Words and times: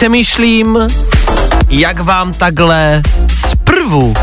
Přemýšlím, 0.00 0.78
jak 1.68 2.00
vám 2.00 2.32
takhle 2.32 3.02
zprvu 3.34 4.14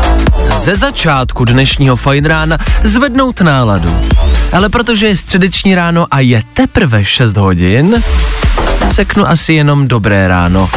ze 0.58 0.76
začátku 0.76 1.44
dnešního 1.44 1.96
fajn 1.96 2.24
rána 2.24 2.58
zvednout 2.84 3.40
náladu. 3.40 4.00
Ale 4.52 4.68
protože 4.68 5.06
je 5.06 5.16
středeční 5.16 5.74
ráno 5.74 6.06
a 6.10 6.20
je 6.20 6.42
teprve 6.54 7.04
6 7.04 7.36
hodin, 7.36 8.02
seknu 8.88 9.28
asi 9.28 9.52
jenom 9.52 9.88
dobré 9.88 10.28
ráno. 10.28 10.70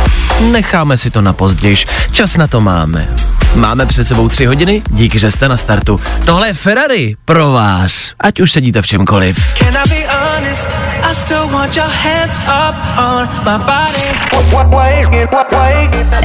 Necháme 0.51 0.97
si 0.97 1.11
to 1.11 1.21
na 1.21 1.33
pozdějiš, 1.33 1.87
čas 2.11 2.37
na 2.37 2.47
to 2.47 2.61
máme. 2.61 3.07
Máme 3.55 3.85
před 3.85 4.07
sebou 4.07 4.29
tři 4.29 4.45
hodiny, 4.45 4.81
díky, 4.89 5.19
že 5.19 5.31
jste 5.31 5.47
na 5.47 5.57
startu. 5.57 5.99
Tohle 6.25 6.47
je 6.47 6.53
Ferrari 6.53 7.15
pro 7.25 7.51
vás, 7.51 8.11
ať 8.19 8.39
už 8.39 8.51
sedíte 8.51 8.81
v 8.81 8.87
čemkoliv. 8.87 9.53
Can 9.57 9.73
I 9.85 9.89
be 9.89 10.07
honest? 10.07 10.80
I 11.11 11.13
still 11.13 11.47
want 11.51 11.75
your 11.75 11.85
hands 11.87 12.39
up 12.39 12.75
on 12.97 13.27
my 13.45 13.57
body. 13.65 14.11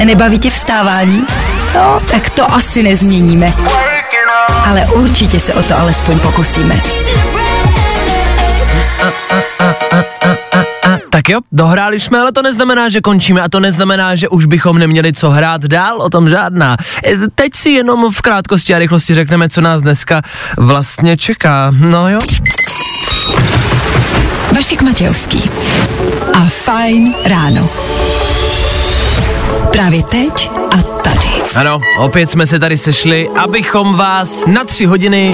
Nebaví 0.05 0.39
tě 0.39 0.49
vstávání? 0.49 1.25
No, 1.75 2.01
tak 2.11 2.29
to 2.29 2.53
asi 2.53 2.83
nezměníme. 2.83 3.53
Ale 4.65 4.85
určitě 4.85 5.39
se 5.39 5.53
o 5.53 5.63
to 5.63 5.79
alespoň 5.79 6.19
pokusíme. 6.19 6.81
Tak 11.09 11.29
jo, 11.29 11.39
dohráli 11.51 11.99
jsme, 11.99 12.19
ale 12.19 12.31
to 12.31 12.41
neznamená, 12.41 12.89
že 12.89 13.01
končíme 13.01 13.41
a 13.41 13.49
to 13.49 13.59
neznamená, 13.59 14.15
že 14.15 14.29
už 14.29 14.45
bychom 14.45 14.77
neměli 14.77 15.13
co 15.13 15.29
hrát 15.29 15.61
dál, 15.61 15.97
o 16.01 16.09
tom 16.09 16.29
žádná. 16.29 16.77
E, 17.05 17.17
Teď 17.35 17.55
si 17.55 17.69
jenom 17.69 18.11
v 18.11 18.21
krátkosti 18.21 18.75
a 18.75 18.79
rychlosti 18.79 19.15
řekneme, 19.15 19.49
co 19.49 19.61
nás 19.61 19.81
dneska 19.81 20.21
vlastně 20.57 21.17
čeká. 21.17 21.71
No 21.71 22.09
jo. 22.09 22.19
Vašek 24.57 24.81
Matějovský 24.81 25.49
a 26.33 26.39
Fajn 26.39 27.15
ráno. 27.25 27.69
Právě 29.71 30.03
teď 30.03 30.51
a 30.71 30.77
tady. 30.77 31.27
Ano, 31.55 31.81
opět 31.99 32.31
jsme 32.31 32.47
se 32.47 32.59
tady 32.59 32.77
sešli, 32.77 33.29
abychom 33.29 33.95
vás 33.95 34.45
na 34.45 34.63
tři 34.63 34.85
hodiny 34.85 35.31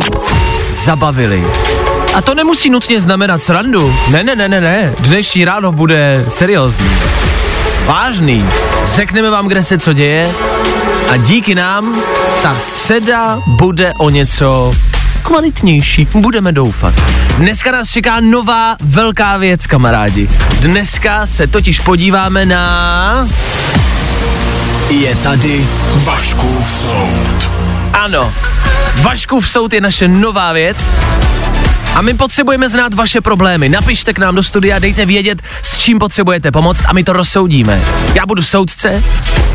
zabavili. 0.76 1.44
A 2.14 2.22
to 2.22 2.36
nemusí 2.36 2.70
nutně 2.70 3.02
znamenat 3.02 3.44
srandu. 3.44 3.96
Ne, 4.12 4.24
ne, 4.24 4.36
ne, 4.36 4.48
ne, 4.48 4.62
ne. 4.62 4.94
Dnešní 5.00 5.46
ráno 5.46 5.72
bude 5.72 6.26
seriózní. 6.28 6.90
Vážný. 7.86 8.46
Řekneme 8.86 9.30
vám, 9.30 9.48
kde 9.48 9.64
se 9.64 9.78
co 9.78 9.94
děje 9.94 10.32
a 11.10 11.18
díky 11.18 11.56
nám 11.56 12.02
ta 12.42 12.56
středa 12.56 13.40
bude 13.48 13.94
o 13.98 14.10
něco 14.10 14.74
kvalitnější. 15.24 16.08
Budeme 16.16 16.52
doufat. 16.52 16.94
Dneska 17.38 17.72
nás 17.72 17.90
čeká 17.90 18.20
nová 18.20 18.76
velká 18.82 19.38
věc, 19.38 19.68
kamarádi. 19.68 20.30
Dneska 20.60 21.28
se 21.28 21.48
totiž 21.48 21.80
podíváme 21.80 22.46
na... 22.46 23.28
Je 24.90 25.16
tady 25.16 25.68
Vaškův 25.96 26.70
soud. 26.70 27.52
Ano, 27.94 28.34
Vaškův 29.02 29.50
soud 29.50 29.74
je 29.74 29.82
naše 29.82 30.08
nová 30.08 30.54
věc 30.54 30.78
a 31.95 32.02
my 32.02 32.14
potřebujeme 32.14 32.70
znát 32.70 32.93
vaše 32.93 33.21
problémy. 33.21 33.70
Napište 33.70 34.14
k 34.14 34.20
nám 34.20 34.36
do 34.36 34.43
studia, 34.43 34.80
dejte 34.80 35.05
vědět, 35.05 35.42
s 35.61 35.77
čím 35.77 35.99
potřebujete 35.99 36.52
pomoct 36.52 36.81
a 36.86 36.93
my 36.93 37.04
to 37.04 37.14
rozsoudíme. 37.14 37.81
Já 38.14 38.26
budu 38.26 38.42
soudce, 38.42 39.04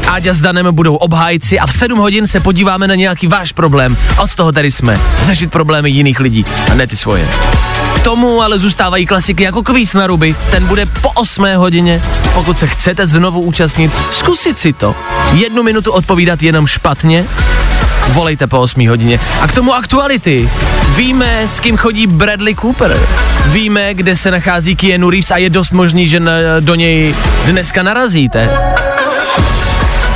Áďa 0.09 0.34
s 0.34 0.41
Danem 0.41 0.75
budou 0.75 0.97
obhájci 0.97 1.59
a 1.59 1.66
v 1.66 1.72
7 1.72 1.98
hodin 1.98 2.27
se 2.27 2.41
podíváme 2.41 2.88
na 2.88 2.94
nějaký 2.94 3.27
váš 3.27 3.53
problém. 3.53 3.97
Od 4.22 4.34
toho 4.34 4.53
tady 4.53 4.71
jsme. 4.71 5.00
Řešit 5.22 5.50
problémy 5.50 5.91
jiných 5.91 6.21
lidí 6.21 6.44
a 6.71 6.75
ne 6.75 6.87
ty 6.87 6.97
svoje. 6.97 7.28
K 7.97 8.00
tomu 8.00 8.43
ale 8.43 8.59
zůstávají 8.59 9.06
klasiky 9.06 9.43
jako 9.43 9.62
kvíz 9.62 9.94
na 9.94 10.06
ruby. 10.06 10.37
Ten 10.50 10.66
bude 10.66 10.87
po 10.87 11.10
8 11.10 11.47
hodině. 11.56 12.03
Pokud 12.34 12.59
se 12.59 12.66
chcete 12.66 13.06
znovu 13.06 13.41
účastnit, 13.41 13.93
zkusit 14.10 14.59
si 14.59 14.72
to. 14.72 14.94
Jednu 15.32 15.62
minutu 15.62 15.93
odpovídat 15.93 16.43
jenom 16.43 16.66
špatně 16.66 17.25
volejte 18.09 18.47
po 18.47 18.61
8 18.61 18.89
hodině. 18.89 19.21
A 19.41 19.49
k 19.49 19.55
tomu 19.55 19.75
aktuality. 19.75 20.51
Víme, 20.97 21.49
s 21.49 21.61
kým 21.61 21.77
chodí 21.77 22.07
Bradley 22.07 22.55
Cooper. 22.55 23.01
Víme, 23.47 23.95
kde 23.95 24.17
se 24.17 24.31
nachází 24.31 24.77
Keanu 24.77 25.11
Reeves 25.11 25.31
a 25.31 25.37
je 25.37 25.51
dost 25.51 25.71
možný, 25.71 26.09
že 26.09 26.21
na, 26.21 26.33
do 26.61 26.75
něj 26.75 27.15
dneska 27.47 27.83
narazíte. 27.83 28.51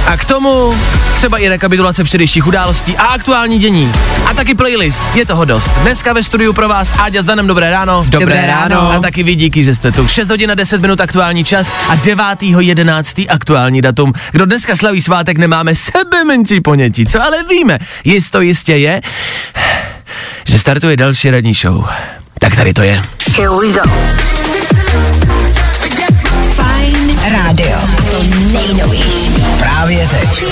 A 0.07 0.17
k 0.17 0.25
tomu 0.25 0.75
třeba 1.15 1.39
i 1.39 1.49
rekapitulace 1.49 2.05
včerejších 2.05 2.47
událostí 2.47 2.97
a 2.97 3.05
aktuální 3.05 3.59
dění. 3.59 3.93
A 4.27 4.35
taky 4.35 4.55
playlist, 4.55 5.03
je 5.15 5.27
toho 5.27 5.45
dost. 5.45 5.71
Dneska 5.83 6.13
ve 6.13 6.23
studiu 6.23 6.53
pro 6.53 6.69
vás 6.69 6.93
Áďa 6.99 7.23
s 7.23 7.25
Danem, 7.25 7.47
dobré 7.47 7.71
ráno. 7.71 8.05
Dobré 8.09 8.47
ráno. 8.47 8.93
A 8.93 9.01
taky 9.01 9.23
vy 9.23 9.35
díky, 9.35 9.65
že 9.65 9.75
jste 9.75 9.93
tu. 9.93 10.09
6 10.09 10.29
hodin 10.29 10.51
a 10.51 10.55
10 10.55 10.81
minut 10.81 11.01
aktuální 11.01 11.45
čas 11.45 11.73
a 11.89 11.97
9.11. 11.97 13.27
aktuální 13.29 13.83
datum. 13.83 14.13
Kdo 14.33 14.47
dneska 14.47 14.77
slaví 14.77 15.03
svátek, 15.03 15.39
nemáme 15.39 15.75
sebe 15.75 16.25
menší 16.25 16.61
ponětí. 16.61 17.07
Co 17.07 17.23
ale 17.23 17.37
víme, 17.49 17.79
jisto 18.05 18.41
jistě 18.41 18.77
je, 18.77 19.01
že 20.47 20.59
startuje 20.59 20.97
další 20.97 21.31
radní 21.31 21.55
show. 21.55 21.85
Tak 22.39 22.57
tady 22.57 22.75
to 22.75 22.83
je. 22.83 23.03
Fajn 26.55 27.21
rádio. 27.31 27.79
To 27.79 27.87
nejnovější. 27.87 27.92
Právě 29.83 30.09
teď. 30.09 30.45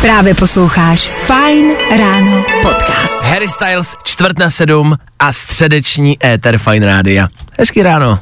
Právě 0.00 0.34
posloucháš 0.34 1.10
Fajn 1.26 1.74
ráno 1.98 2.44
podcast. 2.62 3.22
Harry 3.22 3.48
Styles, 3.48 3.94
čtvrt 4.04 4.38
na 4.38 4.50
sedm 4.50 4.96
a 5.18 5.32
středeční 5.32 6.26
éter 6.26 6.58
Fine 6.58 6.86
Rádia. 6.86 7.28
Hezký 7.58 7.82
ráno. 7.82 8.18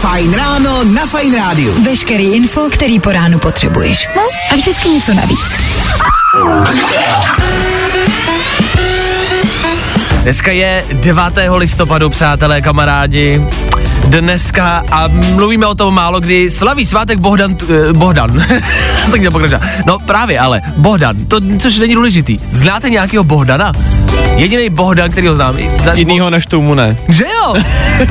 Fajn 0.00 0.34
ráno 0.34 0.84
na 0.84 1.06
Fajn 1.06 1.34
rádiu. 1.36 1.84
Veškerý 1.84 2.34
info, 2.34 2.60
který 2.70 3.00
po 3.00 3.12
ránu 3.12 3.38
potřebuješ. 3.38 4.08
No 4.16 4.22
a 4.52 4.54
vždycky 4.54 4.88
něco 4.88 5.14
navíc. 5.14 5.58
Dneska 10.22 10.52
je 10.52 10.84
9. 10.92 11.22
listopadu, 11.56 12.10
přátelé, 12.10 12.60
kamarádi. 12.60 13.42
Dneska, 14.08 14.84
a 14.92 15.08
mluvíme 15.08 15.66
o 15.66 15.74
tom 15.74 15.94
málo 15.94 16.20
kdy, 16.20 16.50
slaví 16.50 16.86
svátek 16.86 17.18
Bohdan, 17.18 17.56
eh, 17.62 17.92
Bohdan, 17.92 18.30
tak 19.12 19.22
to 19.24 19.30
pokračuje. 19.30 19.60
No 19.86 19.98
právě, 19.98 20.40
ale 20.40 20.60
Bohdan, 20.76 21.16
to, 21.26 21.40
což 21.58 21.78
není 21.78 21.94
důležitý. 21.94 22.38
Znáte 22.52 22.90
nějakého 22.90 23.24
Bohdana? 23.24 23.72
Jediný 24.36 24.70
Bohdan, 24.70 25.10
který 25.10 25.26
ho 25.26 25.34
znám. 25.34 25.56
Jinýho 25.94 26.30
než 26.30 26.46
tomu 26.46 26.74
ne. 26.74 26.96
Že 27.08 27.24
jo? 27.24 27.54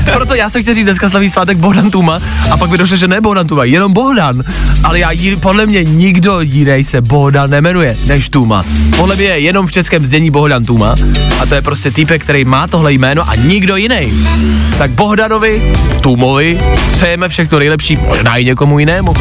Proto 0.13 0.35
já 0.35 0.49
jsem 0.49 0.61
chtěl 0.61 0.75
říct, 0.75 0.85
dneska 0.85 1.09
slaví 1.09 1.29
svátek 1.29 1.57
Bohdan 1.57 1.91
Tuma 1.91 2.21
a 2.51 2.57
pak 2.57 2.69
mi 2.69 2.77
došlo, 2.77 2.97
že 2.97 3.07
ne 3.07 3.21
Bohdan 3.21 3.47
Tuma, 3.47 3.63
jenom 3.63 3.93
Bohdan. 3.93 4.43
Ale 4.83 4.99
já 4.99 5.09
podle 5.39 5.65
mě 5.65 5.83
nikdo 5.83 6.41
jiný 6.41 6.83
se 6.83 7.01
Bohdan 7.01 7.49
nemenuje 7.49 7.97
než 8.07 8.29
Tuma. 8.29 8.63
Podle 8.97 9.15
mě 9.15 9.25
je 9.25 9.39
jenom 9.39 9.67
v 9.67 9.71
českém 9.71 10.05
zdění 10.05 10.31
Bohdan 10.31 10.65
Tuma 10.65 10.95
a 11.41 11.45
to 11.45 11.55
je 11.55 11.61
prostě 11.61 11.91
týpek, 11.91 12.23
který 12.23 12.45
má 12.45 12.67
tohle 12.67 12.93
jméno 12.93 13.29
a 13.29 13.35
nikdo 13.35 13.75
jiný. 13.75 14.13
Tak 14.77 14.91
Bohdanovi, 14.91 15.73
Tumovi, 16.01 16.59
přejeme 16.91 17.29
všechno 17.29 17.59
nejlepší, 17.59 17.97
možná 18.07 18.37
i 18.37 18.45
někomu 18.45 18.79
jinému. 18.79 19.13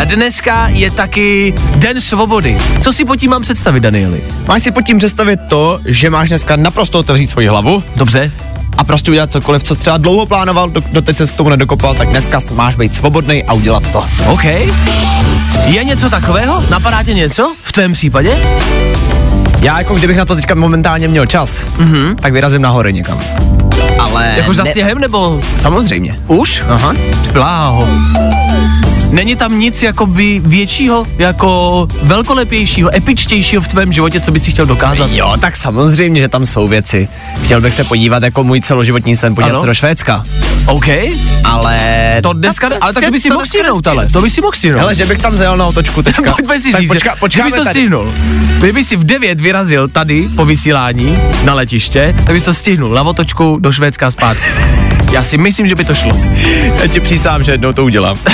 A 0.00 0.04
dneska 0.04 0.68
je 0.68 0.90
taky 0.90 1.54
Den 1.76 2.00
svobody. 2.00 2.56
Co 2.80 2.92
si 2.92 3.04
pod 3.04 3.16
tím 3.16 3.30
mám 3.30 3.42
představit, 3.42 3.80
Danieli? 3.80 4.20
Máš 4.48 4.62
si 4.62 4.70
pod 4.70 4.82
tím 4.82 4.98
představit 4.98 5.40
to, 5.48 5.80
že 5.86 6.10
máš 6.10 6.28
dneska 6.28 6.56
naprosto 6.56 6.98
otevřít 6.98 7.30
svoji 7.30 7.46
hlavu 7.46 7.82
Dobře? 7.96 8.32
a 8.78 8.84
prostě 8.84 9.10
udělat 9.10 9.32
cokoliv, 9.32 9.62
co 9.62 9.74
třeba 9.74 9.96
dlouho 9.96 10.26
plánoval, 10.26 10.70
do, 10.70 10.82
doteď 10.92 11.16
se 11.16 11.26
k 11.26 11.32
tomu 11.32 11.50
nedokopal, 11.50 11.94
tak 11.94 12.08
dneska 12.08 12.40
máš 12.54 12.76
být 12.76 12.94
svobodný 12.94 13.44
a 13.44 13.52
udělat 13.52 13.82
to. 13.92 14.04
OK. 14.28 14.44
Je 15.66 15.84
něco 15.84 16.10
takového? 16.10 16.62
Napadá 16.70 17.02
tě 17.02 17.14
něco 17.14 17.54
v 17.62 17.72
tvém 17.72 17.92
případě? 17.92 18.36
Já 19.62 19.78
jako 19.78 19.94
kdybych 19.94 20.16
na 20.16 20.24
to 20.24 20.34
teďka 20.34 20.54
momentálně 20.54 21.08
měl 21.08 21.26
čas, 21.26 21.64
Mhm. 21.78 22.16
tak 22.20 22.32
vyrazím 22.32 22.62
na 22.62 22.70
hory 22.70 22.92
někam. 22.92 23.20
Ale 24.04 24.34
Jako 24.36 24.54
za 24.54 24.64
ne- 24.64 24.72
sněhem 24.72 24.98
nebo 24.98 25.40
Samozřejmě. 25.56 26.18
už? 26.26 26.62
Aha. 26.68 26.94
Bláho. 27.32 27.88
Není 29.10 29.36
tam 29.36 29.58
nic 29.58 29.82
jakoby 29.82 30.40
většího, 30.44 31.06
jako 31.18 31.86
velkolepějšího, 32.02 32.96
epičtějšího 32.96 33.62
v 33.62 33.68
tvém 33.68 33.92
životě, 33.92 34.20
co 34.20 34.30
bys 34.32 34.42
si 34.42 34.50
chtěl 34.50 34.66
dokázat? 34.66 35.10
Jo, 35.12 35.32
tak 35.40 35.56
samozřejmě, 35.56 36.20
že 36.20 36.28
tam 36.28 36.46
jsou 36.46 36.68
věci. 36.68 37.08
Chtěl 37.44 37.60
bych 37.60 37.74
se 37.74 37.84
podívat 37.84 38.22
jako 38.22 38.44
můj 38.44 38.60
celoživotní 38.60 39.16
sen, 39.16 39.34
podívat 39.34 39.50
Ano. 39.50 39.60
se 39.60 39.66
do 39.66 39.74
Švédska. 39.74 40.24
OK, 40.66 40.86
Ale... 41.44 41.78
to 42.22 42.32
dneska, 42.32 42.70
ale 42.80 42.92
tak 42.92 43.04
to 43.04 43.10
by 43.10 43.20
si 43.20 43.30
mohl 43.30 43.46
stihnout, 43.46 43.86
ale 43.86 44.08
to 44.08 44.22
by 44.22 44.30
si 44.30 44.40
mohl 44.40 44.52
stihnout. 44.56 44.78
Hele, 44.80 44.94
že 44.94 45.06
bych 45.06 45.18
tam 45.18 45.36
zajel 45.36 45.56
na 45.56 45.66
otočku 45.66 46.02
teďka. 46.02 46.32
Pojďme 46.32 46.60
si 46.60 46.72
tak 46.72 46.80
říct, 46.80 46.88
počka, 46.88 47.16
počkáme 47.20 47.48
kdybys 47.50 47.58
to 47.60 47.64
tady. 47.64 47.72
stihnul. 47.74 48.12
Kdyby 48.58 48.84
si 48.84 48.96
v 48.96 49.04
9 49.04 49.40
vyrazil 49.40 49.88
tady 49.88 50.28
po 50.36 50.44
vysílání 50.44 51.18
na 51.44 51.54
letiště, 51.54 52.14
tak 52.24 52.34
bys 52.34 52.44
to 52.44 52.54
stihnul 52.54 52.94
na 52.94 53.02
otočku 53.02 53.58
do 53.60 53.72
Švédska 53.72 53.93
a 54.02 54.10
zpátky. 54.10 54.44
Já 55.12 55.22
si 55.22 55.38
myslím, 55.38 55.68
že 55.68 55.74
by 55.74 55.84
to 55.84 55.94
šlo. 55.94 56.20
Já 56.82 56.86
ti 56.86 57.00
přísám, 57.00 57.42
že 57.42 57.52
jednou 57.52 57.72
to 57.72 57.84
udělám. 57.84 58.16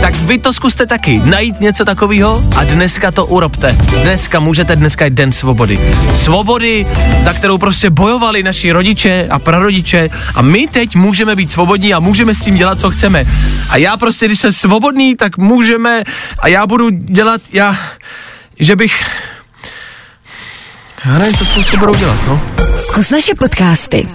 Tak 0.00 0.14
vy 0.14 0.38
to 0.38 0.52
zkuste 0.52 0.86
taky, 0.86 1.20
najít 1.24 1.60
něco 1.60 1.84
takového 1.84 2.44
a 2.56 2.64
dneska 2.64 3.10
to 3.10 3.26
urobte. 3.26 3.76
Dneska 4.02 4.40
můžete, 4.40 4.76
dneska 4.76 5.04
je 5.04 5.10
den 5.10 5.32
svobody. 5.32 5.78
Svobody, 6.14 6.86
za 7.20 7.32
kterou 7.32 7.58
prostě 7.58 7.90
bojovali 7.90 8.42
naši 8.42 8.72
rodiče 8.72 9.26
a 9.30 9.38
prarodiče 9.38 10.10
a 10.34 10.42
my 10.42 10.68
teď 10.68 10.96
můžeme 10.96 11.36
být 11.36 11.52
svobodní 11.52 11.94
a 11.94 12.00
můžeme 12.00 12.34
s 12.34 12.40
tím 12.40 12.54
dělat, 12.56 12.80
co 12.80 12.90
chceme. 12.90 13.24
A 13.68 13.76
já 13.76 13.96
prostě, 13.96 14.26
když 14.26 14.38
jsem 14.38 14.52
svobodný, 14.52 15.16
tak 15.16 15.38
můžeme 15.38 16.02
a 16.38 16.48
já 16.48 16.66
budu 16.66 16.90
dělat, 16.90 17.40
já, 17.52 17.78
že 18.60 18.76
bych... 18.76 19.04
Já 21.04 21.12
nevím, 21.18 21.34
co 21.34 21.44
s 21.44 21.54
tou 21.54 21.62
svobodou 21.62 21.94
dělat, 21.94 22.16
no. 22.28 22.40
Zkus 22.78 23.10
naše 23.10 23.34
podcasty. 23.38 24.08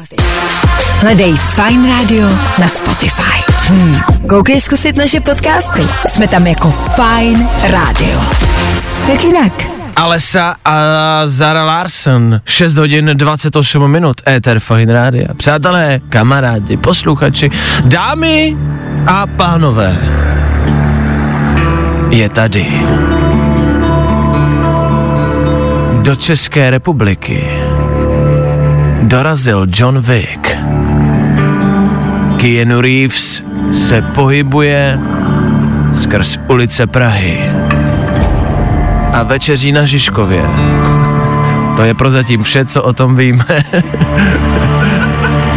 Hledej 1.02 1.36
Fine 1.36 1.90
Radio 1.90 2.28
na 2.60 2.68
Spotify. 2.68 3.52
Hmm. 3.68 4.00
Koukej 4.30 4.62
zkusit 4.62 4.96
naše 4.96 5.22
podcasty. 5.22 5.82
Jsme 6.08 6.28
tam 6.28 6.48
jako 6.48 6.72
Fine 6.72 7.48
Radio. 7.64 8.22
Jak 9.12 9.24
jinak? 9.24 9.54
Alesa 9.96 10.56
a 10.66 10.74
Zara 11.26 11.64
Larson, 11.64 12.42
6 12.46 12.74
hodin 12.74 13.12
28 13.14 13.92
minut, 13.92 14.22
Ether 14.28 14.60
Fine 14.60 14.94
Radio. 14.94 15.34
Přátelé, 15.34 16.00
kamarádi, 16.10 16.78
posluchači, 16.78 17.50
dámy 17.86 18.58
a 19.08 19.28
pánové, 19.28 19.98
je 22.10 22.30
tady. 22.30 22.82
Do 26.02 26.16
České 26.16 26.70
republiky 26.70 27.44
dorazil 29.02 29.68
John 29.76 30.00
Wick. 30.00 30.58
Keanu 32.38 32.82
Reeves 32.82 33.44
se 33.72 34.02
pohybuje 34.02 35.00
skrz 35.94 36.40
ulice 36.48 36.88
Prahy 36.88 37.52
a 39.14 39.24
večeří 39.24 39.72
na 39.72 39.86
Žižkově. 39.86 40.44
To 41.76 41.84
je 41.84 41.94
prozatím 41.94 42.44
vše, 42.44 42.66
co 42.66 42.84
o 42.84 42.94
tom 42.94 43.16
víme. 43.16 43.46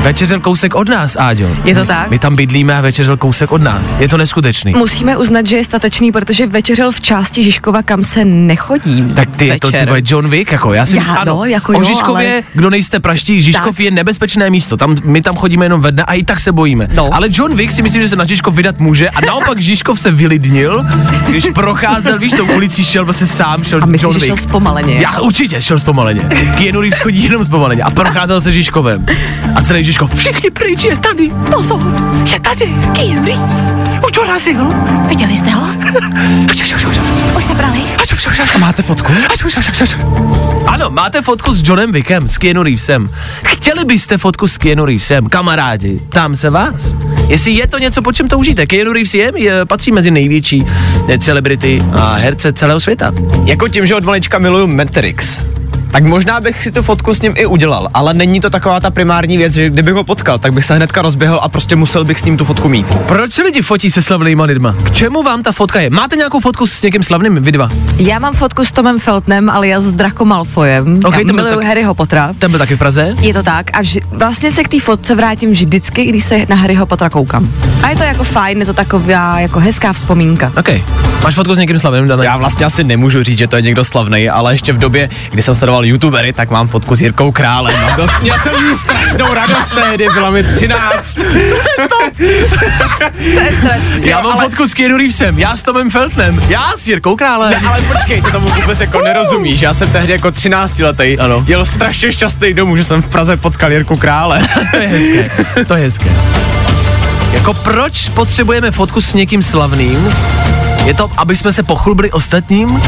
Večeřel 0.04 0.40
kousek 0.40 0.74
od 0.74 0.88
nás, 0.88 1.16
Áďo. 1.16 1.56
Je 1.64 1.74
to 1.74 1.84
tak? 1.84 2.10
My 2.10 2.18
tam 2.18 2.36
bydlíme 2.36 2.76
a 2.76 2.80
večeřel 2.80 3.16
kousek 3.16 3.52
od 3.52 3.62
nás. 3.62 3.96
Je 3.98 4.08
to 4.08 4.16
neskutečný. 4.16 4.72
Musíme 4.72 5.16
uznat, 5.16 5.46
že 5.46 5.56
je 5.56 5.64
statečný, 5.64 6.12
protože 6.12 6.46
večeřel 6.46 6.92
v 6.92 7.00
části 7.00 7.44
Žižkova, 7.44 7.82
kam 7.82 8.04
se 8.04 8.24
nechodí. 8.24 9.04
Tak 9.14 9.36
ty 9.36 9.46
je 9.46 9.58
to 9.60 9.70
ty 9.70 9.76
večer. 9.76 10.02
John 10.06 10.28
Wick, 10.28 10.52
jako 10.52 10.72
já 10.72 10.86
si 10.86 10.96
Já, 10.96 11.00
myslím, 11.02 11.16
ano, 11.18 11.34
no, 11.36 11.44
jako 11.44 11.72
o 11.72 11.80
jo, 11.80 11.84
Žižkově, 11.84 12.32
ale- 12.32 12.42
kdo 12.54 12.70
nejste 12.70 13.00
praští, 13.00 13.42
Žižkov 13.42 13.76
Tak. 13.76 13.80
je 13.80 13.90
nebezpečné 13.90 14.50
místo, 14.50 14.76
tam, 14.76 14.96
my 15.04 15.22
tam 15.22 15.36
chodíme 15.36 15.64
jenom 15.64 15.80
ve 15.80 15.92
dne 15.92 16.02
a 16.02 16.12
i 16.14 16.22
tak 16.22 16.40
se 16.40 16.52
bojíme. 16.52 16.88
No. 16.94 17.14
Ale 17.14 17.28
John 17.30 17.54
Wick 17.56 17.72
si 17.72 17.82
myslím, 17.82 18.02
že 18.02 18.08
se 18.08 18.16
na 18.16 18.24
Žižkov 18.24 18.54
vydat 18.54 18.78
může 18.78 19.10
a 19.10 19.20
naopak 19.20 19.60
Žižkov 19.60 20.00
se 20.00 20.10
vylidnil, 20.10 20.84
když 21.28 21.44
procházel, 21.54 22.18
víš, 22.18 22.32
tou 22.32 22.46
ulicí 22.56 22.84
šel 22.84 23.04
vlastně 23.04 23.26
sám, 23.26 23.64
šel 23.64 23.78
A 23.82 23.86
myslíš, 23.86 24.02
John 24.02 24.12
že 24.12 24.18
Wick. 24.18 24.26
šel 24.26 24.36
zpomaleně? 24.36 24.94
Já 24.94 25.20
určitě 25.20 25.62
šel 25.62 25.80
zpomaleně. 25.80 26.22
Keanu 26.58 26.80
Reeves 26.80 27.00
chodí 27.00 27.24
jenom 27.24 27.44
zpomaleně 27.44 27.82
a 27.82 27.90
procházel 27.90 28.40
se 28.40 28.52
Žižkovem. 28.52 29.06
A 29.54 29.62
celý 29.62 29.84
Žižkov, 29.84 29.93
všichni 30.14 30.50
pryč, 30.50 30.84
je 30.84 30.96
tady. 30.96 31.30
Pozor, 31.50 31.80
je 32.32 32.40
tady. 32.40 32.74
Keanu 32.92 33.24
Reeves. 33.26 33.58
Už 34.06 34.12
dorazil. 34.12 34.74
Viděli 35.08 35.36
jste 35.36 35.50
ho? 35.50 35.66
Už 37.36 37.44
se 37.44 37.54
brali? 37.54 37.78
A 38.54 38.58
máte 38.58 38.82
fotku? 38.82 39.12
Ano, 40.66 40.90
máte 40.90 41.22
fotku 41.22 41.54
s 41.54 41.68
Johnem 41.68 41.92
Wickem, 41.92 42.28
s 42.28 42.38
Keanu 42.38 42.62
Reevesem. 42.62 43.10
Chtěli 43.44 43.84
byste 43.84 44.18
fotku 44.18 44.48
s 44.48 44.58
Keanu 44.58 44.84
Reevesem, 44.84 45.28
kamarádi? 45.28 46.00
Ptám 46.08 46.36
se 46.36 46.50
vás. 46.50 46.94
Jestli 47.28 47.52
je 47.52 47.66
to 47.66 47.78
něco, 47.78 48.02
po 48.02 48.12
čem 48.12 48.28
toužíte. 48.28 48.66
Keanu 48.66 48.92
Reeves 48.92 49.14
je, 49.14 49.32
je 49.36 49.64
patří 49.64 49.92
mezi 49.92 50.10
největší 50.10 50.66
eh, 51.08 51.18
celebrity 51.18 51.82
a 51.92 52.14
herce 52.14 52.52
celého 52.52 52.80
světa. 52.80 53.12
Jako 53.44 53.68
tím, 53.68 53.86
že 53.86 53.94
od 53.94 54.04
malička 54.04 54.38
miluju 54.38 54.66
Matrix. 54.66 55.40
Tak 55.94 56.04
možná 56.04 56.40
bych 56.40 56.62
si 56.62 56.72
tu 56.72 56.82
fotku 56.82 57.14
s 57.14 57.22
ním 57.22 57.32
i 57.36 57.46
udělal, 57.46 57.88
ale 57.94 58.14
není 58.14 58.40
to 58.40 58.50
taková 58.50 58.80
ta 58.80 58.90
primární 58.90 59.36
věc, 59.36 59.52
že 59.54 59.70
kdybych 59.70 59.94
ho 59.94 60.04
potkal, 60.04 60.38
tak 60.38 60.52
bych 60.54 60.64
se 60.64 60.74
hnedka 60.74 61.02
rozběhl 61.02 61.40
a 61.42 61.48
prostě 61.48 61.76
musel 61.76 62.04
bych 62.04 62.18
s 62.18 62.24
ním 62.24 62.36
tu 62.36 62.44
fotku 62.44 62.68
mít. 62.68 62.94
Proč 62.94 63.32
se 63.32 63.42
lidi 63.42 63.62
fotí 63.62 63.90
se 63.90 64.02
slavnýma 64.02 64.44
lidma? 64.44 64.76
K 64.84 64.90
čemu 64.90 65.22
vám 65.22 65.42
ta 65.42 65.52
fotka 65.52 65.80
je? 65.80 65.90
Máte 65.90 66.16
nějakou 66.16 66.40
fotku 66.40 66.66
s 66.66 66.82
někým 66.82 67.02
slavným, 67.02 67.34
vy 67.42 67.52
dva? 67.52 67.70
Já 67.98 68.18
mám 68.18 68.34
fotku 68.34 68.64
s 68.64 68.72
Tomem 68.72 68.98
Feltnem, 68.98 69.50
alias 69.50 69.84
Draco 69.84 70.24
Malfoyem. 70.24 71.00
Ok, 71.04 71.12
Já 71.14 71.18
to 71.18 71.24
byl 71.24 71.34
miluju 71.34 71.54
tak- 71.56 71.64
Harryho 71.66 71.94
Pottera. 71.94 72.32
Ten 72.38 72.50
byl 72.50 72.58
taky 72.58 72.74
v 72.76 72.78
Praze? 72.78 73.14
Je 73.20 73.34
to 73.34 73.42
tak 73.42 73.70
a 73.78 73.82
vži- 73.82 74.02
vlastně 74.10 74.52
se 74.52 74.62
k 74.64 74.68
té 74.68 74.80
fotce 74.80 75.14
vrátím 75.14 75.50
vždycky, 75.50 76.04
když 76.04 76.24
se 76.24 76.46
na 76.48 76.56
Harryho 76.56 76.86
Pottera 76.86 77.10
koukám. 77.10 77.48
A 77.82 77.90
je 77.90 77.96
to 77.96 78.02
jako 78.02 78.24
fajn, 78.24 78.60
je 78.60 78.66
to 78.66 78.74
taková 78.74 79.40
jako 79.40 79.60
hezká 79.60 79.92
vzpomínka. 79.92 80.52
OK. 80.58 80.68
Máš 81.24 81.34
fotku 81.34 81.54
s 81.54 81.58
někým 81.58 81.78
slavným, 81.78 82.06
Dane? 82.06 82.24
Já 82.24 82.36
vlastně 82.36 82.66
asi 82.66 82.84
nemůžu 82.84 83.22
říct, 83.22 83.38
že 83.38 83.46
to 83.48 83.56
je 83.56 83.62
někdo 83.62 83.84
slavný, 83.84 84.30
ale 84.30 84.54
ještě 84.54 84.72
v 84.72 84.78
době, 84.78 85.08
kdy 85.30 85.42
jsem 85.42 85.54
sledoval 85.54 85.83
youtubery, 85.84 86.32
tak 86.32 86.50
mám 86.50 86.68
fotku 86.68 86.96
s 86.96 87.00
Jirkou 87.00 87.32
Králem. 87.32 87.76
Dost, 87.96 88.20
měl 88.22 88.36
jsem 88.42 88.52
jí 88.66 88.74
strašnou 88.74 89.34
radost 89.34 89.74
tehdy, 89.74 90.06
bylo 90.14 90.30
mi 90.32 90.42
13. 90.42 91.18
Já 94.00 94.20
mám 94.20 94.32
ale- 94.32 94.44
fotku 94.44 94.66
s 94.66 94.74
Keanu 94.74 94.96
Reevesem, 94.96 95.38
já 95.38 95.56
s 95.56 95.62
Tomem 95.62 95.90
Feltnem, 95.90 96.42
já 96.48 96.72
s 96.76 96.86
Jirkou 96.88 97.16
Králem. 97.16 97.50
Ne, 97.62 97.68
ale 97.68 97.80
počkej, 97.82 98.22
ty 98.22 98.30
tomu 98.32 98.48
vůbec 98.48 98.80
jako 98.80 99.00
nerozumíš. 99.04 99.60
Já 99.60 99.74
jsem 99.74 99.90
tehdy 99.90 100.12
jako 100.12 100.30
13 100.30 100.78
letý 100.78 101.18
Ano. 101.18 101.44
jel 101.46 101.64
strašně 101.64 102.12
šťastný 102.12 102.54
domů, 102.54 102.76
že 102.76 102.84
jsem 102.84 103.02
v 103.02 103.06
Praze 103.06 103.36
potkal 103.36 103.72
Jirku 103.72 103.96
Krále. 103.96 104.40
To 104.70 104.76
je 104.76 104.88
hezké, 104.88 105.30
to 105.66 105.74
je 105.76 105.82
hezké. 105.82 106.10
Jako 107.32 107.54
proč 107.54 108.08
potřebujeme 108.08 108.70
fotku 108.70 109.00
s 109.00 109.14
někým 109.14 109.42
slavným? 109.42 110.14
Je 110.84 110.94
to, 110.94 111.10
aby 111.16 111.36
jsme 111.36 111.52
se 111.52 111.62
pochlubili 111.62 112.10
ostatním? 112.12 112.82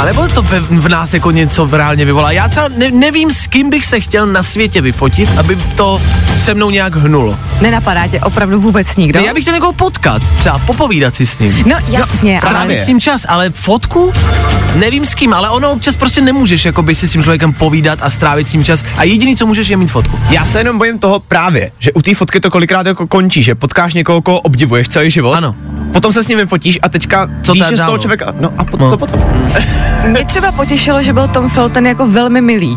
A 0.00 0.04
nebo 0.04 0.28
to 0.28 0.42
ve, 0.42 0.60
v 0.60 0.88
nás 0.88 1.14
jako 1.14 1.30
něco 1.30 1.68
reálně 1.72 2.04
vyvolá? 2.04 2.32
Já 2.32 2.48
třeba 2.48 2.68
ne, 2.76 2.90
nevím, 2.90 3.30
s 3.30 3.46
kým 3.46 3.70
bych 3.70 3.86
se 3.86 4.00
chtěl 4.00 4.26
na 4.26 4.42
světě 4.42 4.80
vyfotit, 4.80 5.38
aby 5.38 5.58
to 5.76 6.02
se 6.36 6.54
mnou 6.54 6.70
nějak 6.70 6.96
hnulo. 6.96 7.38
Nenapadá 7.60 8.06
tě 8.06 8.20
opravdu 8.20 8.60
vůbec 8.60 8.96
nikdo? 8.96 9.20
Ne, 9.20 9.26
já 9.26 9.34
bych 9.34 9.44
chtěl 9.44 9.54
někoho 9.54 9.72
potkat, 9.72 10.22
třeba 10.38 10.58
popovídat 10.58 11.16
si 11.16 11.26
s 11.26 11.38
ním. 11.38 11.64
No 11.66 11.76
jasně, 11.88 12.40
ale 12.40 12.50
Strávit 12.50 12.80
s 12.80 12.86
ním 12.86 13.00
čas, 13.00 13.26
ale 13.28 13.50
fotku? 13.50 14.12
Nevím 14.74 15.06
s 15.06 15.14
kým, 15.14 15.32
ale 15.32 15.50
ono 15.50 15.72
občas 15.72 15.96
prostě 15.96 16.20
nemůžeš 16.20 16.64
jako 16.64 16.82
by 16.82 16.94
si 16.94 17.08
s 17.08 17.12
tím 17.12 17.22
člověkem 17.22 17.52
povídat 17.52 17.98
a 18.02 18.10
strávit 18.10 18.48
s 18.48 18.52
ním 18.52 18.64
čas 18.64 18.84
a 18.96 19.04
jediný, 19.04 19.36
co 19.36 19.46
můžeš, 19.46 19.68
je 19.68 19.76
mít 19.76 19.90
fotku. 19.90 20.20
Já 20.30 20.44
se 20.44 20.60
jenom 20.60 20.78
bojím 20.78 20.98
toho 20.98 21.20
právě, 21.20 21.72
že 21.78 21.92
u 21.92 22.02
té 22.02 22.14
fotky 22.14 22.40
to 22.40 22.50
kolikrát 22.50 22.86
jako 22.86 23.06
končí, 23.06 23.42
že 23.42 23.54
potkáš 23.54 23.94
někoho, 23.94 24.22
koho 24.22 24.40
obdivuješ 24.40 24.88
celý 24.88 25.10
život. 25.10 25.32
Ano. 25.32 25.54
Potom 25.92 26.12
se 26.12 26.22
s 26.24 26.28
ním 26.28 26.38
vyfotíš 26.38 26.78
a 26.82 26.88
teďka 26.88 27.28
Co 27.42 27.52
víš, 27.52 27.64
že 27.70 27.76
z 27.76 27.80
toho 27.80 27.98
člověka, 27.98 28.34
no 28.40 28.52
a 28.58 28.64
po, 28.64 28.76
No. 28.76 28.90
co 28.90 28.98
potom? 28.98 29.20
Mě 30.08 30.24
třeba 30.24 30.52
potěšilo, 30.52 31.02
že 31.02 31.12
byl 31.12 31.28
Tom 31.28 31.48
Felton 31.48 31.86
jako 31.86 32.06
velmi 32.08 32.40
milý. 32.40 32.76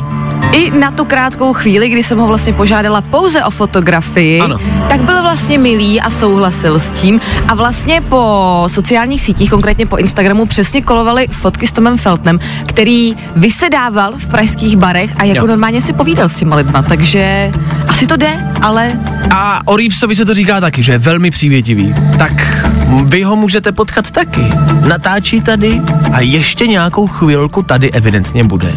I 0.51 0.71
na 0.79 0.91
tu 0.91 1.05
krátkou 1.05 1.53
chvíli, 1.53 1.89
kdy 1.89 2.03
jsem 2.03 2.17
ho 2.19 2.27
vlastně 2.27 2.53
požádala 2.53 3.01
pouze 3.01 3.43
o 3.43 3.49
fotografii, 3.49 4.39
Ano. 4.41 4.57
tak 4.89 5.01
byl 5.01 5.21
vlastně 5.21 5.57
milý 5.57 6.01
a 6.01 6.09
souhlasil 6.09 6.79
s 6.79 6.91
tím. 6.91 7.21
A 7.47 7.55
vlastně 7.55 8.01
po 8.01 8.63
sociálních 8.67 9.21
sítích, 9.21 9.49
konkrétně 9.49 9.85
po 9.85 9.97
Instagramu, 9.97 10.45
přesně 10.45 10.81
kolovaly 10.81 11.27
fotky 11.31 11.67
s 11.67 11.71
Tomem 11.71 11.97
Feltnem, 11.97 12.39
který 12.65 13.15
vysedával 13.35 14.13
v 14.17 14.25
pražských 14.27 14.77
barech 14.77 15.11
a 15.17 15.23
jako 15.23 15.37
Jo. 15.39 15.47
normálně 15.47 15.81
si 15.81 15.93
povídal 15.93 16.29
s 16.29 16.35
těma 16.35 16.55
lidma. 16.55 16.81
Takže 16.81 17.51
asi 17.87 18.07
to 18.07 18.15
jde, 18.17 18.53
ale 18.61 18.91
A 19.35 19.61
o 19.65 19.77
Reevesovi 19.77 20.15
se 20.15 20.25
to 20.25 20.33
říká 20.33 20.59
taky, 20.61 20.83
že 20.83 20.91
je 20.91 20.97
velmi 20.97 21.31
přívětivý. 21.31 21.95
Tak 22.17 22.65
vy 23.05 23.23
ho 23.23 23.35
můžete 23.35 23.71
potkat 23.71 24.11
taky. 24.11 24.43
Natáčí 24.87 25.41
tady 25.41 25.81
a 26.11 26.19
ještě 26.19 26.67
nějakou 26.67 27.07
chvilku 27.07 27.63
tady 27.63 27.91
evidentně 27.91 28.43
bude. 28.43 28.73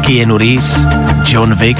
Keanu 0.00 0.38
Reeves, 0.38 0.86
John 1.26 1.54
Wick 1.54 1.78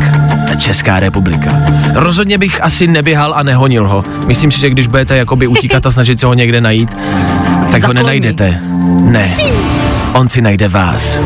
a 0.52 0.54
Česká 0.54 1.00
republika. 1.00 1.50
Rozhodně 1.94 2.38
bych 2.38 2.62
asi 2.62 2.87
neběhal 2.87 3.35
a 3.35 3.42
nehonil 3.42 3.88
ho. 3.88 4.04
Myslím 4.26 4.50
si, 4.50 4.61
že 4.61 4.71
když 4.71 4.87
budete 4.87 5.16
jakoby 5.16 5.47
utíkat 5.47 5.87
a 5.87 5.90
snažit 5.90 6.21
se 6.21 6.26
ho 6.26 6.35
někde 6.35 6.61
najít, 6.61 6.90
tak 6.94 7.73
ho 7.73 7.78
Zakloní. 7.78 7.94
nenajdete. 7.97 8.61
Ne, 9.00 9.30
on 10.12 10.28
si 10.28 10.42
najde 10.42 10.68
vás. 10.68 11.18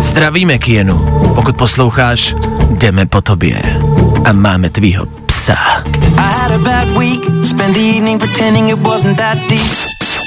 Zdravíme, 0.00 0.58
Kienu. 0.58 0.98
Pokud 1.34 1.56
posloucháš, 1.56 2.34
jdeme 2.70 3.06
po 3.06 3.20
tobě. 3.20 3.62
a 4.24 4.32
máme 4.32 4.70
tvýho 4.70 5.06
psa. 5.26 5.56
I 6.28 6.30
had 6.30 6.52
a 6.52 6.58
bad 6.58 6.88
week, 6.98 7.20
spent 7.42 7.74
the 7.74 7.80
evening 7.80 8.18
pretending 8.18 8.68
it 8.68 8.78
wasn't 8.78 9.16
that 9.16 9.38
deep. 9.48 9.72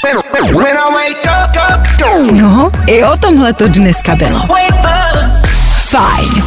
When 0.01 0.75
I 0.77 0.87
wake 0.95 1.27
up, 1.29 1.55
up, 1.69 1.85
up, 2.01 2.31
No, 2.31 2.71
i 2.87 3.03
o 3.03 3.17
tomhle 3.17 3.53
to 3.53 3.67
dneska 3.67 4.15
bylo. 4.15 4.47
Fajn. 5.79 6.45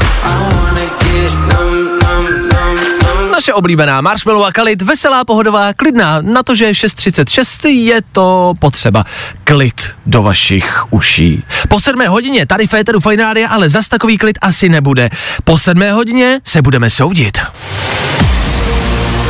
Naše 3.33 3.53
oblíbená 3.53 4.01
Marshmallow 4.01 4.45
a 4.45 4.53
Kalit, 4.53 4.83
veselá, 4.83 5.25
pohodová, 5.25 5.73
klidná. 5.73 6.21
Na 6.21 6.43
to, 6.43 6.55
že 6.55 6.65
je 6.65 6.73
6.36, 6.73 7.69
je 7.69 8.01
to 8.13 8.55
potřeba. 8.59 9.05
Klid 9.45 9.91
do 10.07 10.23
vašich 10.23 10.85
uší. 10.91 11.45
Po 11.69 11.81
sedmé 11.81 12.09
hodině 12.09 12.47
tady 12.47 12.67
Féteru 12.67 13.01
Rádia, 13.19 13.49
ale 13.49 13.69
zas 13.69 13.89
takový 13.89 14.19
klid 14.19 14.39
asi 14.43 14.69
nebude. 14.69 15.11
Po 15.45 15.59
sedmé 15.59 15.93
hodině 15.93 16.41
se 16.45 16.63
budeme 16.63 16.91
soudit. 16.91 17.39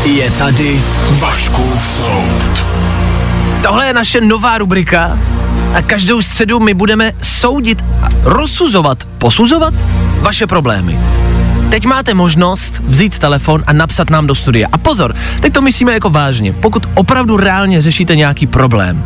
Je 0.04 0.30
tady 0.30 0.82
Vaškův 1.10 1.82
soud. 1.82 2.64
Tohle 3.62 3.86
je 3.86 3.92
naše 3.92 4.20
nová 4.20 4.58
rubrika 4.58 5.18
a 5.74 5.82
každou 5.82 6.22
středu 6.22 6.60
my 6.60 6.74
budeme 6.74 7.12
soudit, 7.22 7.84
a 8.02 8.08
rozsuzovat, 8.22 9.04
posuzovat 9.18 9.74
vaše 10.20 10.46
problémy. 10.46 10.98
Teď 11.70 11.86
máte 11.86 12.14
možnost 12.14 12.82
vzít 12.88 13.18
telefon 13.18 13.64
a 13.66 13.72
napsat 13.72 14.10
nám 14.10 14.26
do 14.26 14.34
studia. 14.34 14.68
A 14.72 14.78
pozor, 14.78 15.16
teď 15.40 15.52
to 15.52 15.62
myslíme 15.62 15.92
jako 15.92 16.10
vážně. 16.10 16.52
Pokud 16.52 16.86
opravdu 16.94 17.36
reálně 17.36 17.82
řešíte 17.82 18.16
nějaký 18.16 18.46
problém, 18.46 19.04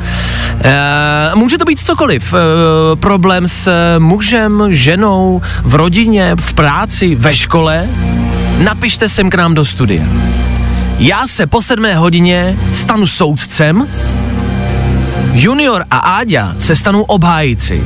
e, 0.64 1.34
může 1.34 1.58
to 1.58 1.64
být 1.64 1.78
cokoliv. 1.78 2.34
E, 2.34 2.36
problém 2.96 3.48
s 3.48 3.72
mužem, 3.98 4.64
ženou, 4.70 5.42
v 5.62 5.74
rodině, 5.74 6.36
v 6.40 6.52
práci, 6.52 7.14
ve 7.14 7.34
škole, 7.36 7.88
napište 8.64 9.08
sem 9.08 9.30
k 9.30 9.34
nám 9.34 9.54
do 9.54 9.64
studia. 9.64 10.04
Já 10.98 11.26
se 11.26 11.46
po 11.46 11.62
sedmé 11.62 11.96
hodině 11.96 12.58
stanu 12.74 13.06
soudcem 13.06 13.88
Junior 15.32 15.84
a 15.90 15.98
Áďa 15.98 16.54
se 16.58 16.76
stanou 16.76 17.02
obhájci. 17.02 17.82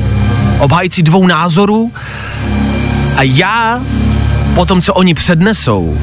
Obhájci 0.59 1.03
dvou 1.03 1.27
názorů 1.27 1.93
a 3.17 3.23
já, 3.23 3.81
po 4.55 4.65
tom, 4.67 4.83
co 4.83 4.95
oni 4.95 5.15
přednesou 5.15 5.99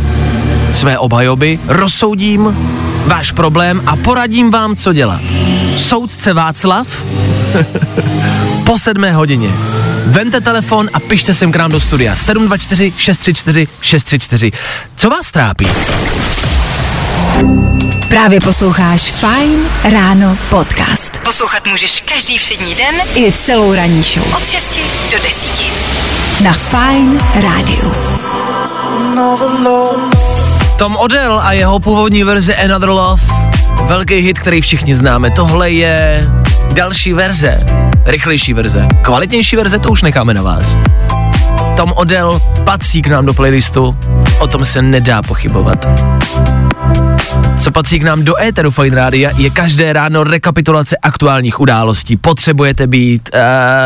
své 0.74 0.98
obhajoby, 0.98 1.60
rozsoudím 1.68 2.58
váš 3.06 3.32
problém 3.32 3.82
a 3.86 3.96
poradím 3.96 4.52
vám, 4.52 4.76
co 4.76 4.94
dělat. 4.94 5.22
Soudce 5.78 6.34
Václav 6.34 6.88
po 8.66 8.78
sedmé 8.78 9.12
hodině. 9.12 9.50
Vente 10.06 10.42
telefon 10.42 10.90
a 10.94 11.00
pište 11.00 11.34
sem 11.34 11.52
k 11.52 11.56
nám 11.56 11.72
do 11.72 11.80
studia 11.80 12.16
724 12.16 12.94
634 12.98 13.68
634. 13.82 14.52
Co 14.96 15.10
vás 15.10 15.32
trápí? 15.32 15.68
Právě 18.10 18.40
posloucháš 18.40 19.02
Fine 19.12 19.70
Ráno 19.92 20.38
podcast. 20.50 21.18
Poslouchat 21.24 21.68
můžeš 21.68 22.02
každý 22.02 22.38
všední 22.38 22.76
den 22.76 22.96
i 23.16 23.32
celou 23.32 23.74
ranní 23.74 24.04
show. 24.04 24.34
Od 24.36 24.46
6 24.46 24.80
do 25.12 25.24
10. 25.24 26.44
Na 26.44 26.54
Fine 26.54 27.20
Rádiu. 27.34 27.92
Tom 30.78 30.98
Odell 30.98 31.40
a 31.40 31.52
jeho 31.52 31.80
původní 31.80 32.24
verze 32.24 32.56
Another 32.56 32.90
Love. 32.90 33.24
Velký 33.86 34.16
hit, 34.16 34.40
který 34.40 34.62
všichni 34.62 34.96
známe. 34.96 35.32
Tohle 35.32 35.72
je 35.72 36.24
další 36.74 37.14
verze, 37.14 37.66
rychlejší 38.06 38.54
verze. 38.54 38.88
Kvalitnější 39.02 39.56
verze 39.56 39.80
to 39.80 39.90
už 39.90 40.02
necháme 40.02 40.34
na 40.34 40.42
vás. 40.42 40.78
Tom 41.78 41.94
Odell 41.96 42.42
patří 42.64 43.02
k 43.02 43.08
nám 43.08 43.26
do 43.26 43.34
playlistu, 43.34 43.98
o 44.40 44.48
tom 44.48 44.66
se 44.66 44.82
nedá 44.82 45.22
pochybovat. 45.22 45.86
Co 47.60 47.72
patří 47.72 48.00
k 48.00 48.04
nám 48.04 48.24
do 48.24 48.42
éteru 48.42 48.72
Fine 48.72 48.96
Rádia, 48.96 49.32
je 49.38 49.50
každé 49.50 49.94
ráno 49.94 50.24
rekapitulace 50.24 50.98
aktuálních 50.98 51.60
událostí. 51.60 52.18
Potřebujete 52.18 52.88
být 52.88 53.30
uh, 53.34 53.40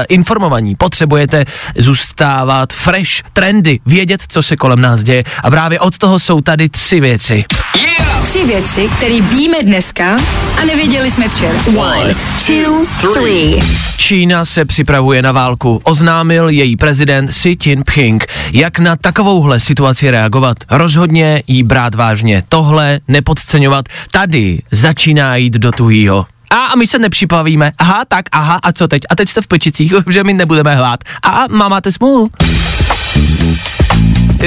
informovaní, 0.09 0.75
potřebujete 0.75 1.45
zůstávat 1.75 2.73
fresh, 2.73 3.11
trendy, 3.33 3.79
vědět, 3.85 4.23
co 4.27 4.43
se 4.43 4.55
kolem 4.55 4.81
nás 4.81 5.03
děje. 5.03 5.23
A 5.43 5.49
právě 5.49 5.79
od 5.79 5.97
toho 5.97 6.19
jsou 6.19 6.41
tady 6.41 6.69
tři 6.69 6.99
věci. 6.99 7.45
Tři 8.33 8.45
věci, 8.45 8.89
které 8.97 9.21
víme 9.21 9.63
dneska 9.63 10.17
a 10.61 10.65
nevěděli 10.65 11.11
jsme 11.11 11.29
včera. 11.29 11.59
One, 11.77 12.15
two, 12.47 12.85
three. 13.13 13.59
Čína 13.97 14.45
se 14.45 14.65
připravuje 14.65 15.21
na 15.21 15.31
válku. 15.31 15.81
Oznámil 15.83 16.49
její 16.49 16.75
prezident 16.75 17.27
Xi 17.27 17.57
Jinping. 17.65 18.25
Jak 18.51 18.79
na 18.79 18.95
takovouhle 18.95 19.59
situaci 19.59 20.11
reagovat? 20.11 20.57
Rozhodně 20.69 21.43
jí 21.47 21.63
brát 21.63 21.95
vážně. 21.95 22.43
Tohle 22.49 22.99
nepodceňovat. 23.07 23.85
Tady 24.11 24.61
začíná 24.71 25.35
jít 25.35 25.53
do 25.53 25.71
tuhýho. 25.71 26.25
A, 26.49 26.55
a 26.55 26.75
my 26.75 26.87
se 26.87 26.99
nepřipavíme. 26.99 27.71
Aha, 27.77 28.05
tak, 28.07 28.25
aha, 28.31 28.59
a 28.63 28.71
co 28.71 28.87
teď? 28.87 29.01
A 29.09 29.15
teď 29.15 29.29
jste 29.29 29.41
v 29.41 29.47
pečicích, 29.47 29.93
že 30.09 30.23
my 30.23 30.33
nebudeme 30.33 30.75
hlát. 30.75 30.99
A, 31.23 31.45
má 31.49 31.69
máte 31.69 31.91
smůlu. 31.91 32.29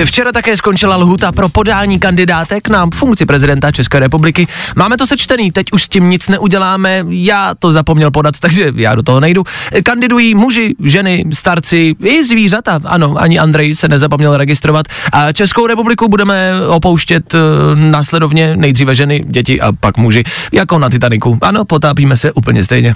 Včera 0.04 0.32
také 0.32 0.56
skončila 0.56 0.96
lhuta 0.96 1.32
pro 1.32 1.48
podání 1.48 1.98
kandidátek 1.98 2.68
na 2.68 2.86
funkci 2.94 3.26
prezidenta 3.26 3.72
České 3.72 4.00
republiky. 4.00 4.46
Máme 4.76 4.96
to 4.96 5.06
sečtený, 5.06 5.52
teď 5.52 5.66
už 5.72 5.82
s 5.82 5.88
tím 5.88 6.10
nic 6.10 6.28
neuděláme, 6.28 7.04
já 7.08 7.54
to 7.58 7.72
zapomněl 7.72 8.10
podat, 8.10 8.34
takže 8.40 8.72
já 8.74 8.94
do 8.94 9.02
toho 9.02 9.20
nejdu. 9.20 9.44
Kandidují 9.82 10.34
muži, 10.34 10.74
ženy, 10.84 11.24
starci 11.32 11.94
i 12.04 12.24
zvířata, 12.24 12.80
ano, 12.84 13.14
ani 13.18 13.38
Andrej 13.38 13.74
se 13.74 13.88
nezapomněl 13.88 14.36
registrovat. 14.36 14.86
A 15.12 15.32
Českou 15.32 15.66
republiku 15.66 16.08
budeme 16.08 16.52
opouštět 16.68 17.34
uh, 17.34 17.40
následovně 17.74 18.56
nejdříve 18.56 18.94
ženy, 18.94 19.24
děti 19.28 19.60
a 19.60 19.72
pak 19.72 19.96
muži, 19.96 20.24
jako 20.52 20.78
na 20.78 20.90
Titaniku. 20.90 21.38
Ano, 21.42 21.64
potápíme 21.64 22.16
se 22.16 22.32
úplně 22.32 22.64
stejně. 22.64 22.94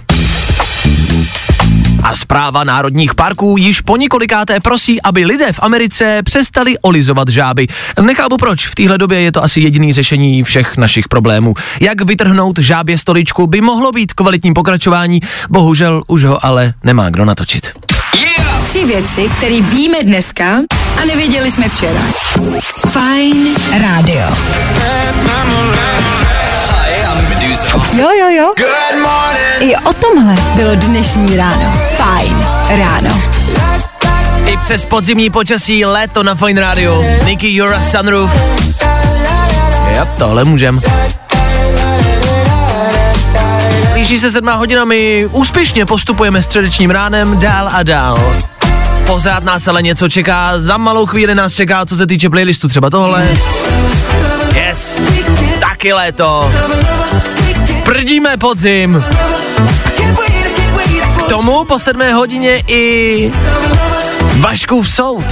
A 2.02 2.14
zpráva 2.14 2.64
národních 2.64 3.14
parků 3.14 3.56
již 3.58 3.80
po 3.80 3.96
několikáté 3.96 4.60
prosí, 4.60 5.02
aby 5.02 5.24
lidé 5.24 5.52
v 5.52 5.60
Americe 5.62 6.22
přestali 6.22 6.78
olizovat 6.78 7.28
žáby. 7.28 7.66
Nechápu 8.00 8.36
proč, 8.36 8.66
v 8.66 8.74
téhle 8.74 8.98
době 8.98 9.20
je 9.20 9.32
to 9.32 9.44
asi 9.44 9.60
jediný 9.60 9.92
řešení 9.92 10.42
všech 10.42 10.76
našich 10.76 11.08
problémů. 11.08 11.54
Jak 11.80 12.00
vytrhnout 12.00 12.58
žábě 12.58 12.98
stoličku 12.98 13.46
by 13.46 13.60
mohlo 13.60 13.92
být 13.92 14.12
kvalitním 14.12 14.54
pokračování, 14.54 15.20
bohužel 15.50 16.02
už 16.06 16.24
ho 16.24 16.44
ale 16.44 16.74
nemá 16.84 17.10
kdo 17.10 17.24
natočit. 17.24 17.70
Tři 18.64 18.84
věci, 18.84 19.30
které 19.36 19.60
víme 19.60 20.02
dneska 20.02 20.46
a 21.02 21.04
nevěděli 21.06 21.50
jsme 21.50 21.68
včera. 21.68 22.00
Fine 22.92 23.50
Radio. 23.78 24.26
Jo, 27.92 28.08
jo, 28.20 28.28
jo. 28.28 28.52
Good 28.56 29.02
morning. 29.02 29.60
I 29.60 29.76
o 29.76 29.92
tomhle 29.92 30.34
bylo 30.56 30.74
dnešní 30.74 31.36
ráno. 31.36 31.72
Fine 31.96 32.46
Ráno. 32.78 33.22
I 34.46 34.56
přes 34.56 34.84
podzimní 34.84 35.30
počasí 35.30 35.84
léto 35.84 36.22
na 36.22 36.34
Fine 36.34 36.60
Radio. 36.60 37.04
Nicky 37.24 37.54
Jura 37.54 37.82
Sunroof. 37.82 38.30
Jo, 39.96 40.08
tohle 40.18 40.44
můžem. 40.44 40.80
Blíží 43.92 44.18
se 44.18 44.30
sedmá 44.30 44.54
hodina, 44.54 44.84
my 44.84 45.28
úspěšně 45.32 45.86
postupujeme 45.86 46.42
středečním 46.42 46.90
ránem 46.90 47.38
dál 47.38 47.68
a 47.72 47.82
dál. 47.82 48.34
Pořád 49.06 49.44
nás 49.44 49.68
ale 49.68 49.82
něco 49.82 50.08
čeká, 50.08 50.60
za 50.60 50.76
malou 50.76 51.06
chvíli 51.06 51.34
nás 51.34 51.52
čeká, 51.52 51.86
co 51.86 51.96
se 51.96 52.06
týče 52.06 52.30
playlistu, 52.30 52.68
třeba 52.68 52.90
tohle. 52.90 53.28
Yes, 54.54 54.98
taky 55.80 55.92
léto. 55.92 56.50
Prdíme 57.84 58.36
podzim. 58.36 59.04
K 61.18 61.28
tomu 61.28 61.64
po 61.64 61.78
sedmé 61.78 62.12
hodině 62.12 62.62
i 62.66 63.32
Vaškův 64.36 64.88
soud. 64.88 65.24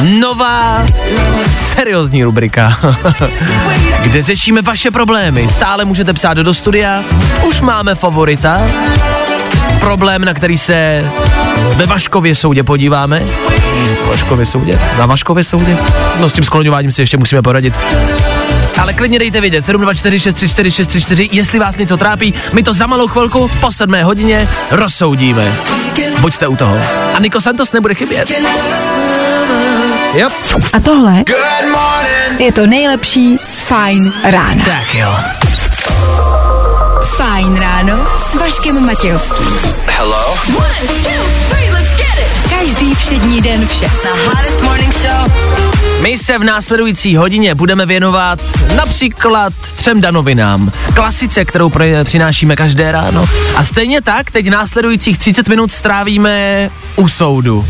Nová 0.00 0.86
seriózní 1.56 2.24
rubrika, 2.24 2.78
kde 4.02 4.22
řešíme 4.22 4.62
vaše 4.62 4.90
problémy. 4.90 5.48
Stále 5.48 5.84
můžete 5.84 6.12
psát 6.12 6.36
do 6.36 6.54
studia, 6.54 7.04
už 7.46 7.60
máme 7.60 7.94
favorita, 7.94 8.62
problém, 9.80 10.24
na 10.24 10.34
který 10.34 10.58
se 10.58 11.04
ve 11.74 11.86
Vaškově 11.86 12.34
soudě 12.34 12.62
podíváme. 12.62 13.22
Vaškově 14.08 14.46
soudě? 14.46 14.78
Na 14.98 15.06
Vaškově 15.06 15.44
soudě? 15.44 15.76
No 16.20 16.30
s 16.30 16.32
tím 16.32 16.44
skloňováním 16.44 16.92
si 16.92 17.02
ještě 17.02 17.16
musíme 17.16 17.42
poradit. 17.42 17.74
Ale 18.80 18.92
klidně 18.92 19.18
dejte 19.18 19.40
vědět, 19.40 19.66
724 19.66 20.20
634 20.20 20.70
634, 20.70 21.28
jestli 21.32 21.58
vás 21.58 21.76
něco 21.76 21.96
trápí, 21.96 22.34
my 22.52 22.62
to 22.62 22.74
za 22.74 22.86
malou 22.86 23.08
chvilku 23.08 23.50
po 23.60 23.72
sedmé 23.72 24.02
hodině 24.02 24.48
rozsoudíme. 24.70 25.52
Buďte 26.20 26.48
u 26.48 26.56
toho. 26.56 26.80
A 27.14 27.20
Niko 27.20 27.40
Santos 27.40 27.72
nebude 27.72 27.94
chybět. 27.94 28.32
Yep. 30.14 30.32
A 30.72 30.80
tohle 30.80 31.24
je 32.38 32.52
to 32.52 32.66
nejlepší 32.66 33.38
z 33.44 33.60
Fine 33.60 34.10
Rána. 34.24 34.64
Tak 34.64 34.94
jo. 34.94 35.14
Fajn 37.16 37.60
ráno 37.60 38.06
s 38.16 38.34
Vaškem 38.34 38.86
Matějovským. 38.86 39.46
Hello? 39.86 40.34
Každý 42.50 42.94
všední 42.94 43.40
den 43.40 43.66
v 43.66 43.72
6. 43.72 44.06
Hottest 44.26 44.62
morning 44.62 44.94
show. 44.94 45.77
My 46.02 46.18
se 46.18 46.38
v 46.38 46.44
následující 46.44 47.16
hodině 47.16 47.54
budeme 47.54 47.86
věnovat 47.86 48.40
například 48.76 49.52
třem 49.76 50.00
danovinám. 50.00 50.72
Klasice, 50.94 51.44
kterou 51.44 51.72
přinášíme 52.04 52.56
každé 52.56 52.92
ráno. 52.92 53.26
A 53.56 53.64
stejně 53.64 54.02
tak 54.02 54.30
teď 54.30 54.50
následujících 54.50 55.18
30 55.18 55.48
minut 55.48 55.72
strávíme 55.72 56.70
u 56.96 57.08
soudu. 57.08 57.66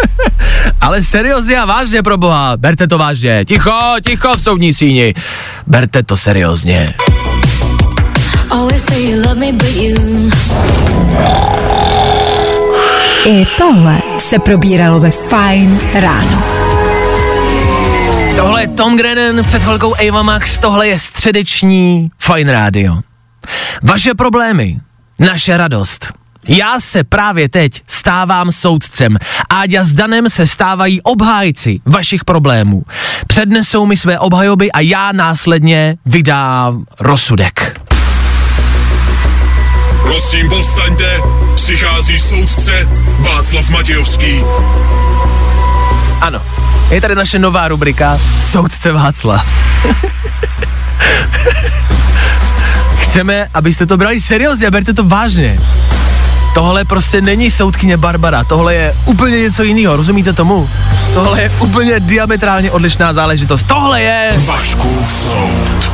Ale 0.80 1.02
seriózně 1.02 1.60
a 1.60 1.64
vážně 1.64 2.02
pro 2.02 2.18
boha, 2.18 2.56
berte 2.56 2.86
to 2.86 2.98
vážně. 2.98 3.44
Ticho, 3.44 3.94
ticho 4.06 4.36
v 4.36 4.42
soudní 4.42 4.74
síni. 4.74 5.14
Berte 5.66 6.02
to 6.02 6.16
seriózně. 6.16 6.94
Always 8.50 8.84
say 8.84 9.10
you 9.10 9.22
love 9.22 9.34
me, 9.34 9.52
but 9.52 9.76
you. 9.76 10.30
I 13.24 13.46
tohle 13.58 13.98
se 14.18 14.38
probíralo 14.38 15.00
ve 15.00 15.10
Fine 15.10 15.78
ráno. 16.00 16.67
Tohle 18.38 18.62
je 18.62 18.68
Tom 18.68 18.96
Grennan, 18.96 19.44
před 19.44 19.62
chvilkou 19.62 19.94
Ava 20.08 20.22
Max, 20.22 20.58
tohle 20.58 20.88
je 20.88 20.98
středeční 20.98 22.10
Fine 22.18 22.52
Radio. 22.52 22.98
Vaše 23.82 24.14
problémy, 24.14 24.80
naše 25.18 25.56
radost. 25.56 26.12
Já 26.48 26.80
se 26.80 27.04
právě 27.04 27.48
teď 27.48 27.82
stávám 27.88 28.52
soudcem. 28.52 29.16
Áďa 29.50 29.84
s 29.84 29.92
Danem 29.92 30.30
se 30.30 30.46
stávají 30.46 31.02
obhájci 31.02 31.80
vašich 31.86 32.24
problémů. 32.24 32.82
Přednesou 33.26 33.86
mi 33.86 33.96
své 33.96 34.18
obhajoby 34.18 34.72
a 34.72 34.80
já 34.80 35.12
následně 35.12 35.96
vydám 36.06 36.84
rozsudek. 37.00 37.80
Prosím, 40.02 40.48
povstaňte, 40.48 41.20
přichází 41.54 42.18
soudce 42.18 42.88
Václav 43.20 43.70
Matějovský. 43.70 44.40
Ano, 46.20 46.42
je 46.90 47.00
tady 47.00 47.14
naše 47.14 47.38
nová 47.38 47.68
rubrika 47.68 48.20
Soudce 48.40 48.92
Václav. 48.92 49.46
Chceme, 52.96 53.46
abyste 53.54 53.86
to 53.86 53.96
brali 53.96 54.20
seriózně 54.20 54.66
a 54.66 54.70
berte 54.70 54.94
to 54.94 55.04
vážně. 55.04 55.58
Tohle 56.54 56.84
prostě 56.84 57.20
není 57.20 57.50
soudkyně 57.50 57.96
Barbara, 57.96 58.44
tohle 58.44 58.74
je 58.74 58.94
úplně 59.04 59.40
něco 59.40 59.62
jiného, 59.62 59.96
rozumíte 59.96 60.32
tomu? 60.32 60.70
Tohle 61.14 61.42
je 61.42 61.52
úplně 61.60 62.00
diametrálně 62.00 62.70
odlišná 62.70 63.12
záležitost. 63.12 63.62
Tohle 63.62 64.02
je... 64.02 64.32
Vaškův 64.36 65.12
soud. 65.12 65.92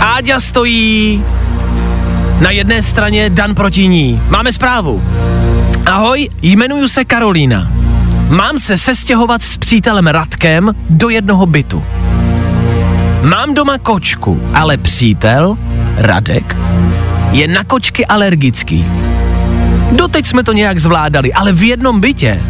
Áďa 0.00 0.40
stojí 0.40 1.24
na 2.40 2.50
jedné 2.50 2.82
straně, 2.82 3.30
Dan 3.30 3.54
proti 3.54 3.88
ní. 3.88 4.22
Máme 4.28 4.52
zprávu. 4.52 5.02
Ahoj, 5.86 6.28
jmenuju 6.42 6.88
se 6.88 7.04
Karolína. 7.04 7.81
Mám 8.32 8.58
se 8.58 8.78
sestěhovat 8.78 9.42
s 9.42 9.56
přítelem 9.56 10.06
Radkem 10.06 10.74
do 10.90 11.08
jednoho 11.08 11.46
bytu. 11.46 11.84
Mám 13.22 13.54
doma 13.54 13.78
kočku, 13.78 14.42
ale 14.54 14.76
přítel, 14.76 15.58
Radek, 15.96 16.56
je 17.30 17.48
na 17.48 17.64
kočky 17.64 18.06
alergický. 18.06 18.86
Doteď 19.92 20.26
jsme 20.26 20.44
to 20.44 20.52
nějak 20.52 20.78
zvládali, 20.78 21.32
ale 21.32 21.52
v 21.52 21.62
jednom 21.62 22.00
bytě 22.00 22.42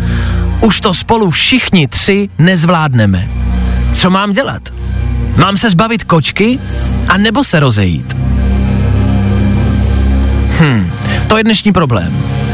už 0.61 0.81
to 0.81 0.95
spolu 0.95 1.31
všichni 1.31 1.89
tři 1.89 2.29
nezvládneme. 2.39 3.29
Co 3.95 4.11
mám 4.11 4.33
dělat? 4.33 4.63
Mám 5.37 5.57
se 5.57 5.71
zbavit 5.71 6.05
kočky 6.05 6.59
a 7.09 7.17
nebo 7.17 7.45
se 7.45 7.61
rozejít? 7.61 8.17
Hm, 10.61 10.91
to 11.29 11.37
je 11.37 11.45
dnešní 11.45 11.73
problém. 11.73 12.13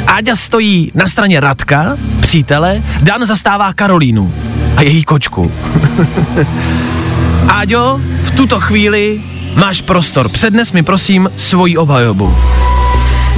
Áďa 0.08 0.36
stojí 0.36 0.90
na 0.94 1.08
straně 1.08 1.40
Radka, 1.40 1.96
přítele, 2.20 2.82
Dan 3.02 3.26
zastává 3.26 3.72
Karolínu 3.72 4.34
a 4.76 4.82
její 4.82 5.04
kočku. 5.04 5.52
Áďo, 7.48 8.00
v 8.24 8.30
tuto 8.30 8.60
chvíli 8.60 9.20
máš 9.54 9.80
prostor. 9.80 10.28
Přednes 10.28 10.72
mi 10.72 10.82
prosím 10.82 11.30
svoji 11.36 11.76
obhajobu. 11.76 12.34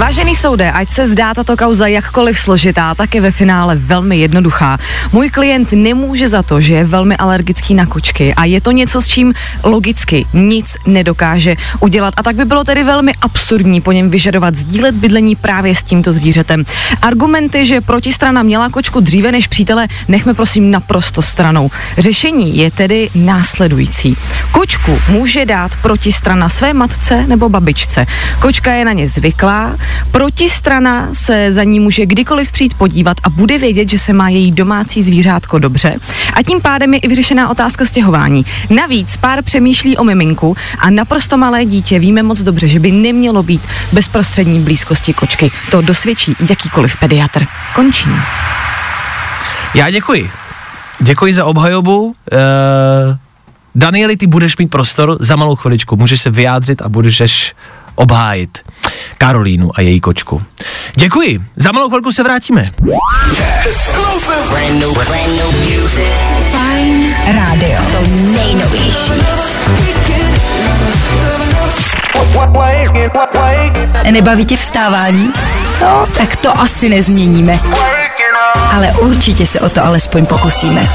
Vážený 0.00 0.32
soude, 0.34 0.72
ať 0.72 0.90
se 0.90 1.12
zdá 1.12 1.34
tato 1.34 1.56
kauza 1.56 1.86
jakkoliv 1.86 2.38
složitá, 2.38 2.94
tak 2.94 3.14
je 3.14 3.20
ve 3.20 3.30
finále 3.30 3.76
velmi 3.76 4.16
jednoduchá. 4.18 4.78
Můj 5.12 5.30
klient 5.30 5.72
nemůže 5.72 6.28
za 6.28 6.42
to, 6.42 6.60
že 6.60 6.74
je 6.74 6.84
velmi 6.84 7.16
alergický 7.16 7.74
na 7.74 7.86
kočky 7.86 8.34
a 8.34 8.44
je 8.44 8.60
to 8.60 8.70
něco, 8.70 9.00
s 9.00 9.08
čím 9.08 9.34
logicky 9.62 10.26
nic 10.32 10.76
nedokáže 10.86 11.54
udělat. 11.80 12.14
A 12.16 12.22
tak 12.22 12.36
by 12.36 12.44
bylo 12.44 12.64
tedy 12.64 12.84
velmi 12.84 13.12
absurdní 13.22 13.80
po 13.80 13.92
něm 13.92 14.10
vyžadovat 14.10 14.56
sdílet 14.56 14.94
bydlení 14.94 15.36
právě 15.36 15.74
s 15.74 15.82
tímto 15.82 16.12
zvířetem. 16.12 16.64
Argumenty, 17.02 17.66
že 17.66 17.80
protistrana 17.80 18.42
měla 18.42 18.68
kočku 18.68 19.00
dříve 19.00 19.32
než 19.32 19.46
přítele, 19.46 19.88
nechme 20.08 20.34
prosím 20.34 20.70
naprosto 20.70 21.22
stranou. 21.22 21.70
Řešení 21.98 22.56
je 22.56 22.70
tedy 22.70 23.10
následující. 23.14 24.16
Kočku 24.52 24.98
může 25.08 25.46
dát 25.46 25.72
protistrana 25.82 26.48
své 26.48 26.74
matce 26.74 27.24
nebo 27.26 27.48
babičce. 27.48 28.06
Kočka 28.40 28.72
je 28.72 28.84
na 28.84 28.92
ně 28.92 29.08
zvyklá, 29.08 29.76
Protistrana 30.12 31.08
se 31.12 31.52
za 31.52 31.64
ní 31.64 31.80
může 31.80 32.06
kdykoliv 32.06 32.52
přijít 32.52 32.74
podívat 32.74 33.16
a 33.22 33.30
bude 33.30 33.58
vědět, 33.58 33.90
že 33.90 33.98
se 33.98 34.12
má 34.12 34.28
její 34.28 34.52
domácí 34.52 35.02
zvířátko 35.02 35.58
dobře. 35.58 35.94
A 36.34 36.42
tím 36.42 36.60
pádem 36.60 36.94
je 36.94 37.00
i 37.00 37.08
vyřešená 37.08 37.50
otázka 37.50 37.84
stěhování. 37.84 38.46
Navíc 38.70 39.16
pár 39.16 39.42
přemýšlí 39.42 39.96
o 39.96 40.04
miminku 40.04 40.56
a 40.78 40.90
naprosto 40.90 41.36
malé 41.36 41.64
dítě 41.64 41.98
víme 41.98 42.22
moc 42.22 42.40
dobře, 42.40 42.68
že 42.68 42.78
by 42.78 42.92
nemělo 42.92 43.42
být 43.42 43.62
bezprostřední 43.92 44.60
blízkosti 44.60 45.14
kočky. 45.14 45.50
To 45.70 45.80
dosvědčí 45.80 46.36
jakýkoliv 46.48 46.96
pediatr. 46.96 47.46
Končím. 47.74 48.22
Já 49.74 49.90
děkuji. 49.90 50.30
Děkuji 51.00 51.34
za 51.34 51.44
obhajobu. 51.44 52.04
Uh, 52.04 52.12
Danieli, 53.74 54.16
ty 54.16 54.26
budeš 54.26 54.56
mít 54.56 54.68
prostor 54.68 55.16
za 55.20 55.36
malou 55.36 55.56
chviličku. 55.56 55.96
Můžeš 55.96 56.20
se 56.20 56.30
vyjádřit 56.30 56.82
a 56.82 56.88
budeš 56.88 57.54
obhájit 57.94 58.58
Karolínu 59.18 59.70
a 59.74 59.80
její 59.80 60.00
kočku. 60.00 60.42
Děkuji. 60.96 61.40
Za 61.56 61.72
malou 61.72 61.88
chvilku 61.88 62.12
se 62.12 62.22
vrátíme. 62.22 62.70
Fine 66.50 67.16
Radio. 67.32 67.80
Nejnovější. 68.10 69.12
Nebaví 74.10 74.44
tě 74.44 74.56
vstávání? 74.56 75.32
No, 75.82 76.06
tak 76.18 76.36
to 76.36 76.60
asi 76.60 76.88
nezměníme. 76.88 77.60
Ale 78.74 78.92
určitě 79.00 79.46
se 79.46 79.60
o 79.60 79.68
to 79.68 79.84
alespoň 79.84 80.26
pokusíme. 80.26 80.88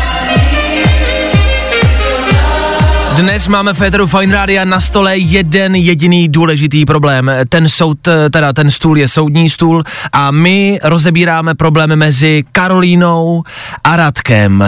Dnes 3.15 3.47
máme 3.47 3.73
v 3.73 3.77
Féteru 3.77 4.07
Fine 4.07 4.35
Rádia 4.35 4.65
na 4.65 4.81
stole 4.81 5.17
jeden 5.17 5.75
jediný 5.75 6.29
důležitý 6.29 6.85
problém. 6.85 7.31
Ten 7.49 7.69
soud, 7.69 7.97
teda 8.31 8.53
ten 8.53 8.71
stůl 8.71 8.97
je 8.97 9.07
soudní 9.07 9.49
stůl 9.49 9.83
a 10.13 10.31
my 10.31 10.79
rozebíráme 10.83 11.55
problém 11.55 11.95
mezi 11.95 12.43
Karolínou 12.51 13.43
a 13.83 13.95
Radkem. 13.95 14.63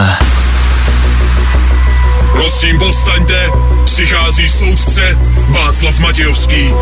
Prosím, 2.32 2.78
povstaňte, 2.78 3.50
přichází 3.84 4.48
soudce 4.48 5.18
Václav 5.48 5.98
Matějovský. 5.98 6.72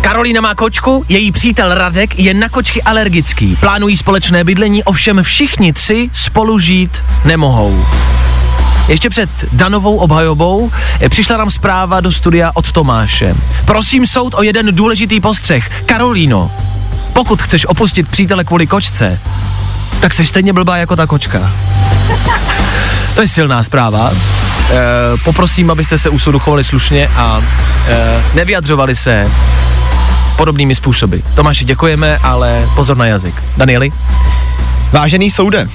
Karolína 0.00 0.40
má 0.40 0.54
kočku, 0.54 1.04
její 1.08 1.32
přítel 1.32 1.74
Radek 1.74 2.18
je 2.18 2.34
na 2.34 2.48
kočky 2.48 2.82
alergický. 2.82 3.56
Plánují 3.60 3.96
společné 3.96 4.44
bydlení, 4.44 4.84
ovšem 4.84 5.22
všichni 5.22 5.72
tři 5.72 6.10
spolu 6.12 6.58
žít 6.58 7.02
nemohou. 7.24 7.84
Ještě 8.88 9.10
před 9.10 9.30
Danovou 9.52 9.96
obhajobou 9.96 10.70
přišla 11.08 11.36
nám 11.36 11.50
zpráva 11.50 12.00
do 12.00 12.12
studia 12.12 12.50
od 12.54 12.72
Tomáše. 12.72 13.34
Prosím 13.64 14.06
soud 14.06 14.34
o 14.34 14.42
jeden 14.42 14.74
důležitý 14.74 15.20
postřeh. 15.20 15.82
Karolíno, 15.86 16.50
pokud 17.12 17.42
chceš 17.42 17.66
opustit 17.66 18.08
přítele 18.08 18.44
kvůli 18.44 18.66
kočce, 18.66 19.20
tak 20.00 20.14
jsi 20.14 20.26
stejně 20.26 20.52
blbá 20.52 20.76
jako 20.76 20.96
ta 20.96 21.06
kočka. 21.06 21.52
To 23.14 23.22
je 23.22 23.28
silná 23.28 23.64
zpráva. 23.64 24.12
E, 24.12 24.74
poprosím, 25.24 25.70
abyste 25.70 25.98
se 25.98 26.08
u 26.08 26.18
soudu 26.18 26.38
chovali 26.38 26.64
slušně 26.64 27.08
a 27.16 27.40
e, 27.88 28.22
nevyjadřovali 28.34 28.96
se 28.96 29.30
podobnými 30.36 30.74
způsoby. 30.74 31.16
Tomáši, 31.34 31.64
děkujeme, 31.64 32.18
ale 32.18 32.68
pozor 32.74 32.96
na 32.96 33.06
jazyk. 33.06 33.42
Danieli? 33.56 33.90
Vážený 34.92 35.30
soude, 35.30 35.68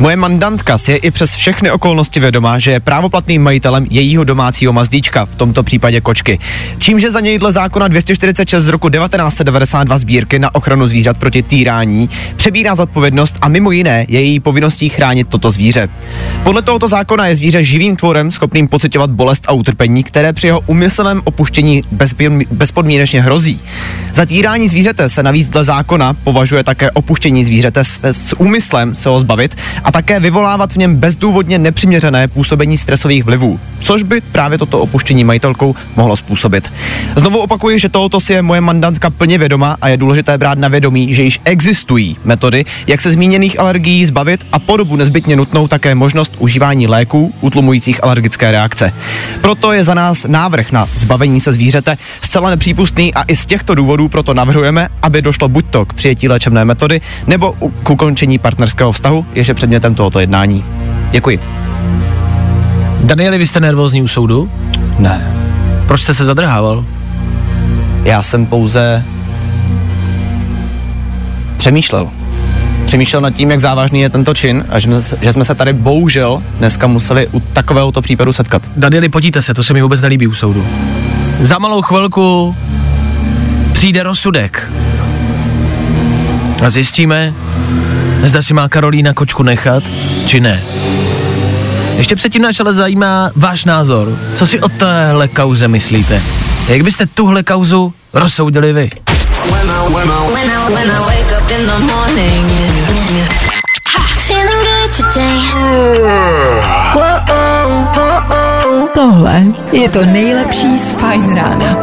Moje 0.00 0.16
mandantka 0.16 0.78
si 0.78 0.92
je 0.92 0.96
i 0.96 1.10
přes 1.10 1.34
všechny 1.34 1.70
okolnosti 1.70 2.20
vědoma, 2.20 2.58
že 2.58 2.70
je 2.70 2.80
právoplatným 2.80 3.42
majitelem 3.42 3.86
jejího 3.90 4.24
domácího 4.24 4.72
mazdíčka, 4.72 5.24
v 5.24 5.36
tomto 5.36 5.62
případě 5.62 6.00
kočky. 6.00 6.38
Čímže 6.78 7.10
za 7.10 7.20
něj 7.20 7.38
dle 7.38 7.52
zákona 7.52 7.88
246 7.88 8.64
z 8.64 8.68
roku 8.68 8.88
1992 8.88 9.98
sbírky 9.98 10.38
na 10.38 10.54
ochranu 10.54 10.88
zvířat 10.88 11.16
proti 11.16 11.42
týrání 11.42 12.10
přebírá 12.36 12.74
zodpovědnost 12.74 13.38
a 13.40 13.48
mimo 13.48 13.70
jiné 13.70 14.06
je 14.08 14.20
její 14.20 14.40
povinností 14.40 14.88
chránit 14.88 15.28
toto 15.28 15.50
zvíře. 15.50 15.88
Podle 16.42 16.62
tohoto 16.62 16.88
zákona 16.88 17.26
je 17.26 17.36
zvíře 17.36 17.64
živým 17.64 17.96
tvorem 17.96 18.32
schopným 18.32 18.68
pocitovat 18.68 19.10
bolest 19.10 19.44
a 19.48 19.52
utrpení, 19.52 20.04
které 20.04 20.32
při 20.32 20.46
jeho 20.46 20.60
umyslném 20.66 21.22
opuštění 21.24 21.80
bezpodmínečně 22.50 23.22
hrozí. 23.22 23.60
Za 24.14 24.26
týrání 24.26 24.68
zvířete 24.68 25.08
se 25.08 25.22
navíc 25.22 25.48
dle 25.48 25.64
zákona 25.64 26.14
považuje 26.24 26.64
také 26.64 26.90
opuštění 26.90 27.44
zvířete 27.44 27.84
s, 27.84 28.04
s 28.04 28.40
úmyslem 28.40 28.96
se 28.96 29.08
ho 29.08 29.20
zbavit 29.20 29.56
a 29.88 29.92
také 29.92 30.20
vyvolávat 30.20 30.72
v 30.72 30.76
něm 30.76 30.96
bezdůvodně 30.96 31.58
nepřiměřené 31.58 32.28
působení 32.28 32.76
stresových 32.76 33.24
vlivů, 33.24 33.60
což 33.80 34.02
by 34.02 34.20
právě 34.20 34.58
toto 34.58 34.80
opuštění 34.80 35.24
majitelkou 35.24 35.74
mohlo 35.96 36.16
způsobit. 36.16 36.72
Znovu 37.16 37.38
opakuji, 37.38 37.78
že 37.78 37.88
tohoto 37.88 38.20
si 38.20 38.32
je 38.32 38.42
moje 38.42 38.60
mandantka 38.60 39.10
plně 39.10 39.38
vědoma 39.38 39.76
a 39.80 39.88
je 39.88 39.96
důležité 39.96 40.38
brát 40.38 40.58
na 40.58 40.68
vědomí, 40.68 41.14
že 41.14 41.22
již 41.22 41.40
existují 41.44 42.16
metody, 42.24 42.64
jak 42.86 43.00
se 43.00 43.10
zmíněných 43.10 43.60
alergií 43.60 44.06
zbavit 44.06 44.46
a 44.52 44.58
po 44.58 44.76
dobu 44.76 44.96
nezbytně 44.96 45.36
nutnou 45.36 45.68
také 45.68 45.94
možnost 45.94 46.36
užívání 46.38 46.86
léků 46.86 47.34
utlumujících 47.40 48.04
alergické 48.04 48.52
reakce. 48.52 48.92
Proto 49.40 49.72
je 49.72 49.84
za 49.84 49.94
nás 49.94 50.24
návrh 50.28 50.72
na 50.72 50.86
zbavení 50.96 51.40
se 51.40 51.52
zvířete 51.52 51.96
zcela 52.22 52.50
nepřípustný 52.50 53.14
a 53.14 53.22
i 53.22 53.36
z 53.36 53.46
těchto 53.46 53.74
důvodů 53.74 54.08
proto 54.08 54.34
navrhujeme, 54.34 54.88
aby 55.02 55.22
došlo 55.22 55.48
buď 55.48 55.64
to 55.70 55.84
k 55.84 55.92
přijetí 55.92 56.28
léčebné 56.28 56.64
metody 56.64 57.00
nebo 57.26 57.52
k 57.82 57.90
ukončení 57.90 58.38
partnerského 58.38 58.92
vztahu, 58.92 59.26
jež 59.34 59.48
je 59.48 59.54
předmětem 59.78 59.94
tohoto 59.94 60.20
jednání. 60.20 60.64
Děkuji. 61.10 61.40
Danieli, 63.04 63.38
vy 63.38 63.46
jste 63.46 63.60
nervózní 63.60 64.02
u 64.02 64.08
soudu? 64.08 64.50
Ne. 64.98 65.32
Proč 65.86 66.02
jste 66.02 66.14
se 66.14 66.24
zadrhával? 66.24 66.84
Já 68.04 68.22
jsem 68.22 68.46
pouze 68.46 69.04
přemýšlel. 71.56 72.08
Přemýšlel 72.86 73.22
nad 73.22 73.30
tím, 73.30 73.50
jak 73.50 73.60
závažný 73.60 74.00
je 74.00 74.10
tento 74.10 74.34
čin 74.34 74.64
a 74.68 74.78
že 74.78 74.86
jsme, 74.88 75.02
se- 75.02 75.18
že 75.20 75.32
jsme 75.32 75.44
se 75.44 75.54
tady 75.54 75.72
bohužel 75.72 76.42
dneska 76.58 76.86
museli 76.86 77.26
u 77.32 77.40
takovéhoto 77.40 78.02
případu 78.02 78.32
setkat. 78.32 78.62
Danieli, 78.76 79.08
podíte 79.08 79.42
se, 79.42 79.54
to 79.54 79.62
se 79.62 79.72
mi 79.72 79.82
vůbec 79.82 80.00
nelíbí 80.00 80.26
u 80.26 80.34
soudu. 80.34 80.64
Za 81.40 81.58
malou 81.58 81.82
chvilku 81.82 82.56
přijde 83.72 84.02
rozsudek. 84.02 84.70
A 86.66 86.70
zjistíme, 86.70 87.32
zda 88.24 88.42
si 88.42 88.54
má 88.54 88.68
Karolína 88.68 89.14
kočku 89.14 89.42
nechat, 89.42 89.82
či 90.26 90.40
ne. 90.40 90.62
Ještě 91.96 92.16
předtím 92.16 92.42
nás 92.42 92.60
ale 92.60 92.74
zajímá 92.74 93.30
váš 93.36 93.64
názor. 93.64 94.18
Co 94.34 94.46
si 94.46 94.60
o 94.60 94.68
téhle 94.68 95.28
kauze 95.28 95.68
myslíte? 95.68 96.22
Jak 96.68 96.82
byste 96.82 97.06
tuhle 97.06 97.42
kauzu 97.42 97.92
rozsoudili 98.12 98.72
vy? 98.72 98.88
Tohle 108.94 109.42
je 109.72 109.88
to 109.88 110.04
nejlepší 110.04 110.78
z 110.78 110.92
Fajn 110.92 111.34
rána. 111.34 111.76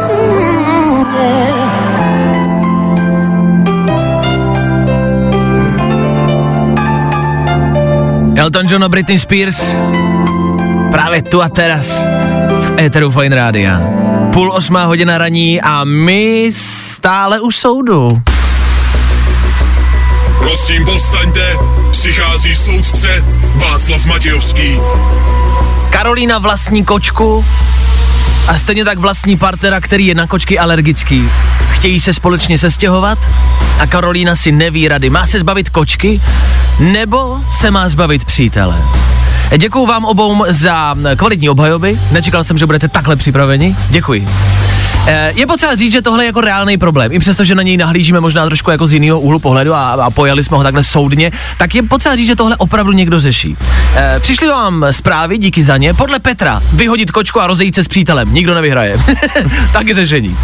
Elton 8.36 8.66
John 8.68 8.84
a 8.84 8.88
Britney 8.88 9.18
Spears 9.18 9.60
právě 10.90 11.22
tu 11.22 11.42
a 11.42 11.48
teraz 11.48 11.88
v 12.60 12.80
Eteru 12.80 13.10
Fine 13.10 13.36
Rádia. 13.36 13.80
Půl 14.32 14.52
osmá 14.52 14.84
hodina 14.84 15.18
raní 15.18 15.60
a 15.60 15.84
my 15.84 16.50
stále 16.52 17.40
u 17.40 17.50
soudu. 17.50 18.22
Prosím, 20.38 20.84
povstaňte, 20.84 21.56
přichází 21.90 22.54
soudce 22.54 23.24
Václav 23.54 24.04
Matějovský. 24.04 24.78
Karolína 25.90 26.38
vlastní 26.38 26.84
kočku 26.84 27.44
a 28.48 28.58
stejně 28.58 28.84
tak 28.84 28.98
vlastní 28.98 29.36
partnera, 29.36 29.80
který 29.80 30.06
je 30.06 30.14
na 30.14 30.26
kočky 30.26 30.58
alergický. 30.58 31.28
Chtějí 31.70 32.00
se 32.00 32.12
společně 32.12 32.58
sestěhovat 32.58 33.18
a 33.80 33.86
Karolína 33.86 34.36
si 34.36 34.52
neví 34.52 34.88
rady. 34.88 35.10
Má 35.10 35.26
se 35.26 35.38
zbavit 35.38 35.68
kočky 35.68 36.20
nebo 36.80 37.38
se 37.50 37.70
má 37.70 37.88
zbavit 37.88 38.24
přítele? 38.24 38.82
Děkuju 39.58 39.86
vám 39.86 40.04
obou 40.04 40.44
za 40.48 40.94
kvalitní 41.16 41.48
obhajoby. 41.48 42.00
Nečekal 42.12 42.44
jsem, 42.44 42.58
že 42.58 42.66
budete 42.66 42.88
takhle 42.88 43.16
připraveni. 43.16 43.76
Děkuji. 43.90 44.28
Eh, 45.06 45.32
Je 45.34 45.46
potřeba 45.46 45.74
říct, 45.74 45.92
že 45.92 46.02
tohle 46.02 46.24
je 46.24 46.26
jako 46.26 46.40
reálný 46.40 46.78
problém. 46.78 47.12
I 47.12 47.18
přesto, 47.18 47.44
že 47.44 47.54
na 47.54 47.62
něj 47.62 47.76
nahlížíme 47.76 48.20
možná 48.20 48.46
trošku 48.46 48.70
jako 48.70 48.86
z 48.86 48.92
jiného 48.92 49.20
úhlu 49.20 49.38
pohledu 49.38 49.74
a, 49.74 49.90
a 49.92 50.10
pojali 50.10 50.44
jsme 50.44 50.56
ho 50.56 50.62
takhle 50.62 50.84
soudně, 50.84 51.32
tak 51.58 51.74
je 51.74 51.82
potřeba 51.82 52.16
říct, 52.16 52.26
že 52.26 52.36
tohle 52.36 52.56
opravdu 52.56 52.92
někdo 52.92 53.20
řeší. 53.20 53.56
E, 53.96 54.20
přišly 54.20 54.48
vám 54.48 54.86
zprávy, 54.90 55.38
díky 55.38 55.64
za 55.64 55.76
ně. 55.76 55.94
Podle 55.94 56.18
Petra, 56.18 56.62
vyhodit 56.72 57.10
kočku 57.10 57.40
a 57.40 57.46
rozejít 57.46 57.74
se 57.74 57.84
s 57.84 57.88
přítelem. 57.88 58.34
Nikdo 58.34 58.54
nevyhraje. 58.54 58.96
Taky 59.72 59.94
řešení. 59.94 60.36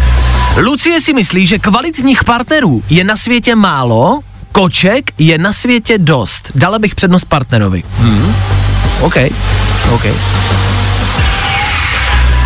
Lucie 0.57 1.01
si 1.01 1.13
myslí, 1.13 1.47
že 1.47 1.59
kvalitních 1.59 2.23
partnerů 2.23 2.83
je 2.89 3.03
na 3.03 3.17
světě 3.17 3.55
málo, 3.55 4.19
koček 4.53 5.11
je 5.17 5.37
na 5.37 5.53
světě 5.53 5.97
dost. 5.97 6.51
Dala 6.55 6.79
bych 6.79 6.95
přednost 6.95 7.25
partnerovi. 7.25 7.83
Hmm. 7.97 8.35
OK. 9.01 9.15
OK. 9.91 10.05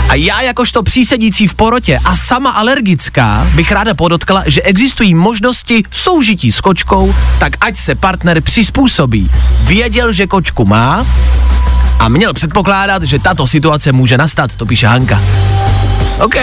A 0.10 0.16
já 0.16 0.42
jakožto 0.42 0.84
přísedící 0.84 1.48
v 1.48 1.54
porotě 1.54 2.00
a 2.06 2.16
sama 2.16 2.50
alergická 2.52 3.48
bych 3.56 3.72
ráda 3.72 3.94
podotkla, 3.94 4.44
že 4.46 4.62
existují 4.62 5.14
možnosti 5.14 5.84
soužití 5.92 6.52
s 6.52 6.62
kočkou, 6.62 7.16
tak 7.40 7.54
ať 7.62 7.78
se 7.78 7.96
partner 7.96 8.42
přizpůsobí. 8.42 9.30
Věděl, 9.64 10.14
že 10.14 10.28
kočku 10.28 10.66
má 10.66 11.06
a 12.00 12.10
měl 12.10 12.34
předpokládat, 12.34 13.04
že 13.04 13.20
tato 13.20 13.48
situace 13.48 13.92
může 13.92 14.18
nastat, 14.18 14.56
to 14.56 14.66
píše 14.66 14.88
Hanka. 14.88 15.22
OK. 16.24 16.36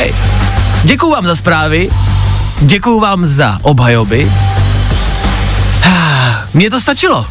Děkuju 0.85 1.13
vám 1.13 1.27
za 1.27 1.37
zprávy, 1.37 1.89
děkuju 2.61 3.01
vám 3.01 3.27
za 3.27 3.59
obhajoby. 3.63 4.31
Mně 6.55 6.71
to 6.71 6.81
stačilo. 6.81 7.27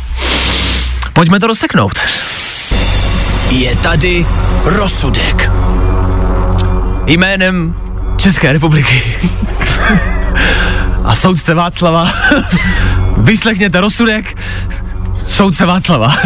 Pojďme 1.13 1.39
to 1.39 1.47
rozseknout. 1.47 1.99
Je 3.49 3.75
tady 3.75 4.25
rozsudek 4.63 5.51
jménem 7.05 7.75
České 8.17 8.53
republiky 8.53 9.03
a 11.03 11.15
soudce 11.15 11.53
Václava 11.53 12.11
vyslechněte 13.17 13.81
rozsudek 13.81 14.37
soudce 15.27 15.65
Václava. 15.65 16.13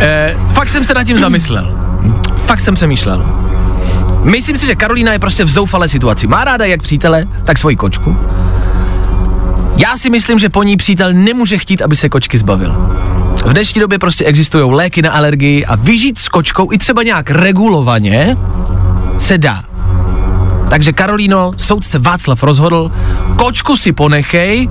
e, 0.00 0.36
fakt 0.52 0.70
jsem 0.70 0.84
se 0.84 0.94
nad 0.94 1.04
tím 1.04 1.18
zamyslel. 1.18 1.76
Fakt 2.46 2.60
jsem 2.60 2.74
přemýšlel. 2.74 3.26
Myslím 4.22 4.56
si, 4.56 4.66
že 4.66 4.74
Karolína 4.74 5.12
je 5.12 5.18
prostě 5.18 5.44
v 5.44 5.50
zoufalé 5.50 5.88
situaci. 5.88 6.26
Má 6.26 6.44
ráda 6.44 6.64
jak 6.64 6.82
přítele, 6.82 7.26
tak 7.44 7.58
svoji 7.58 7.76
kočku. 7.76 8.16
Já 9.76 9.96
si 9.96 10.10
myslím, 10.10 10.38
že 10.38 10.48
po 10.48 10.62
ní 10.62 10.76
přítel 10.76 11.12
nemůže 11.12 11.58
chtít, 11.58 11.82
aby 11.82 11.96
se 11.96 12.08
kočky 12.08 12.38
zbavil. 12.38 12.72
V 13.46 13.52
dnešní 13.52 13.80
době 13.80 13.98
prostě 13.98 14.24
existují 14.24 14.70
léky 14.72 15.02
na 15.02 15.10
alergii 15.10 15.66
a 15.66 15.76
vyžít 15.76 16.18
s 16.18 16.28
kočkou 16.28 16.72
i 16.72 16.78
třeba 16.78 17.02
nějak 17.02 17.30
regulovaně 17.30 18.36
se 19.18 19.38
dá. 19.38 19.64
Takže 20.68 20.92
Karolíno, 20.92 21.50
soudce 21.56 21.98
Václav 21.98 22.42
rozhodl, 22.42 22.92
kočku 23.36 23.76
si 23.76 23.92
ponechej 23.92 24.68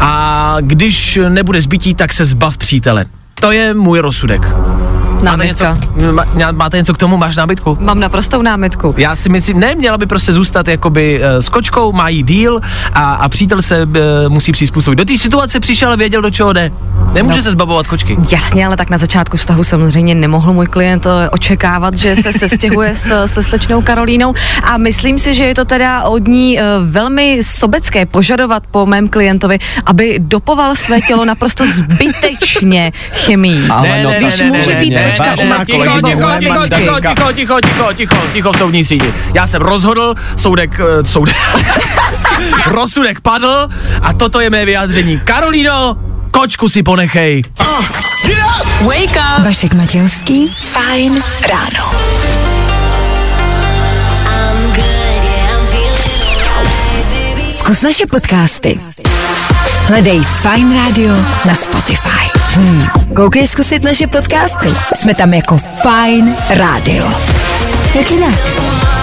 a 0.00 0.56
když 0.60 1.18
nebude 1.28 1.62
zbytí, 1.62 1.94
tak 1.94 2.12
se 2.12 2.24
zbav 2.24 2.56
přítele. 2.56 3.06
To 3.34 3.52
je 3.52 3.74
můj 3.74 3.98
rozsudek. 3.98 4.42
Máte 5.22 5.46
něco, 5.46 5.64
Námitka. 5.64 6.06
má, 6.12 6.52
máte 6.52 6.76
něco 6.76 6.94
k 6.94 6.98
tomu? 6.98 7.16
Máš 7.16 7.36
námitku? 7.36 7.78
Mám 7.80 8.00
naprostou 8.00 8.42
námitku. 8.42 8.94
Já 8.96 9.16
si 9.16 9.28
myslím, 9.28 9.60
ne, 9.60 9.74
měla 9.74 9.98
by 9.98 10.06
prostě 10.06 10.32
zůstat 10.32 10.68
jakoby 10.68 11.20
uh, 11.20 11.40
s 11.40 11.48
kočkou, 11.48 11.92
má 11.92 12.08
jí 12.08 12.22
díl 12.22 12.60
a, 12.92 13.14
a 13.14 13.28
přítel 13.28 13.62
se 13.62 13.82
uh, 13.82 13.92
musí 14.28 14.52
přizpůsobit. 14.52 14.98
Do 14.98 15.04
té 15.04 15.18
situace 15.18 15.60
přišel 15.60 15.92
a 15.92 15.96
věděl, 15.96 16.22
do 16.22 16.30
čeho 16.30 16.52
jde. 16.52 16.72
Nemůže 17.12 17.36
No. 17.36 17.42
se 17.42 17.50
zbavovat 17.50 17.86
kočky. 17.86 18.16
Jasně, 18.32 18.66
ale 18.66 18.76
tak 18.76 18.90
na 18.90 18.98
začátku 18.98 19.36
vztahu 19.36 19.64
samozřejmě 19.64 20.14
nemohl 20.14 20.52
můj 20.52 20.66
klient 20.66 21.06
eh, 21.06 21.30
očekávat, 21.30 21.94
že 21.96 22.16
se 22.16 22.32
sestěhuje 22.32 22.94
s, 22.94 23.26
se 23.26 23.42
slečnou 23.42 23.82
Karolínou 23.82 24.34
a 24.62 24.76
myslím 24.78 25.18
si, 25.18 25.34
že 25.34 25.44
je 25.44 25.54
to 25.54 25.64
teda 25.64 26.02
od 26.02 26.28
ní 26.28 26.60
eh, 26.60 26.62
velmi 26.80 27.38
sobecké 27.42 28.06
požadovat 28.06 28.62
po 28.70 28.86
mém 28.86 29.08
klientovi, 29.08 29.58
aby 29.86 30.16
dopoval 30.18 30.76
své 30.76 31.00
tělo 31.00 31.24
naprosto 31.24 31.64
zbytečně 31.66 32.92
chemií. 33.12 33.68
Ale 33.70 34.02
no, 34.02 34.10
Když 34.18 34.40
může 34.42 34.74
být 34.74 34.90
ne, 34.94 35.04
kočka 35.10 35.24
vážená 35.24 35.60
u- 35.60 35.64
ticho, 35.64 35.82
ticho, 35.82 36.28
ticho, 36.38 36.68
ticho, 36.68 37.32
ticho, 37.32 37.32
ticho, 37.32 37.58
ticho, 37.62 37.92
ticho, 37.94 38.16
ticho 38.32 38.52
v 38.52 38.56
soudní 38.58 38.84
síni. 38.84 39.14
Já 39.34 39.46
jsem 39.46 39.62
rozhodl, 39.62 40.14
soudek, 40.36 40.80
eh, 41.00 41.04
soudek. 41.04 41.36
Rozsudek 42.66 43.20
padl 43.20 43.68
a 44.02 44.12
toto 44.12 44.40
je 44.40 44.50
mé 44.50 44.64
vyjádření. 44.64 45.20
Karolíno, 45.24 45.96
kočku 46.30 46.68
si 46.68 46.82
ponechej. 46.82 47.42
Wake 48.80 49.16
up! 49.16 49.44
Vašek 49.44 49.74
Matějovský, 49.74 50.48
fajn 50.48 51.22
ráno. 51.48 51.92
Zkus 57.50 57.82
naše 57.82 58.06
podcasty. 58.06 58.78
Hledej 59.86 60.20
Fine 60.42 60.74
Radio 60.74 61.16
na 61.44 61.54
Spotify. 61.54 62.30
Hmm. 62.54 62.86
Koukej 63.16 63.46
zkusit 63.46 63.82
naše 63.82 64.06
podcasty. 64.06 64.68
Jsme 64.94 65.14
tam 65.14 65.34
jako 65.34 65.58
Fine 65.58 66.36
Radio. 66.50 67.10
Jak 67.94 68.10
jinak? 68.10 68.99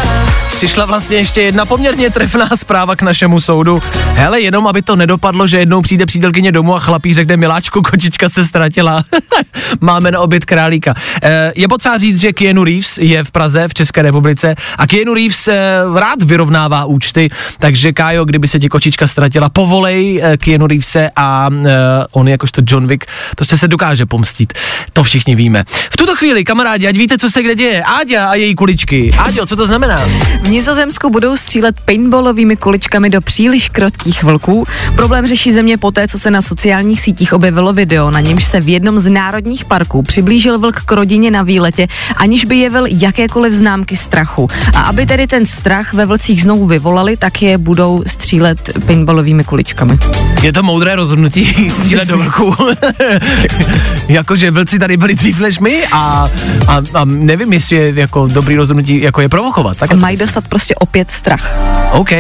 Přišla 0.57 0.85
vlastně 0.85 1.17
ještě 1.17 1.41
jedna 1.41 1.65
poměrně 1.65 2.09
trefná 2.09 2.49
zpráva 2.55 2.95
k 2.95 3.01
našemu 3.01 3.41
soudu. 3.41 3.83
Hele, 4.13 4.41
jenom 4.41 4.67
aby 4.67 4.81
to 4.81 4.95
nedopadlo, 4.95 5.47
že 5.47 5.59
jednou 5.59 5.81
přijde 5.81 6.05
přítelkyně 6.05 6.51
domů 6.51 6.75
a 6.75 6.79
chlapík 6.79 7.13
řekne, 7.13 7.37
miláčku, 7.37 7.81
kočička 7.81 8.29
se 8.29 8.43
ztratila. 8.43 9.03
Máme 9.81 10.11
na 10.11 10.19
oběd 10.19 10.45
králíka. 10.45 10.93
E, 11.23 11.51
je 11.55 11.67
potřeba 11.67 11.97
říct, 11.97 12.21
že 12.21 12.33
Keanu 12.33 12.63
Reeves 12.63 12.97
je 12.97 13.23
v 13.23 13.31
Praze, 13.31 13.67
v 13.67 13.73
České 13.73 14.01
republice 14.01 14.55
a 14.77 14.87
Keanu 14.87 15.13
Reeves 15.13 15.47
e, 15.47 15.57
rád 15.95 16.23
vyrovnává 16.23 16.85
účty, 16.85 17.29
takže 17.59 17.93
Kájo, 17.93 18.25
kdyby 18.25 18.47
se 18.47 18.59
ti 18.59 18.69
kočička 18.69 19.07
ztratila, 19.07 19.49
povolej 19.49 20.21
e, 20.23 20.37
Keanu 20.37 20.67
Reevese 20.67 21.09
a 21.15 21.49
e, 21.51 21.77
on 22.11 22.27
jakožto 22.27 22.61
John 22.67 22.87
Wick, 22.87 23.05
to 23.35 23.45
se 23.45 23.57
se 23.57 23.67
dokáže 23.67 24.05
pomstit. 24.05 24.53
To 24.93 25.03
všichni 25.03 25.35
víme. 25.35 25.63
V 25.93 25.97
tuto 25.97 26.15
chvíli, 26.15 26.43
kamarádi, 26.43 26.87
ať 26.87 26.97
víte, 26.97 27.17
co 27.17 27.29
se 27.29 27.43
kde 27.43 27.55
děje. 27.55 27.83
Áďa 27.83 28.29
a 28.29 28.35
její 28.35 28.55
kuličky. 28.55 29.11
Áďo, 29.17 29.45
co 29.45 29.55
to 29.55 29.65
znamená? 29.65 30.01
V 30.47 30.49
Nizozemsku 30.49 31.09
budou 31.09 31.37
střílet 31.37 31.81
paintballovými 31.85 32.55
kuličkami 32.55 33.09
do 33.09 33.21
příliš 33.21 33.69
krotkých 33.69 34.23
vlků. 34.23 34.65
Problém 34.95 35.27
řeší 35.27 35.53
země 35.53 35.77
poté, 35.77 36.07
co 36.07 36.19
se 36.19 36.31
na 36.31 36.41
sociálních 36.41 37.01
sítích 37.01 37.33
objevilo 37.33 37.73
video, 37.73 38.11
na 38.11 38.19
němž 38.19 38.43
se 38.43 38.59
v 38.61 38.69
jednom 38.69 38.99
z 38.99 39.09
národních 39.09 39.65
parků 39.65 40.03
přiblížil 40.03 40.59
vlk 40.59 40.81
k 40.85 40.91
rodině 40.91 41.31
na 41.31 41.43
výletě, 41.43 41.87
aniž 42.17 42.45
by 42.45 42.57
jevil 42.57 42.85
jakékoliv 42.89 43.53
známky 43.53 43.97
strachu. 43.97 44.47
A 44.73 44.81
aby 44.81 45.05
tedy 45.05 45.27
ten 45.27 45.45
strach 45.45 45.93
ve 45.93 46.05
vlcích 46.05 46.41
znovu 46.41 46.65
vyvolali, 46.65 47.17
tak 47.17 47.41
je 47.41 47.57
budou 47.57 48.03
střílet 48.07 48.69
paintballovými 48.85 49.43
kuličkami. 49.43 49.99
Je 50.41 50.53
to 50.53 50.63
moudré 50.63 50.95
rozhodnutí 50.95 51.69
střílet 51.79 52.07
do 52.07 52.17
vlků. 52.17 52.55
Jakože 54.07 54.51
vlci 54.51 54.79
tady 54.79 54.97
byli 54.97 55.15
dřív 55.15 55.39
než 55.39 55.59
my 55.59 55.87
a, 55.87 56.29
a, 56.67 56.81
a 56.93 57.05
nevím, 57.05 57.53
jestli 57.53 57.75
je 57.75 57.93
jako 57.95 58.27
dobrý 58.27 58.55
rozhodnutí, 58.55 59.01
jako 59.01 59.21
je 59.21 59.29
provokovat. 59.29 59.77
Tak 59.77 59.93
Mají 59.93 60.17
dostat 60.37 60.49
prostě 60.49 60.75
opět 60.75 61.11
strach. 61.11 61.57
OK. 61.91 62.11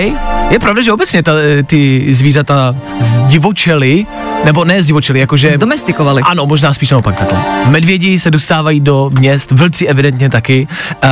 Je 0.51 0.59
pravda, 0.59 0.81
že 0.81 0.91
obecně 0.91 1.23
ta, 1.23 1.31
ty 1.67 2.07
zvířata 2.13 2.75
zdivočely, 2.99 4.05
nebo 4.45 4.65
ne 4.65 4.83
zdivočely, 4.83 5.19
jakože... 5.19 5.49
Zdomestikovali. 5.49 6.21
Ano, 6.21 6.45
možná 6.45 6.73
spíš 6.73 6.91
naopak 6.91 7.15
takhle. 7.17 7.39
Medvědi 7.67 8.19
se 8.19 8.31
dostávají 8.31 8.79
do 8.79 9.09
měst, 9.19 9.51
vlci 9.51 9.87
evidentně 9.87 10.29
taky, 10.29 10.67
uh, 11.03 11.09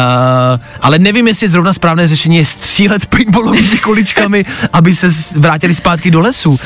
ale 0.81 0.99
nevím, 0.99 1.27
jestli 1.27 1.47
zrovna 1.47 1.73
správné 1.73 2.07
řešení 2.07 2.37
je 2.37 2.45
střílet 2.45 3.05
paintballovými 3.05 3.77
kuličkami, 3.83 4.45
aby 4.73 4.95
se 4.95 5.07
vrátili 5.35 5.75
zpátky 5.75 6.11
do 6.11 6.21
lesu. 6.21 6.59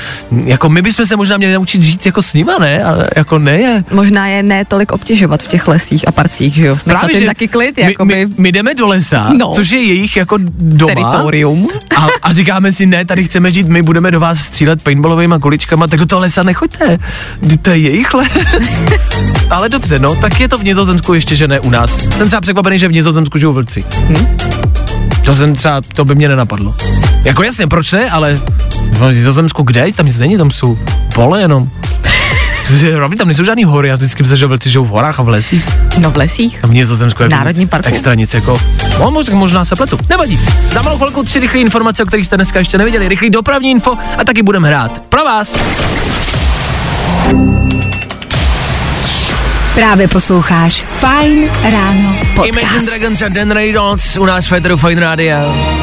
Jako 0.45 0.69
my 0.69 0.81
bychom 0.81 1.05
se 1.05 1.15
možná 1.15 1.37
měli 1.37 1.53
naučit 1.53 1.81
žít 1.81 2.05
jako 2.05 2.21
s 2.21 2.33
nima, 2.33 2.57
ne? 2.59 2.83
Ale 2.83 3.09
jako 3.15 3.39
ne 3.39 3.59
je. 3.59 3.83
Možná 3.91 4.27
je 4.27 4.43
ne 4.43 4.65
tolik 4.65 4.91
obtěžovat 4.91 5.43
v 5.43 5.47
těch 5.47 5.67
lesích 5.67 6.07
a 6.07 6.11
parcích, 6.11 6.53
že 6.53 6.65
jo? 6.65 6.77
Nechat 6.85 7.09
jim 7.09 7.25
taky 7.25 7.47
klid, 7.47 7.77
my, 7.77 7.83
jakoby. 7.83 8.25
my, 8.25 8.33
my, 8.37 8.51
jdeme 8.51 8.73
do 8.73 8.87
lesa, 8.87 9.29
No. 9.37 9.51
což 9.53 9.69
je 9.69 9.83
jejich 9.83 10.15
jako 10.17 10.28
doma. 10.59 10.93
Teritorium. 10.93 11.67
A, 11.97 12.07
a 12.21 12.33
říkáme 12.33 12.71
si, 12.71 12.85
ne, 12.85 13.05
tady 13.05 13.23
chceme 13.23 13.51
žít, 13.51 13.67
my 13.67 13.81
budeme 13.81 14.11
do 14.11 14.19
vás 14.19 14.39
střílet 14.39 14.83
paintballovými 14.83 15.35
kuličkama, 15.41 15.87
tak 15.87 15.99
do 15.99 16.05
toho 16.05 16.19
lesa 16.19 16.43
nechoďte. 16.43 16.97
To 17.61 17.69
je 17.69 17.77
jejich 17.77 18.13
les. 18.13 18.31
Ale 19.49 19.69
dobře, 19.69 19.99
no, 19.99 20.15
tak 20.15 20.39
je 20.39 20.47
to 20.47 20.57
v 20.57 20.63
Nizozemsku 20.63 21.13
ještě, 21.13 21.35
že 21.35 21.47
ne 21.47 21.59
u 21.59 21.69
nás. 21.69 22.07
Jsem 22.17 22.27
třeba 22.27 22.41
překvapený, 22.41 22.79
že 22.79 22.87
v 22.87 22.91
Nizozemsku 22.91 23.37
žijou 23.37 23.53
vlci. 23.53 23.83
Hm? 24.09 24.37
To 25.25 25.35
jsem 25.35 25.55
třeba, 25.55 25.81
to 25.81 26.05
by 26.05 26.15
mě 26.15 26.27
nenapadlo. 26.27 26.75
Jako 27.23 27.43
jasně, 27.43 27.67
proč 27.67 27.91
ne, 27.91 28.09
ale 28.09 28.41
v 28.91 29.11
Nizozemsku 29.13 29.63
kde? 29.63 29.91
Tam 29.95 30.05
nic 30.05 30.17
není, 30.17 30.37
tam 30.37 30.51
jsou 30.51 30.77
pole 31.13 31.41
jenom. 31.41 31.69
Rovně 32.93 33.17
tam 33.17 33.27
nejsou 33.27 33.43
žádný 33.43 33.63
hory, 33.63 33.89
já 33.89 33.95
vždycky 33.95 34.23
myslím, 34.23 34.37
že 34.37 34.47
vlci 34.47 34.69
žijou 34.69 34.85
v 34.85 34.89
horách 34.89 35.19
a 35.19 35.23
v 35.23 35.27
lesích. 35.27 35.65
No 35.99 36.11
v 36.11 36.17
lesích. 36.17 36.59
A 36.63 36.67
v 36.67 36.73
Nizozemsku 36.73 37.23
jako 37.23 37.35
Národním 37.35 37.61
nic 37.61 37.69
parku. 37.69 37.87
Extra 37.89 38.13
nic 38.13 38.33
jako, 38.33 38.57
no, 38.99 39.11
možná, 39.11 39.35
možná 39.35 39.65
se 39.65 39.75
pletu. 39.75 39.97
Nevadí. 40.09 40.39
Za 40.71 40.81
malou 40.81 40.97
chvilku 40.97 41.23
tři 41.23 41.39
rychlé 41.39 41.59
informace, 41.59 42.03
o 42.03 42.05
kterých 42.05 42.25
jste 42.25 42.35
dneska 42.35 42.59
ještě 42.59 42.77
neviděli. 42.77 43.07
Rychlý 43.07 43.29
dopravní 43.29 43.71
info 43.71 43.97
a 44.17 44.23
taky 44.23 44.43
budeme 44.43 44.67
hrát. 44.67 45.01
Pro 45.09 45.23
vás. 45.23 45.57
Právě 49.75 50.07
posloucháš 50.07 50.83
Fine 50.99 51.47
Ráno 51.71 52.15
Imagine 52.35 52.51
podcast. 52.61 52.85
Dragons 52.85 53.21
a 53.21 53.27
Dan 53.29 53.51
Reynolds 53.51 54.17
u 54.17 54.25
nás 54.25 54.45
v 54.45 54.49
Federu 54.49 54.77
Fine 54.77 55.01
Radio. 55.01 55.78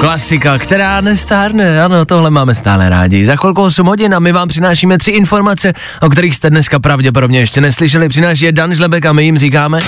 Klasika, 0.00 0.58
která 0.58 1.00
nestárne, 1.00 1.82
ano, 1.82 2.04
tohle 2.04 2.30
máme 2.30 2.54
stále 2.54 2.88
rádi. 2.88 3.26
Za 3.26 3.36
chvilku 3.36 3.62
8 3.62 3.86
hodin 3.86 4.14
a 4.14 4.18
my 4.18 4.32
vám 4.32 4.48
přinášíme 4.48 4.98
tři 4.98 5.10
informace, 5.10 5.72
o 6.00 6.08
kterých 6.08 6.34
jste 6.34 6.50
dneska 6.50 6.78
pravděpodobně 6.78 7.38
ještě 7.38 7.60
neslyšeli. 7.60 8.08
Přináší 8.08 8.44
je 8.44 8.52
Dan 8.52 8.74
Žlebek 8.74 9.06
a 9.06 9.12
my 9.12 9.24
jim 9.24 9.38
říkáme 9.38 9.78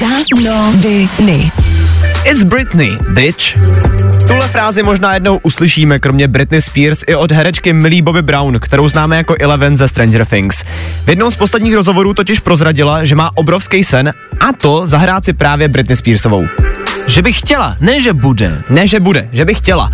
Danoviny. 0.00 1.52
It's 2.24 2.42
Britney, 2.42 2.98
bitch. 3.08 3.54
Tuhle 4.26 4.48
frázi 4.48 4.82
možná 4.82 5.14
jednou 5.14 5.38
uslyšíme, 5.42 5.98
kromě 5.98 6.28
Britney 6.28 6.62
Spears, 6.62 7.04
i 7.06 7.14
od 7.14 7.32
herečky 7.32 7.72
Millie 7.72 8.02
Bobby 8.02 8.22
Brown, 8.22 8.60
kterou 8.60 8.88
známe 8.88 9.16
jako 9.16 9.34
Eleven 9.40 9.76
ze 9.76 9.88
Stranger 9.88 10.26
Things. 10.26 10.64
V 11.04 11.08
jednom 11.08 11.30
z 11.30 11.36
posledních 11.36 11.74
rozhovorů 11.74 12.14
totiž 12.14 12.40
prozradila, 12.40 13.04
že 13.04 13.14
má 13.14 13.30
obrovský 13.34 13.84
sen, 13.84 14.12
a 14.40 14.52
to 14.60 14.86
zahrát 14.86 15.24
si 15.24 15.32
právě 15.32 15.68
Britney 15.68 15.96
Spearsovou. 15.96 16.42
Že 17.06 17.22
bych 17.22 17.38
chtěla, 17.38 17.76
ne 17.80 18.00
že 18.00 18.12
bude. 18.12 18.58
Ne, 18.68 18.86
že 18.86 19.00
bude, 19.00 19.28
že 19.32 19.44
by 19.44 19.54
chtěla. 19.54 19.90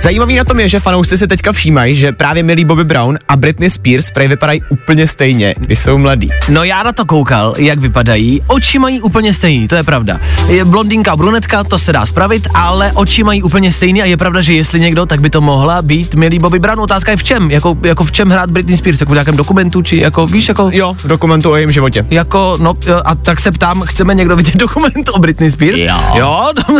Zajímavý 0.00 0.36
na 0.36 0.44
tom 0.44 0.60
je, 0.60 0.68
že 0.68 0.80
fanoušci 0.80 1.18
si 1.18 1.26
teďka 1.26 1.52
všímají, 1.52 1.96
že 1.96 2.12
právě 2.12 2.42
Millie 2.42 2.66
Bobby 2.66 2.84
Brown 2.84 3.18
a 3.28 3.36
Britney 3.36 3.70
Spears 3.70 4.10
prej 4.10 4.28
vypadají 4.28 4.62
úplně 4.68 5.06
stejně, 5.06 5.54
když 5.58 5.78
jsou 5.78 5.98
mladí. 5.98 6.28
No 6.48 6.64
já 6.64 6.82
na 6.82 6.92
to 6.92 7.04
koukal, 7.04 7.54
jak 7.58 7.78
vypadají. 7.78 8.42
Oči 8.46 8.78
mají 8.78 9.00
úplně 9.00 9.34
stejný, 9.34 9.68
to 9.68 9.74
je 9.74 9.82
pravda. 9.82 10.20
Je 10.48 10.64
blondýnka, 10.64 11.16
brunetka, 11.16 11.64
to 11.64 11.78
se 11.78 11.92
dá 11.92 12.06
spravit, 12.06 12.48
ale 12.54 12.92
oči 12.94 13.22
mají 13.22 13.42
úplně 13.42 13.72
stejný 13.72 14.02
a 14.02 14.04
je 14.04 14.16
pravda, 14.16 14.40
že 14.40 14.52
jestli 14.52 14.80
někdo, 14.80 15.06
tak 15.06 15.20
by 15.20 15.30
to 15.30 15.40
mohla 15.40 15.82
být 15.82 16.14
Millie 16.14 16.40
Bobby 16.40 16.58
Brown. 16.58 16.80
Otázka 16.80 17.10
je 17.10 17.16
v 17.16 17.24
čem? 17.24 17.50
Jako, 17.50 17.78
jako 17.82 18.04
v 18.04 18.12
čem 18.12 18.30
hrát 18.30 18.50
Britney 18.50 18.76
Spears? 18.76 19.00
Jako 19.00 19.12
v 19.12 19.14
nějakém 19.14 19.36
dokumentu, 19.36 19.82
či 19.82 20.00
jako, 20.00 20.26
víš, 20.26 20.48
jako... 20.48 20.70
Jo, 20.72 20.96
dokumentu 21.04 21.50
o 21.50 21.56
jejím 21.56 21.72
životě. 21.72 22.06
Jako, 22.10 22.56
no, 22.60 22.74
a 23.04 23.14
tak 23.14 23.40
se 23.40 23.52
ptám, 23.52 23.82
chceme 23.82 24.14
někdo 24.14 24.36
vidět 24.36 24.56
dokument 24.56 25.10
o 25.12 25.18
Britney 25.18 25.50
Spears? 25.50 25.78
Jo. 25.78 25.96
Jo, 26.14 26.46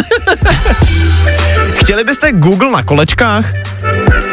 Chtěli 1.88 2.04
byste 2.04 2.32
Google 2.32 2.70
na 2.70 2.82
kolečkách? 3.14 3.52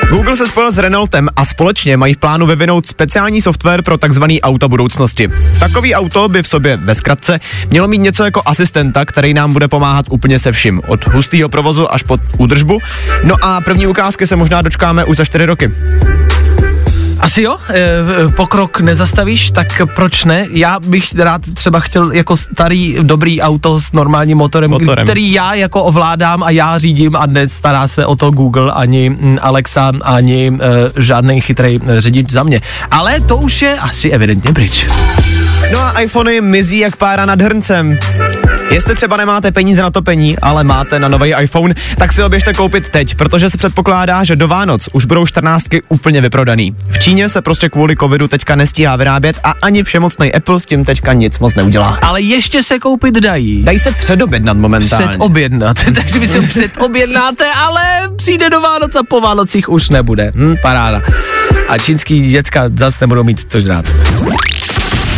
Google 0.09 0.37
se 0.37 0.47
spojil 0.47 0.71
s 0.71 0.77
Renaultem 0.77 1.29
a 1.35 1.45
společně 1.45 1.97
mají 1.97 2.13
v 2.13 2.17
plánu 2.17 2.45
vyvinout 2.45 2.85
speciální 2.85 3.41
software 3.41 3.81
pro 3.81 3.97
takzvaný 3.97 4.41
auto 4.41 4.69
budoucnosti. 4.69 5.29
Takový 5.59 5.95
auto 5.95 6.29
by 6.29 6.43
v 6.43 6.47
sobě 6.47 6.77
ve 6.77 6.95
zkratce 6.95 7.39
mělo 7.69 7.87
mít 7.87 7.97
něco 7.97 8.23
jako 8.23 8.41
asistenta, 8.45 9.05
který 9.05 9.33
nám 9.33 9.53
bude 9.53 9.67
pomáhat 9.67 10.05
úplně 10.09 10.39
se 10.39 10.51
vším, 10.51 10.81
od 10.87 11.07
hustého 11.07 11.49
provozu 11.49 11.93
až 11.93 12.03
pod 12.03 12.19
údržbu. 12.37 12.79
No 13.23 13.35
a 13.41 13.61
první 13.61 13.87
ukázky 13.87 14.27
se 14.27 14.35
možná 14.35 14.61
dočkáme 14.61 15.05
už 15.05 15.17
za 15.17 15.25
4 15.25 15.45
roky. 15.45 15.71
Asi 17.25 17.41
jo, 17.41 17.57
e, 17.69 18.29
pokrok 18.35 18.79
nezastavíš, 18.81 19.51
tak 19.51 19.81
proč 19.95 20.25
ne? 20.25 20.45
Já 20.51 20.79
bych 20.79 21.19
rád 21.19 21.41
třeba 21.53 21.79
chtěl 21.79 22.11
jako 22.11 22.37
starý 22.37 22.97
dobrý 23.01 23.41
auto 23.41 23.79
s 23.79 23.91
normálním 23.91 24.37
motorem, 24.37 24.71
Motorem. 24.71 25.05
který 25.05 25.31
já 25.31 25.53
jako 25.53 25.83
ovládám 25.83 26.43
a 26.43 26.49
já 26.49 26.77
řídím 26.77 27.15
a 27.15 27.25
nestará 27.25 27.87
se 27.87 28.05
o 28.05 28.15
to 28.15 28.31
Google, 28.31 28.71
ani 28.71 29.09
mm, 29.09 29.37
Alexa, 29.41 29.91
ani 30.01 30.51
e, 30.61 31.01
žádný 31.01 31.41
chytrý 31.41 31.79
e, 31.87 32.01
řidič 32.01 32.31
za 32.31 32.43
mě. 32.43 32.61
Ale 32.91 33.19
to 33.19 33.37
už 33.37 33.61
je 33.61 33.79
asi 33.79 34.09
evidentně 34.09 34.53
pryč. 34.53 34.87
No 35.73 35.79
a 35.79 36.01
iPhony 36.01 36.41
mizí 36.41 36.77
jak 36.77 36.95
pára 36.95 37.25
nad 37.25 37.41
hrncem. 37.41 37.97
Jestli 38.71 38.95
třeba 38.95 39.17
nemáte 39.17 39.51
peníze 39.51 39.81
na 39.81 39.91
topení, 39.91 40.37
ale 40.39 40.63
máte 40.63 40.99
na 40.99 41.07
nový 41.07 41.33
iPhone, 41.41 41.75
tak 41.97 42.13
si 42.13 42.21
ho 42.21 42.29
běžte 42.29 42.53
koupit 42.53 42.89
teď, 42.89 43.15
protože 43.15 43.49
se 43.49 43.57
předpokládá, 43.57 44.23
že 44.23 44.35
do 44.35 44.47
Vánoc 44.47 44.89
už 44.93 45.05
budou 45.05 45.25
14 45.25 45.65
úplně 45.89 46.21
vyprodaný. 46.21 46.75
V 46.91 46.99
Číně 46.99 47.29
se 47.29 47.41
prostě 47.41 47.69
kvůli 47.69 47.95
covidu 47.95 48.27
teďka 48.27 48.55
nestíhá 48.55 48.95
vyrábět 48.95 49.39
a 49.43 49.53
ani 49.61 49.83
všemocný 49.83 50.33
Apple 50.33 50.59
s 50.59 50.65
tím 50.65 50.85
teďka 50.85 51.13
nic 51.13 51.39
moc 51.39 51.55
neudělá. 51.55 51.99
Ale 52.01 52.21
ještě 52.21 52.63
se 52.63 52.79
koupit 52.79 53.15
dají. 53.15 53.63
Dají 53.63 53.79
se 53.79 53.91
předobjednat 53.91 54.57
momentálně. 54.57 55.07
Předobjednat, 55.07 55.77
takže 55.95 56.19
vy 56.19 56.27
si 56.27 56.37
ho 56.39 56.47
předobjednáte, 56.47 57.45
ale 57.51 57.83
přijde 58.15 58.49
do 58.49 58.61
Vánoc 58.61 58.95
a 58.95 59.03
po 59.03 59.21
Vánocích 59.21 59.69
už 59.69 59.89
nebude. 59.89 60.31
Hm, 60.35 60.55
paráda. 60.61 61.01
A 61.67 61.77
čínský 61.77 62.27
děcka 62.31 62.63
zase 62.75 62.97
nebudou 63.01 63.23
mít 63.23 63.45
co 63.51 63.59
žrát. 63.59 63.85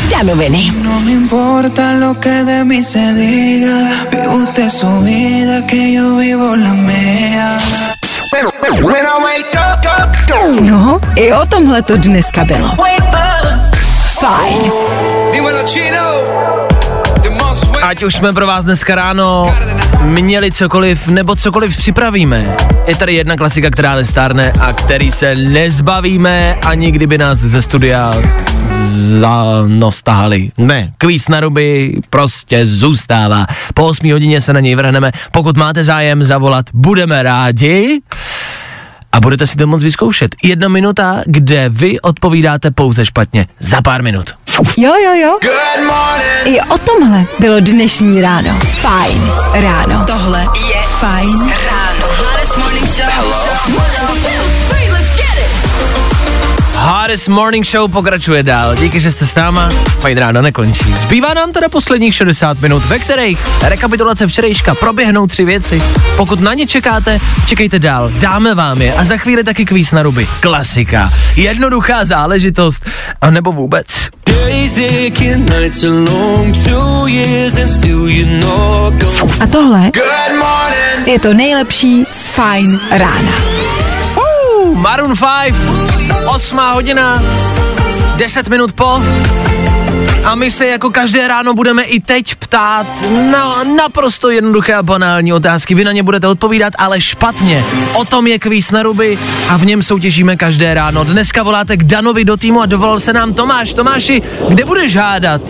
Danoviny. 0.09 0.71
No 0.83 0.99
me 1.01 1.11
importa 1.13 1.93
lo 1.93 2.19
que 2.19 2.29
de 2.29 2.65
mí 2.65 2.81
se 2.83 3.13
diga. 3.13 3.89
Vive 4.11 4.27
usted 4.27 4.69
su 4.69 5.01
vida, 5.01 5.65
que 5.67 5.93
yo 5.93 6.17
vivo 6.17 6.55
la 6.55 6.73
mía. 6.73 7.57
No, 10.61 10.99
i 11.15 11.31
o 11.31 11.45
tomhle 11.45 11.81
to 11.83 11.97
dneska 11.97 12.45
bylo. 12.45 12.67
wake 12.77 13.01
up. 13.01 13.75
Fajn. 14.19 14.71
Dímelo, 15.31 15.63
Chino. 15.65 16.56
Ať 17.81 18.03
už 18.03 18.15
jsme 18.15 18.33
pro 18.33 18.47
vás 18.47 18.65
dneska 18.65 18.95
ráno 18.95 19.55
měli 20.01 20.51
cokoliv, 20.51 21.07
nebo 21.07 21.35
cokoliv 21.35 21.77
připravíme. 21.77 22.55
Je 22.87 22.95
tady 22.95 23.13
jedna 23.13 23.35
klasika, 23.35 23.69
která 23.69 23.95
nestárne 23.95 24.51
a 24.61 24.73
který 24.73 25.11
se 25.11 25.35
nezbavíme, 25.35 26.55
ani 26.65 26.91
kdyby 26.91 27.17
nás 27.17 27.37
ze 27.39 27.61
studia 27.61 28.13
za. 29.19 29.63
Ne, 30.57 30.93
kvíz 30.97 31.27
na 31.27 31.39
ruby 31.39 31.97
prostě 32.09 32.65
zůstává. 32.65 33.45
Po 33.73 33.85
8 33.85 34.11
hodině 34.11 34.41
se 34.41 34.53
na 34.53 34.59
něj 34.59 34.75
vrhneme. 34.75 35.11
Pokud 35.31 35.57
máte 35.57 35.83
zájem 35.83 36.23
zavolat, 36.23 36.65
budeme 36.73 37.23
rádi. 37.23 38.01
A 39.11 39.19
budete 39.19 39.47
si 39.47 39.57
to 39.57 39.67
moc 39.67 39.83
vyzkoušet. 39.83 40.35
Jedna 40.43 40.67
minuta, 40.67 41.21
kde 41.25 41.69
vy 41.69 41.99
odpovídáte 42.01 42.71
pouze 42.71 43.05
špatně. 43.05 43.47
Za 43.59 43.81
pár 43.81 44.03
minut. 44.03 44.33
Jo, 44.57 44.93
jo, 45.03 45.13
jo. 45.13 45.39
Good 45.41 45.85
morning. 45.85 46.45
I 46.45 46.61
o 46.61 46.77
tomhle 46.77 47.25
bylo 47.39 47.59
dnešní 47.59 48.21
ráno. 48.21 48.59
Fajn 48.81 49.31
ráno. 49.53 50.03
Tohle 50.07 50.41
je 50.41 50.81
Fajn 50.99 51.39
ráno. 51.71 52.05
Hardest 52.25 52.57
Morning 52.57 52.87
Show 52.87 53.86
pokračuje 57.87 58.43
dál. 58.43 58.75
Díky, 58.75 58.99
že 58.99 59.11
jste 59.11 59.25
s 59.25 59.35
náma. 59.35 59.69
Fajn 59.99 60.17
ráno 60.17 60.41
nekončí. 60.41 60.95
Zbývá 60.99 61.33
nám 61.33 61.51
teda 61.51 61.69
posledních 61.69 62.15
60 62.15 62.61
minut, 62.61 62.85
ve 62.85 62.99
kterých 62.99 63.39
rekapitulace 63.63 64.27
včerejška 64.27 64.75
proběhnou 64.75 65.27
tři 65.27 65.45
věci. 65.45 65.81
Pokud 66.17 66.39
na 66.39 66.53
ně 66.53 66.67
čekáte, 66.67 67.19
čekejte 67.45 67.79
dál. 67.79 68.11
Dáme 68.19 68.55
vám 68.55 68.81
je 68.81 68.93
a 68.93 69.05
za 69.05 69.17
chvíli 69.17 69.43
taky 69.43 69.65
kvíz 69.65 69.91
na 69.91 70.03
ruby. 70.03 70.27
Klasika. 70.39 71.11
Jednoduchá 71.35 72.05
záležitost. 72.05 72.85
A 73.21 73.29
nebo 73.29 73.51
vůbec. 73.51 73.87
A 79.41 79.47
tohle 79.51 79.91
morning. 80.39 81.07
je 81.07 81.19
to 81.19 81.33
nejlepší 81.33 82.05
z 82.11 82.27
Fajn 82.27 82.79
rána. 82.91 83.56
Maroon 84.77 85.13
5, 85.15 85.55
8 86.27 86.59
hodina, 86.73 87.23
10 88.17 88.47
minut 88.47 88.71
po. 88.71 89.01
A 90.23 90.35
my 90.35 90.51
se 90.51 90.67
jako 90.67 90.89
každé 90.89 91.27
ráno 91.27 91.53
budeme 91.53 91.83
i 91.83 91.99
teď 91.99 92.35
ptát 92.35 92.87
na 93.31 93.63
naprosto 93.63 94.29
jednoduché 94.29 94.73
a 94.73 94.83
banální 94.83 95.33
otázky. 95.33 95.75
Vy 95.75 95.83
na 95.83 95.91
ně 95.91 96.03
budete 96.03 96.27
odpovídat, 96.27 96.73
ale 96.77 97.01
špatně. 97.01 97.63
O 97.93 98.05
tom 98.05 98.27
je 98.27 98.39
kvíz 98.39 98.71
na 98.71 98.83
ruby 98.83 99.17
a 99.49 99.57
v 99.57 99.65
něm 99.65 99.83
soutěžíme 99.83 100.35
každé 100.35 100.73
ráno. 100.73 101.03
Dneska 101.03 101.43
voláte 101.43 101.77
k 101.77 101.83
Danovi 101.83 102.25
do 102.25 102.37
týmu 102.37 102.61
a 102.61 102.65
dovolal 102.65 102.99
se 102.99 103.13
nám 103.13 103.33
Tomáš. 103.33 103.73
Tomáši, 103.73 104.21
kde 104.49 104.65
budeš 104.65 104.95
hádat? 104.95 105.41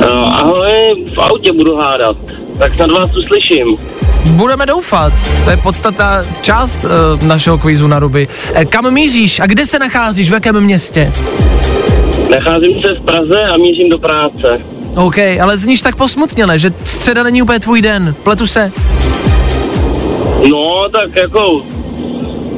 No, 0.00 0.38
ahoj, 0.40 1.04
v 1.14 1.18
autě 1.18 1.52
budu 1.52 1.76
hádat. 1.76 2.16
Tak 2.58 2.74
snad 2.74 2.90
vás 2.90 3.10
uslyším. 3.16 3.76
Budeme 4.30 4.66
doufat. 4.66 5.12
To 5.44 5.50
je 5.50 5.56
podstatná 5.56 6.22
část 6.42 6.76
uh, 6.84 7.22
našeho 7.26 7.58
kvízu 7.58 7.86
na 7.86 7.98
ruby. 7.98 8.28
E, 8.54 8.64
kam 8.64 8.90
míříš 8.94 9.40
a 9.40 9.46
kde 9.46 9.66
se 9.66 9.78
nacházíš, 9.78 10.30
v 10.30 10.32
jakém 10.32 10.60
městě? 10.60 11.12
Nacházím 12.30 12.82
se 12.82 12.94
v 12.94 13.04
Praze 13.04 13.42
a 13.42 13.56
mířím 13.56 13.88
do 13.88 13.98
práce. 13.98 14.56
OK, 14.96 15.18
ale 15.18 15.58
zníš 15.58 15.80
tak 15.80 15.96
posmutněle, 15.96 16.58
že 16.58 16.70
středa 16.84 17.22
není 17.22 17.42
úplně 17.42 17.60
tvůj 17.60 17.82
den. 17.82 18.14
Pletu 18.22 18.46
se. 18.46 18.72
No, 20.50 20.88
tak 20.92 21.16
jako, 21.16 21.62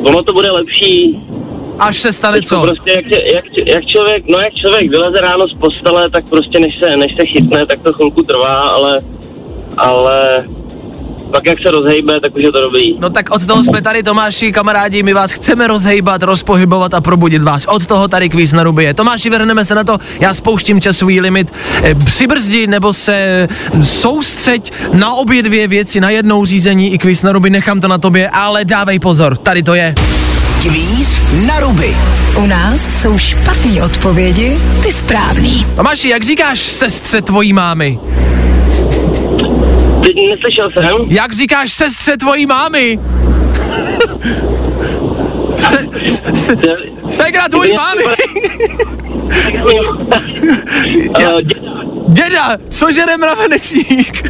ono 0.03 0.23
to 0.23 0.33
bude 0.33 0.51
lepší. 0.51 1.21
Až 1.83 1.99
se 1.99 2.13
stane 2.13 2.39
Teďko 2.39 2.55
co? 2.55 2.63
Prostě 2.63 2.91
jak, 2.97 3.05
jak, 3.35 3.45
jak, 3.75 3.85
člověk, 3.85 4.25
no 4.29 4.39
jak 4.39 4.55
člověk 4.55 4.91
vyleze 4.91 5.17
ráno 5.21 5.49
z 5.49 5.55
postele, 5.55 6.11
tak 6.11 6.31
prostě 6.31 6.61
než 6.61 6.79
se, 6.79 6.97
než 6.97 7.15
se 7.15 7.25
chytne, 7.25 7.67
tak 7.67 7.83
to 7.83 7.93
chvilku 7.93 8.23
trvá, 8.23 8.61
ale, 8.61 9.01
ale 9.77 10.45
pak 11.33 11.47
jak 11.47 11.59
se 11.67 11.71
rozhejbe, 11.71 12.21
tak 12.21 12.37
už 12.37 12.43
je 12.43 12.53
to 12.53 12.61
dobrý. 12.61 12.99
No 12.99 13.11
tak 13.11 13.31
od 13.31 13.47
toho 13.47 13.65
jsme 13.65 13.83
tady, 13.83 14.03
Tomáši, 14.03 14.53
kamarádi, 14.53 15.03
my 15.03 15.15
vás 15.15 15.33
chceme 15.33 15.67
rozhejbat, 15.67 16.23
rozpohybovat 16.23 16.95
a 16.95 17.01
probudit 17.01 17.43
vás. 17.43 17.65
Od 17.65 17.87
toho 17.87 18.09
tady 18.09 18.29
kvíz 18.29 18.53
na 18.53 18.63
ruby 18.63 18.85
je. 18.85 18.95
Tomáši, 18.95 19.31
vrhneme 19.31 19.65
se 19.65 19.75
na 19.75 19.85
to, 19.85 19.99
já 20.21 20.35
spouštím 20.35 20.81
časový 20.81 21.21
limit. 21.21 21.53
E, 21.85 21.95
přibrzdi 21.95 22.67
nebo 22.67 22.93
se 22.93 23.47
soustřeď 23.83 24.73
na 24.93 25.15
obě 25.15 25.43
dvě 25.43 25.69
věci, 25.69 26.01
na 26.01 26.11
jednou 26.11 26.45
řízení 26.45 26.93
i 26.95 26.99
kvíz 26.99 27.23
na 27.23 27.33
ruby, 27.33 27.51
nechám 27.51 27.81
to 27.81 27.89
na 27.89 27.99
tobě, 27.99 28.29
ale 28.29 28.65
dávej 28.65 28.99
pozor, 28.99 29.37
tady 29.37 29.63
to 29.63 29.75
je. 29.75 29.95
Kvíz 30.63 31.21
na 31.47 31.61
ruby. 31.61 31.97
U 32.43 32.47
nás 32.47 33.01
jsou 33.03 33.19
špatné 33.19 33.83
odpovědi, 33.85 34.59
ty 34.83 34.93
správný. 34.93 35.67
Tomáši, 35.77 36.09
jak 36.09 36.23
říkáš 36.23 36.61
sestře 36.61 37.23
tvojí 37.23 37.53
mámy? 37.53 37.99
Teď 40.07 40.17
neslyšel 40.31 40.71
jsem? 40.73 41.07
Jak 41.11 41.33
říkáš 41.33 41.73
sestře 41.73 42.17
tvojí 42.17 42.47
mámy? 42.47 42.99
Se, 45.59 45.79
se, 46.35 46.35
se, 46.35 46.57
segra 47.09 47.49
tvojí 47.49 47.73
mámy! 47.75 48.03
Eh, 51.21 51.43
děda. 51.43 51.71
Děda, 52.09 52.59
co 52.71 52.93
žere 52.93 53.17
mravenečník? 53.17 54.29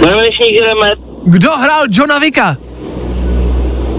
Mravenečník 0.00 0.50
jdeme. 0.52 0.94
Kdo 1.24 1.50
hrál 1.56 1.84
Johna 1.90 2.18
Vicka? 2.18 2.56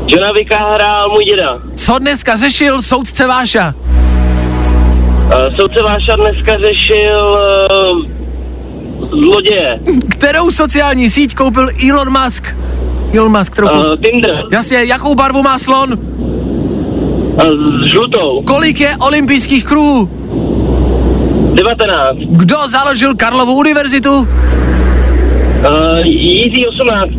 Johna 0.07 0.31
Vicka 0.31 0.57
hrál 0.73 1.09
můj 1.09 1.25
děda. 1.25 1.59
Co 1.75 1.99
dneska 1.99 2.35
řešil 2.35 2.81
soudce 2.81 3.27
Váša? 3.27 3.73
Uh, 5.25 5.55
soudce 5.55 5.83
Váša 5.83 6.15
dneska 6.15 6.55
řešil 6.55 7.37
uh, 7.81 8.05
zloděje. 9.09 9.75
Kterou 10.11 10.51
sociální 10.51 11.09
síť 11.09 11.35
koupil 11.35 11.69
Elon 11.89 12.23
Musk? 12.23 12.55
Elon 13.17 13.37
Musk, 13.37 13.53
kterou 13.53 13.67
koupil? 13.67 13.91
Uh, 13.91 13.97
Tinder. 13.97 14.39
Jasně, 14.51 14.83
jakou 14.83 15.15
barvu 15.15 15.43
má 15.43 15.59
slon? 15.59 15.93
Uh, 15.93 17.49
žlutou. 17.85 18.41
Kolik 18.41 18.79
je 18.79 18.97
olympijských 18.99 19.65
kruhů? 19.65 20.09
19. 21.53 22.17
Kdo 22.17 22.57
založil 22.67 23.15
Karlovu 23.15 23.53
univerzitu? 23.53 24.27
Uh, 25.69 25.99
Jiří 26.05 26.67
18. 26.67 27.11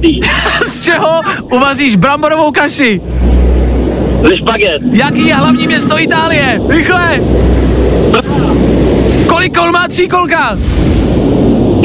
Z 0.73 0.85
čeho 0.85 1.21
uvaříš 1.43 1.97
bramborovou 1.97 2.53
kaši? 2.53 3.01
Ze 4.23 4.39
špaget. 4.39 4.83
Jaký 4.93 5.27
je 5.27 5.35
hlavní 5.35 5.67
město 5.67 6.01
Itálie? 6.01 6.61
Rychle! 6.69 7.21
Kolik 9.27 9.59
kol 9.59 9.73
má 9.73 9.89
tříkolka? 9.89 10.59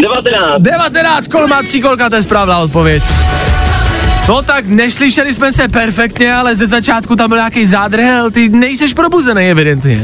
19. 0.02 0.62
19 0.62 1.28
kol 1.28 1.47
má 1.47 1.62
tříkolka, 1.62 2.10
to 2.10 2.15
je 2.15 2.23
správná 2.23 2.60
odpověď. 2.60 3.04
No 4.28 4.41
tak 4.41 4.65
neslyšeli 4.65 5.34
jsme 5.34 5.54
se 5.54 5.67
perfektně, 5.67 6.34
ale 6.34 6.56
ze 6.56 6.67
začátku 6.67 7.15
tam 7.15 7.30
byl 7.30 7.38
nějaký 7.38 7.65
zádrhel, 7.65 8.32
ty 8.32 8.49
nejseš 8.49 8.93
probuzený 8.93 9.52
evidentně. 9.52 10.04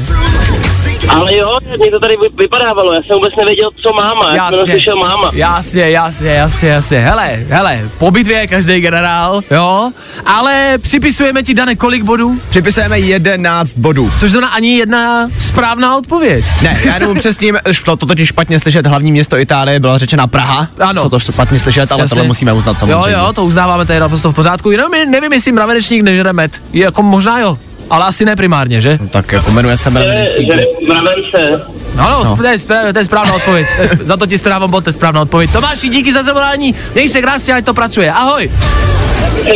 Ale 1.10 1.36
jo, 1.36 1.58
mě 1.78 1.92
to 1.92 2.00
tady 2.00 2.16
vy- 2.22 2.30
vypadávalo, 2.38 2.94
já 2.94 3.02
jsem 3.04 3.16
vůbec 3.16 3.34
nevěděl, 3.42 3.70
co 3.76 3.94
máma, 3.94 4.36
já 4.36 4.52
jsem 4.52 4.66
slyšel 4.66 4.96
máma. 4.96 5.32
jasně, 5.34 5.90
jasně, 5.90 6.30
jasně, 6.30 6.70
jasně. 6.70 7.00
Hele, 7.00 7.40
hele, 7.50 7.90
po 7.98 8.12
bitvě 8.12 8.38
je 8.40 8.48
každý 8.48 8.80
generál, 8.80 9.42
jo, 9.52 9.92
ale 10.26 10.78
připisujeme 10.82 11.44
ti, 11.44 11.54
Dane, 11.54 11.76
kolik 11.76 12.04
bodů? 12.04 12.40
Připisujeme 12.50 13.00
11 13.00 13.74
bodů. 13.74 14.12
Což 14.20 14.32
znamená 14.32 14.52
ani 14.54 14.78
jedna 14.78 15.28
správná 15.40 15.98
odpověď. 15.98 16.46
Ne, 16.62 16.78
já 16.86 16.94
jenom 16.98 17.20
přesním, 17.20 17.58
šlo 17.72 17.98
to 17.98 18.06
totiž 18.06 18.28
špatně 18.30 18.60
slyšet, 18.60 18.86
hlavní 18.88 19.12
město 19.12 19.38
Itálie 19.38 19.80
byla 19.80 19.98
řečena 19.98 20.28
Praha. 20.28 20.68
Ano. 20.80 21.02
Co 21.04 21.10
to 21.10 21.20
špatně 21.20 21.60
slyšet, 21.60 21.92
ale 21.92 22.02
Jasně. 22.02 22.16
tohle 22.16 22.28
musíme 22.28 22.54
uznat 22.54 22.80
samozřejmě. 22.80 23.12
Jo, 23.14 23.20
jo, 23.26 23.34
to 23.34 23.46
uznáváme, 23.46 23.86
to 23.86 23.92
je 23.94 24.00
naprosto 24.00 24.32
v 24.32 24.36
pořádku. 24.36 24.72
Jenom 24.72 24.94
je- 24.94 25.06
nevím, 25.06 25.34
jestli 25.34 25.52
mravenečník 25.52 26.04
nežere 26.04 26.34
med. 26.34 26.62
Je 26.74 26.84
jako 26.84 27.04
možná 27.04 27.40
jo, 27.40 27.58
ale 27.90 28.06
asi 28.06 28.26
ne 28.26 28.36
primárně, 28.36 28.82
že? 28.82 28.98
No, 29.02 29.08
tak 29.08 29.32
jako 29.32 29.52
jmenuje 29.52 29.78
se 29.78 29.90
že 29.90 30.56
mravence. 30.88 31.62
No, 31.96 32.10
no, 32.10 32.24
No. 32.24 32.38
To, 32.38 32.44
je, 32.48 32.58
spra- 32.58 32.94
to 32.94 33.00
je 33.00 33.06
správná 33.06 33.34
odpověď. 33.34 33.68
To 33.76 33.82
je, 33.82 33.88
sp- 33.90 34.04
za 34.06 34.18
to 34.18 34.26
ti 34.26 34.38
strávám 34.38 34.72
bod, 34.72 34.84
to 34.84 34.90
je 34.90 34.94
správná 34.94 35.22
odpověď. 35.22 35.52
Tomáši, 35.52 35.90
díky 35.90 36.14
za 36.14 36.24
zavolání, 36.24 36.76
měj 36.94 37.10
se 37.10 37.22
krásně, 37.22 37.54
ať 37.54 37.66
to 37.66 37.74
pracuje. 37.74 38.12
Ahoj. 38.12 38.52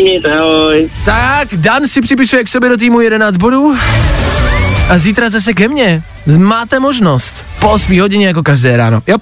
Mějte, 0.02 0.34
ahoj. 0.39 0.89
Tak, 1.06 1.48
Dan 1.54 1.88
si 1.88 2.02
připisuje 2.02 2.43
k 2.43 2.48
sobě 2.50 2.69
do 2.69 2.78
týmu 2.78 3.02
11 3.02 3.38
bodů. 3.38 3.76
A 4.89 4.98
zítra 4.98 5.30
zase 5.30 5.54
ke 5.54 5.67
mně. 5.67 6.02
Máte 6.38 6.80
možnost. 6.80 7.46
Po 7.60 7.69
8 7.69 8.00
hodině 8.02 8.28
jako 8.28 8.43
každé 8.43 8.78
ráno. 8.78 9.02
Jop. 9.08 9.22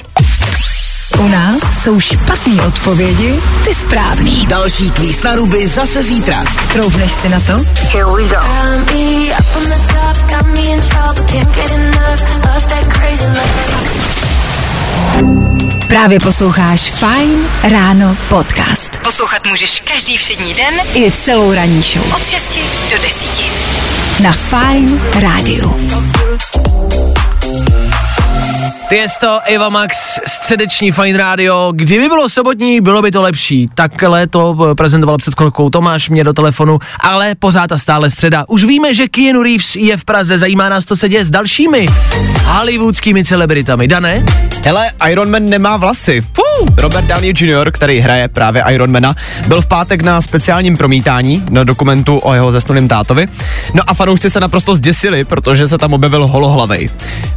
U 1.20 1.28
nás 1.28 1.62
jsou 1.84 2.00
špatné 2.00 2.66
odpovědi, 2.66 3.40
ty 3.66 3.74
správný. 3.74 4.46
Další 4.48 4.92
kvíz 4.92 5.24
na 5.24 5.36
ruby 5.36 5.68
zase 5.68 6.04
zítra. 6.04 6.44
Troubneš 6.74 7.12
si 7.12 7.30
na 7.30 7.40
to? 7.40 7.54
Here 7.94 8.06
we 8.06 8.28
go. 8.28 8.38
Právě 15.88 16.20
posloucháš 16.20 16.82
Fine 16.92 17.50
Ráno 17.64 18.18
podcast. 18.30 18.98
Poslouchat 19.04 19.48
můžeš 19.48 19.80
každý 19.80 20.18
všední 20.18 20.54
den 20.54 20.82
i 20.94 21.12
celou 21.12 21.54
ranní 21.54 21.82
show. 21.82 22.14
Od 22.16 22.30
6 22.30 22.60
do 22.92 22.98
10. 23.02 24.22
Na 24.24 24.32
Fine 24.32 25.02
Rádiu. 25.22 25.76
Tiesto, 28.92 29.40
Eva 29.46 29.70
Max, 29.70 30.20
středeční 30.28 30.92
Fine 30.92 31.18
Radio. 31.18 31.72
Kdyby 31.76 32.08
bylo 32.08 32.30
sobotní, 32.30 32.82
bylo 32.82 33.02
by 33.02 33.12
to 33.12 33.22
lepší. 33.22 33.68
Takhle 33.76 34.28
to 34.28 34.58
eh, 34.72 34.76
prezentoval 34.76 35.18
před 35.18 35.36
chvilkou 35.36 35.70
Tomáš 35.70 36.10
mě 36.10 36.24
do 36.24 36.34
telefonu, 36.34 36.80
ale 37.00 37.36
pořád 37.36 37.72
a 37.72 37.78
stále 37.78 38.12
středa. 38.12 38.46
Už 38.48 38.64
víme, 38.64 38.96
že 38.96 39.08
Keanu 39.08 39.44
Reeves 39.44 39.76
je 39.76 39.98
v 39.98 40.06
Praze, 40.06 40.40
zajímá 40.40 40.70
nás, 40.70 40.86
to 40.86 40.96
se 40.96 41.10
děje 41.10 41.26
s 41.26 41.32
dalšími 41.32 41.88
hollywoodskými 42.46 43.26
celebritami. 43.26 43.88
Dané? 43.88 44.26
Hele, 44.64 44.92
Iron 45.10 45.32
Man 45.32 45.46
nemá 45.46 45.78
vlasy. 45.78 46.22
Fuh. 46.22 46.52
Robert 46.78 47.06
Downey 47.06 47.34
Jr., 47.40 47.72
který 47.72 48.00
hraje 48.00 48.28
právě 48.28 48.64
Ironmana, 48.70 49.16
byl 49.48 49.62
v 49.62 49.66
pátek 49.66 50.02
na 50.02 50.22
speciálním 50.22 50.78
promítání 50.78 51.44
na 51.50 51.64
dokumentu 51.64 52.20
o 52.24 52.34
jeho 52.34 52.52
zesnulém 52.52 52.88
tátovi. 52.88 53.28
No 53.74 53.84
a 53.88 53.94
fanoušci 53.94 54.30
se 54.30 54.40
naprosto 54.40 54.76
zděsili, 54.76 55.24
protože 55.24 55.68
se 55.68 55.78
tam 55.78 55.94
objevil 55.94 56.28
holohlavej. 56.28 56.90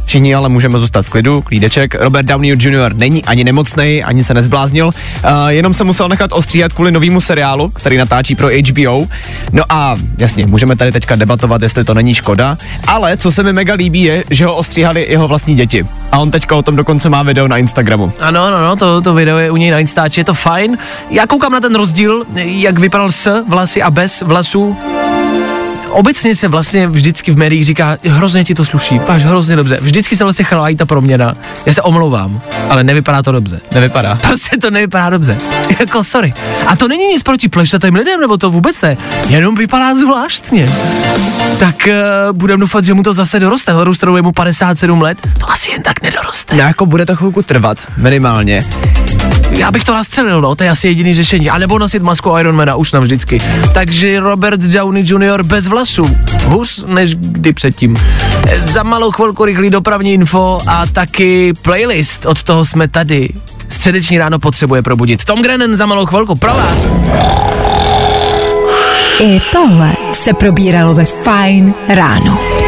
Všichni 0.05 0.35
ale 0.35 0.49
můžeme 0.49 0.79
zůstat 0.79 1.05
v 1.05 1.09
klidu, 1.09 1.43
klídeček. 1.45 1.95
Robert 1.95 2.25
Downey 2.25 2.51
Jr. 2.51 2.93
není 2.93 3.25
ani 3.25 3.43
nemocný, 3.43 4.03
ani 4.03 4.23
se 4.23 4.33
nezbláznil, 4.33 4.85
uh, 4.87 5.47
jenom 5.47 5.73
se 5.73 5.83
musel 5.83 6.09
nechat 6.09 6.33
ostříhat 6.33 6.73
kvůli 6.73 6.91
novému 6.91 7.21
seriálu, 7.21 7.69
který 7.69 7.97
natáčí 7.97 8.35
pro 8.35 8.47
HBO. 8.47 9.07
No 9.51 9.63
a 9.69 9.95
jasně, 10.17 10.47
můžeme 10.47 10.75
tady 10.75 10.91
teďka 10.91 11.15
debatovat, 11.15 11.61
jestli 11.61 11.83
to 11.83 11.93
není 11.93 12.13
škoda, 12.13 12.57
ale 12.87 13.17
co 13.17 13.31
se 13.31 13.43
mi 13.43 13.53
mega 13.53 13.73
líbí 13.73 14.03
je, 14.03 14.23
že 14.29 14.45
ho 14.45 14.55
ostříhali 14.55 15.05
jeho 15.09 15.27
vlastní 15.27 15.55
děti. 15.55 15.85
A 16.11 16.19
on 16.19 16.31
teďka 16.31 16.55
o 16.55 16.61
tom 16.61 16.75
dokonce 16.75 17.09
má 17.09 17.23
video 17.23 17.47
na 17.47 17.57
Instagramu. 17.57 18.13
Ano, 18.19 18.51
no, 18.51 18.61
no, 18.61 18.75
to, 18.75 19.01
to 19.01 19.13
video 19.13 19.37
je 19.37 19.51
u 19.51 19.57
něj 19.57 19.71
na 19.71 19.79
Instači, 19.79 20.19
je 20.19 20.25
to 20.25 20.33
fajn. 20.33 20.77
Já 21.09 21.27
koukám 21.27 21.51
na 21.51 21.59
ten 21.59 21.75
rozdíl, 21.75 22.23
jak 22.35 22.79
vypadal 22.79 23.11
s 23.11 23.43
vlasy 23.47 23.81
a 23.81 23.91
bez 23.91 24.21
vlasů. 24.21 24.77
Obecně 25.95 26.35
se 26.35 26.47
vlastně 26.47 26.87
vždycky 26.87 27.31
v 27.31 27.37
médiích 27.37 27.65
říká, 27.65 27.97
hrozně 28.03 28.43
ti 28.43 28.55
to 28.55 28.65
sluší, 28.65 28.99
páš 28.99 29.23
hrozně 29.23 29.55
dobře. 29.55 29.77
Vždycky 29.81 30.15
se 30.15 30.23
vlastně 30.23 30.45
chválí 30.45 30.75
ta 30.75 30.85
proměna. 30.85 31.35
Já 31.65 31.73
se 31.73 31.81
omlouvám, 31.81 32.41
ale 32.69 32.83
nevypadá 32.83 33.23
to 33.23 33.31
dobře. 33.31 33.59
Nevypadá. 33.73 34.15
Prostě 34.15 34.57
to 34.57 34.71
nevypadá 34.71 35.09
dobře. 35.09 35.37
jako 35.79 36.03
sorry. 36.03 36.33
A 36.67 36.75
to 36.75 36.87
není 36.87 37.07
nic 37.07 37.23
proti 37.23 37.49
pleštatým 37.49 37.95
lidem, 37.95 38.21
nebo 38.21 38.37
to 38.37 38.51
vůbec 38.51 38.81
ne. 38.81 38.97
Jenom 39.27 39.55
vypadá 39.55 39.95
zvláštně. 39.95 40.69
Tak 41.59 41.75
uh, 41.87 42.37
budem 42.37 42.59
doufat, 42.59 42.85
že 42.85 42.93
mu 42.93 43.03
to 43.03 43.13
zase 43.13 43.39
doroste. 43.39 43.71
Stranu 43.93 44.15
je 44.15 44.21
mu 44.21 44.31
57 44.31 45.01
let, 45.01 45.17
to 45.37 45.51
asi 45.51 45.71
jen 45.71 45.83
tak 45.83 46.01
nedoroste. 46.01 46.55
No 46.55 46.61
jako 46.61 46.85
bude 46.85 47.05
to 47.05 47.15
chvilku 47.15 47.41
trvat, 47.41 47.77
minimálně. 47.97 48.65
Já 49.49 49.71
bych 49.71 49.83
to 49.83 49.93
nastřelil, 49.93 50.41
no, 50.41 50.55
to 50.55 50.63
je 50.63 50.69
asi 50.69 50.87
jediný 50.87 51.13
řešení. 51.13 51.49
A 51.49 51.57
nebo 51.57 51.79
nosit 51.79 52.03
masku 52.03 52.37
Ironmana 52.39 52.75
už 52.75 52.91
navždycky. 52.91 53.41
Takže 53.73 54.19
Robert 54.19 54.61
Downey 54.61 55.03
Jr. 55.07 55.43
bez 55.43 55.67
vlasů. 55.67 56.17
Hus 56.43 56.83
než 56.87 57.15
kdy 57.15 57.53
předtím. 57.53 57.95
Za 58.63 58.83
malou 58.83 59.11
chvilku 59.11 59.45
rychlý 59.45 59.69
dopravní 59.69 60.13
info 60.13 60.59
a 60.67 60.85
taky 60.85 61.53
playlist. 61.53 62.25
Od 62.25 62.43
toho 62.43 62.65
jsme 62.65 62.87
tady. 62.87 63.29
Středeční 63.69 64.17
ráno 64.17 64.39
potřebuje 64.39 64.81
probudit. 64.81 65.25
Tom 65.25 65.41
Grennan 65.41 65.75
za 65.75 65.85
malou 65.85 66.05
chvilku 66.05 66.35
pro 66.35 66.53
vás. 66.53 66.89
I 69.19 69.41
tohle 69.51 69.93
se 70.13 70.33
probíralo 70.33 70.93
ve 70.93 71.05
Fine 71.05 71.73
Ráno. 71.87 72.64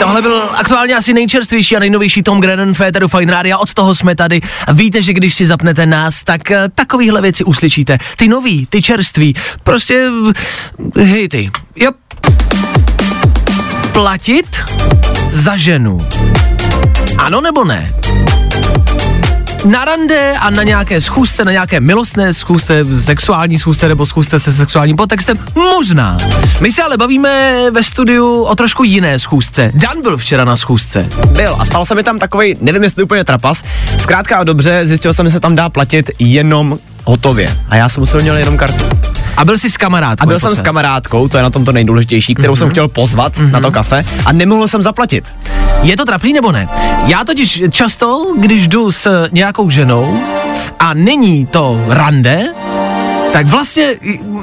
Tohle 0.00 0.22
byl 0.22 0.42
aktuálně 0.54 0.96
asi 0.96 1.12
nejčerstvější 1.12 1.76
a 1.76 1.80
nejnovější 1.80 2.22
Tom 2.22 2.40
Grennan 2.40 2.74
Féteru 2.74 3.08
Fine 3.08 3.32
Radio, 3.32 3.58
od 3.58 3.74
toho 3.74 3.94
jsme 3.94 4.16
tady. 4.16 4.40
Víte, 4.72 5.02
že 5.02 5.12
když 5.12 5.34
si 5.34 5.46
zapnete 5.46 5.86
nás, 5.86 6.24
tak 6.24 6.50
eh, 6.50 6.68
takovýhle 6.74 7.22
věci 7.22 7.44
uslyšíte. 7.44 7.98
Ty 8.16 8.28
nový, 8.28 8.66
ty 8.66 8.82
čerství, 8.82 9.34
prostě 9.64 10.10
eh, 10.96 11.02
hejty. 11.02 11.50
Yep. 11.76 11.94
Platit 13.92 14.60
za 15.32 15.56
ženu. 15.56 16.08
Ano 17.18 17.40
nebo 17.40 17.64
ne? 17.64 17.94
Na 19.64 19.84
rande 19.84 20.34
a 20.38 20.50
na 20.50 20.62
nějaké 20.62 21.00
schůzce, 21.00 21.44
na 21.44 21.52
nějaké 21.52 21.80
milostné 21.80 22.34
schůzce, 22.34 22.84
sexuální 23.02 23.58
schůzce 23.58 23.88
nebo 23.88 24.06
schůzce 24.06 24.40
se 24.40 24.52
sexuálním 24.52 24.96
podtextem? 24.96 25.38
Možná. 25.54 26.16
My 26.60 26.72
se 26.72 26.82
ale 26.82 26.96
bavíme 26.96 27.56
ve 27.70 27.82
studiu 27.82 28.42
o 28.42 28.54
trošku 28.54 28.84
jiné 28.84 29.18
schůzce. 29.18 29.72
Dan 29.74 30.02
byl 30.02 30.16
včera 30.16 30.44
na 30.44 30.56
schůzce. 30.56 31.08
Byl 31.26 31.56
a 31.58 31.64
stal 31.64 31.84
se 31.84 31.94
mi 31.94 32.02
tam 32.02 32.18
takový, 32.18 32.56
nevím 32.60 32.82
jestli 32.82 33.02
úplně 33.02 33.24
trapas. 33.24 33.64
Zkrátka 33.98 34.36
a 34.36 34.44
dobře, 34.44 34.86
zjistil 34.86 35.12
jsem, 35.12 35.26
že 35.26 35.32
se 35.32 35.40
tam 35.40 35.56
dá 35.56 35.68
platit 35.68 36.10
jenom 36.18 36.78
hotově. 37.04 37.56
A 37.68 37.76
já 37.76 37.88
jsem 37.88 38.00
musel 38.00 38.20
měl 38.20 38.36
jenom 38.36 38.56
kartu. 38.56 38.84
A 39.36 39.44
byl 39.44 39.58
jsi 39.58 39.70
s 39.70 39.76
kamarádkou? 39.76 40.22
A 40.22 40.26
byl 40.26 40.38
jsem 40.38 40.54
s 40.54 40.62
kamarádkou, 40.62 41.28
to 41.28 41.36
je 41.36 41.42
na 41.42 41.50
tom 41.50 41.64
to 41.64 41.72
nejdůležitější, 41.72 42.34
kterou 42.34 42.52
mm-hmm. 42.52 42.58
jsem 42.58 42.70
chtěl 42.70 42.88
pozvat 42.88 43.36
mm-hmm. 43.36 43.50
na 43.50 43.60
to 43.60 43.70
kafe 43.70 44.04
a 44.26 44.32
nemohl 44.32 44.68
jsem 44.68 44.82
zaplatit. 44.82 45.24
Je 45.82 45.96
to 45.96 46.04
trapný 46.04 46.32
nebo 46.32 46.52
ne? 46.52 46.68
Já 47.06 47.24
totiž 47.24 47.62
často, 47.70 48.34
když 48.38 48.68
jdu 48.68 48.92
s 48.92 49.28
nějakou 49.32 49.70
ženou 49.70 50.20
a 50.78 50.94
není 50.94 51.46
to 51.46 51.84
rande, 51.88 52.44
tak 53.32 53.46
vlastně 53.46 53.94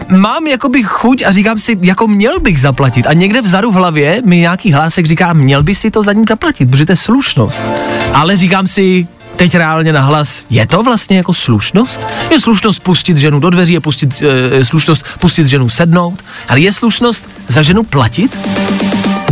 mám 0.10 0.48
jakoby 0.48 0.84
chuť 0.84 1.24
a 1.26 1.32
říkám 1.32 1.60
si, 1.60 1.78
jako 1.82 2.08
měl 2.08 2.40
bych 2.40 2.62
zaplatit. 2.62 3.08
A 3.08 3.14
někde 3.14 3.42
vzadu 3.42 3.72
v 3.72 3.74
hlavě 3.74 4.22
mi 4.26 4.38
nějaký 4.38 4.72
hlásek 4.72 5.06
říká, 5.06 5.34
měl 5.34 5.64
by 5.64 5.76
si 5.76 5.92
to 5.92 6.04
za 6.04 6.14
ní 6.14 6.24
zaplatit, 6.30 6.72
protože 6.72 6.86
to 6.86 6.92
je 6.92 6.96
slušnost. 6.96 7.62
Ale 8.14 8.38
říkám 8.38 8.68
si, 8.68 9.08
teď 9.38 9.56
reálně 9.56 9.94
na 9.94 10.02
hlas, 10.02 10.42
je 10.50 10.68
to 10.68 10.84
vlastně 10.84 11.18
jako 11.18 11.34
slušnost? 11.34 12.08
Je 12.32 12.40
slušnost 12.40 12.84
pustit 12.84 13.18
ženu 13.18 13.40
do 13.40 13.50
dveří, 13.50 13.74
je 13.74 13.80
pustit, 13.80 14.22
e, 14.22 14.66
slušnost 14.66 15.04
pustit 15.20 15.48
ženu 15.48 15.70
sednout, 15.70 16.24
ale 16.48 16.60
je 16.60 16.74
slušnost 16.74 17.30
za 17.48 17.62
ženu 17.62 17.84
platit? 17.84 18.38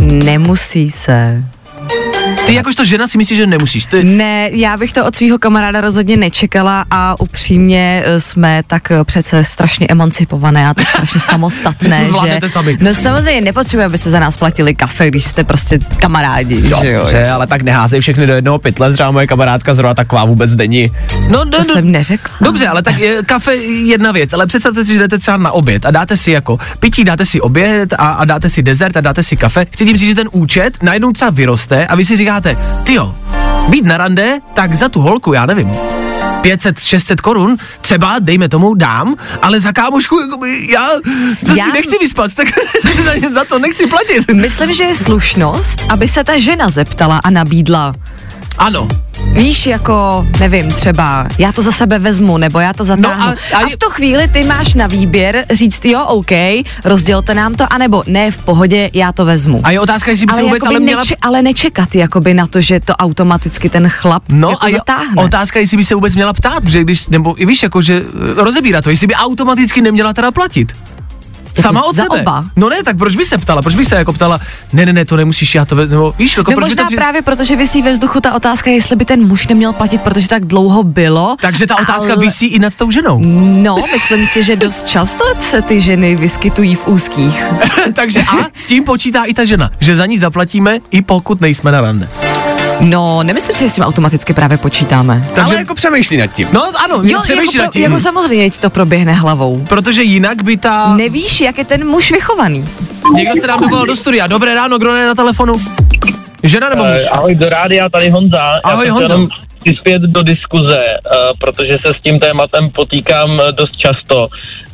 Nemusí 0.00 0.90
se. 0.90 1.44
Ty 2.46 2.54
jakožto 2.54 2.84
žena 2.84 3.06
si 3.06 3.18
myslíš, 3.18 3.38
že 3.38 3.46
nemusíš. 3.46 3.84
Ty, 3.86 4.04
Ne, 4.04 4.48
já 4.52 4.76
bych 4.76 4.92
to 4.92 5.04
od 5.06 5.16
svého 5.16 5.38
kamaráda 5.38 5.80
rozhodně 5.80 6.16
nečekala 6.16 6.84
a 6.90 7.20
upřímně 7.20 8.02
eh, 8.06 8.20
jsme 8.20 8.62
tak 8.66 8.90
eh, 8.90 9.04
přece 9.04 9.44
strašně 9.44 9.86
emancipované 9.90 10.68
a 10.68 10.74
tak 10.74 10.88
strašně 10.88 11.20
samostatné, 11.30 12.06
To 12.06 12.26
že... 12.26 12.50
sami. 12.50 12.78
No 12.80 12.94
samozřejmě 12.94 13.40
nepotřebuje, 13.40 13.86
abyste 13.86 14.10
za 14.10 14.20
nás 14.20 14.36
platili 14.36 14.74
kafe, 14.74 15.08
když 15.08 15.24
jste 15.24 15.44
prostě 15.44 15.78
kamarádi, 15.96 16.62
že 16.68 16.90
jo? 16.92 16.98
Dobře, 17.00 17.28
ale 17.28 17.46
tak 17.46 17.62
neházej 17.62 18.00
všechny 18.00 18.26
do 18.26 18.32
jednoho 18.34 18.58
pytle, 18.58 18.92
třeba 18.92 19.10
moje 19.10 19.26
kamarádka 19.26 19.74
zrovna 19.74 19.94
taková 19.94 20.24
vůbec 20.24 20.54
není. 20.56 20.90
no, 21.28 21.44
no, 21.44 21.50
To 21.50 21.64
jsem 21.64 21.92
neřekla. 21.92 22.30
Dobře, 22.40 22.68
ale 22.68 22.82
tak 22.82 22.98
je, 22.98 23.22
kafe 23.22 23.54
je 23.56 23.86
jedna 23.86 24.12
věc, 24.12 24.32
ale 24.32 24.46
představte 24.46 24.84
si, 24.84 24.92
že 24.92 24.98
jdete 24.98 25.18
třeba 25.18 25.36
na 25.36 25.50
oběd 25.52 25.86
a 25.86 25.90
dáte 25.90 26.16
si 26.16 26.30
jako 26.30 26.58
pití, 26.80 27.04
dáte 27.04 27.26
si 27.26 27.40
oběd 27.40 27.92
a, 27.92 27.96
a 27.96 28.24
dáte 28.24 28.50
si 28.50 28.62
dezert 28.62 28.96
a 28.96 29.00
dáte 29.00 29.22
si 29.22 29.36
kafe. 29.36 29.66
Chci 29.70 29.84
tím 29.84 29.96
říct, 29.96 30.08
že 30.08 30.14
ten 30.14 30.28
účet 30.32 30.82
najednou 30.82 31.12
třeba 31.12 31.30
vyroste 31.30 31.86
a 31.86 31.94
vy 31.96 32.04
si 32.04 32.16
říkáte, 32.16 32.35
tyjo, 32.84 33.14
být 33.68 33.84
na 33.84 33.96
rande, 33.96 34.38
tak 34.54 34.74
za 34.74 34.88
tu 34.88 35.00
holku, 35.00 35.32
já 35.32 35.46
nevím, 35.46 35.72
500, 36.42 36.80
600 36.80 37.20
korun, 37.20 37.56
třeba, 37.80 38.16
dejme 38.18 38.48
tomu, 38.48 38.74
dám, 38.74 39.16
ale 39.42 39.60
za 39.60 39.72
kámošku, 39.72 40.16
já, 40.68 40.88
to 41.46 41.52
Já- 41.56 41.66
si 41.66 41.72
nechci 41.72 41.98
vyspat, 41.98 42.34
tak 42.34 42.48
za 43.34 43.44
to 43.44 43.58
nechci 43.58 43.86
platit. 43.86 44.30
Myslím, 44.32 44.74
že 44.74 44.84
je 44.84 44.94
slušnost, 44.94 45.82
aby 45.88 46.08
se 46.08 46.24
ta 46.24 46.38
žena 46.38 46.70
zeptala 46.70 47.20
a 47.24 47.30
nabídla. 47.30 47.94
Ano, 48.58 48.88
Víš, 49.32 49.66
jako, 49.66 50.26
nevím, 50.40 50.68
třeba, 50.72 51.26
já 51.38 51.52
to 51.52 51.62
za 51.62 51.72
sebe 51.72 51.98
vezmu, 51.98 52.38
nebo 52.38 52.58
já 52.60 52.72
to 52.72 52.84
zatáhnu. 52.84 53.26
No 53.26 53.56
a- 53.56 53.58
a, 53.58 53.64
a 53.64 53.68
v 53.68 53.76
tu 53.76 53.90
chvíli 53.90 54.28
ty 54.28 54.44
máš 54.44 54.74
na 54.74 54.86
výběr 54.86 55.44
říct, 55.50 55.84
jo, 55.84 56.04
OK, 56.04 56.30
rozdělte 56.84 57.34
nám 57.34 57.54
to, 57.54 57.72
anebo 57.72 58.02
ne, 58.06 58.30
v 58.30 58.36
pohodě, 58.36 58.90
já 58.92 59.12
to 59.12 59.24
vezmu. 59.24 59.60
a 59.64 59.70
je 59.70 59.80
otázka, 59.80 60.10
jestli 60.10 60.26
by 60.26 60.30
ale, 60.32 60.40
se 60.40 60.44
vůbec 60.44 60.62
ale 60.66 60.80
měla... 60.80 61.02
ale 61.22 61.42
nečekat 61.42 61.94
jakoby 61.94 62.34
na 62.34 62.46
to, 62.46 62.60
že 62.60 62.80
to 62.80 62.92
automaticky 62.96 63.68
ten 63.68 63.88
chlap 63.88 64.22
No 64.28 64.50
jako 64.50 64.64
a 64.64 64.68
je 64.68 64.72
zatáhne. 64.76 65.22
otázka, 65.24 65.58
jestli 65.60 65.76
by 65.76 65.84
se 65.84 65.94
vůbec 65.94 66.14
měla 66.14 66.32
ptát, 66.32 66.60
protože 66.62 66.84
když, 66.84 67.08
nebo 67.08 67.42
i 67.42 67.46
víš, 67.46 67.62
jako, 67.62 67.82
že 67.82 67.96
eh, 67.96 68.42
rozebírá 68.42 68.82
to, 68.82 68.90
jestli 68.90 69.06
by 69.06 69.14
automaticky 69.14 69.80
neměla 69.80 70.12
teda 70.12 70.30
platit. 70.30 70.72
Sama 71.62 71.84
od 71.84 71.96
sebe. 71.96 72.20
oba? 72.20 72.44
No 72.56 72.68
ne, 72.68 72.82
tak 72.82 72.98
proč 72.98 73.16
by 73.16 73.24
se 73.24 73.38
ptala? 73.38 73.62
Proč 73.62 73.74
by 73.74 73.84
se 73.84 73.96
jako 73.96 74.12
ptala, 74.12 74.40
ne, 74.72 74.86
ne, 74.86 74.92
ne, 74.92 75.04
to 75.04 75.16
nemusíš, 75.16 75.54
já 75.54 75.64
to 75.64 75.76
ve, 75.76 75.86
nebo 75.86 76.14
víš, 76.18 76.36
jako 76.36 76.50
No 76.50 76.54
proč 76.56 76.64
by 76.64 76.70
možná 76.70 76.90
to, 76.90 76.96
právě 76.96 77.22
protože 77.22 77.56
vysí 77.56 77.82
ve 77.82 77.92
vzduchu 77.92 78.20
ta 78.20 78.34
otázka, 78.34 78.70
jestli 78.70 78.96
by 78.96 79.04
ten 79.04 79.26
muž 79.26 79.48
neměl 79.48 79.72
platit, 79.72 80.00
protože 80.00 80.28
tak 80.28 80.44
dlouho 80.44 80.82
bylo. 80.82 81.36
Takže 81.40 81.66
ta 81.66 81.74
otázka 81.76 82.12
ale- 82.12 82.24
visí 82.24 82.46
i 82.46 82.58
nad 82.58 82.74
tou 82.74 82.90
ženou. 82.90 83.20
No, 83.62 83.76
myslím 83.92 84.26
si, 84.26 84.42
že 84.42 84.56
dost 84.56 84.86
často 84.86 85.24
se 85.40 85.62
ty 85.62 85.80
ženy 85.80 86.16
vyskytují 86.16 86.74
v 86.74 86.88
úzkých. 86.88 87.44
Takže 87.94 88.20
a 88.22 88.46
s 88.52 88.64
tím 88.64 88.84
počítá 88.84 89.24
i 89.24 89.34
ta 89.34 89.44
žena, 89.44 89.70
že 89.80 89.96
za 89.96 90.06
ní 90.06 90.18
zaplatíme, 90.18 90.78
i 90.90 91.02
pokud 91.02 91.40
nejsme 91.40 91.72
na 91.72 91.80
rande. 91.80 92.08
No, 92.80 93.22
nemyslím 93.22 93.56
si, 93.56 93.64
že 93.64 93.70
s 93.70 93.74
tím 93.74 93.84
automaticky 93.84 94.32
právě 94.34 94.58
počítáme. 94.58 95.24
Takže... 95.34 95.42
Ale 95.42 95.54
jako 95.54 95.74
přemýšlí 95.74 96.16
nad 96.16 96.26
tím. 96.26 96.48
No 96.52 96.62
ano, 96.84 97.00
Jo, 97.02 97.20
přemýšlí 97.22 97.56
jako, 97.56 97.58
nad 97.58 97.64
pro, 97.64 97.72
tím. 97.72 97.82
jako 97.82 98.00
samozřejmě 98.00 98.50
ti 98.50 98.60
to 98.60 98.70
proběhne 98.70 99.12
hlavou. 99.12 99.64
Protože 99.68 100.02
jinak 100.02 100.42
by 100.42 100.56
ta... 100.56 100.94
Nevíš, 100.96 101.40
jak 101.40 101.58
je 101.58 101.64
ten 101.64 101.86
muž 101.86 102.10
vychovaný. 102.10 102.64
Někdo 103.14 103.34
se 103.40 103.46
nám 103.46 103.60
dovolal 103.60 103.86
do 103.86 103.96
studia. 103.96 104.26
Dobré 104.26 104.54
ráno, 104.54 104.78
kdo 104.78 104.94
je 104.94 105.06
na 105.06 105.14
telefonu? 105.14 105.54
Žena 106.42 106.68
nebo 106.68 106.84
muž? 106.84 107.00
Eh, 107.04 107.08
ahoj 107.08 107.34
do 107.34 107.46
rádia, 107.48 107.88
tady 107.88 108.10
Honza. 108.10 108.40
Ahoj, 108.64 108.86
Já 108.86 108.94
chtěl 108.94 109.06
jenom 109.06 109.28
přispět 109.64 110.02
do 110.02 110.22
diskuze, 110.22 110.76
uh, 110.76 111.38
protože 111.38 111.72
se 111.80 111.88
s 111.98 112.02
tím 112.02 112.18
tématem 112.20 112.70
potýkám 112.70 113.40
eh, 113.40 113.52
dost 113.52 113.76
často. 113.76 114.28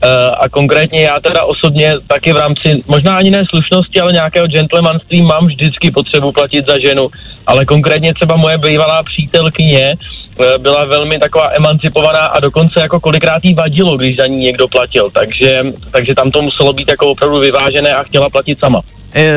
Uh, 0.05 0.34
a 0.40 0.48
konkrétně 0.48 1.03
já 1.03 1.20
teda 1.20 1.44
osobně 1.44 1.92
taky 2.07 2.32
v 2.32 2.36
rámci, 2.36 2.68
možná 2.86 3.16
ani 3.16 3.30
ne 3.30 3.42
slušnosti, 3.50 4.00
ale 4.00 4.12
nějakého 4.12 4.46
gentlemanství 4.46 5.22
mám 5.22 5.46
vždycky 5.46 5.90
potřebu 5.90 6.32
platit 6.32 6.66
za 6.66 6.78
ženu. 6.86 7.09
Ale 7.46 7.64
konkrétně 7.64 8.14
třeba 8.14 8.36
moje 8.36 8.59
bývalá 8.59 9.03
přítelkyně 9.03 9.94
uh, 9.94 10.46
byla 10.62 10.84
velmi 10.84 11.18
taková 11.18 11.50
emancipovaná 11.57 12.20
a 12.20 12.40
dokonce 12.40 12.80
jako 12.82 13.00
kolikrát 13.00 13.44
jí 13.44 13.55
vadilo, 13.55 13.96
když 13.96 14.16
za 14.16 14.26
ní 14.26 14.38
někdo 14.38 14.68
platil. 14.68 15.11
Takže, 15.11 15.62
takže 15.90 16.14
tam 16.14 16.30
to 16.30 16.42
muselo 16.42 16.72
být 16.72 16.90
jako 16.90 17.07
opravdu 17.07 17.38
vyvážené 17.40 17.94
a 17.94 18.03
chtěla 18.03 18.28
platit 18.28 18.59
sama. 18.59 18.80
E, 19.14 19.34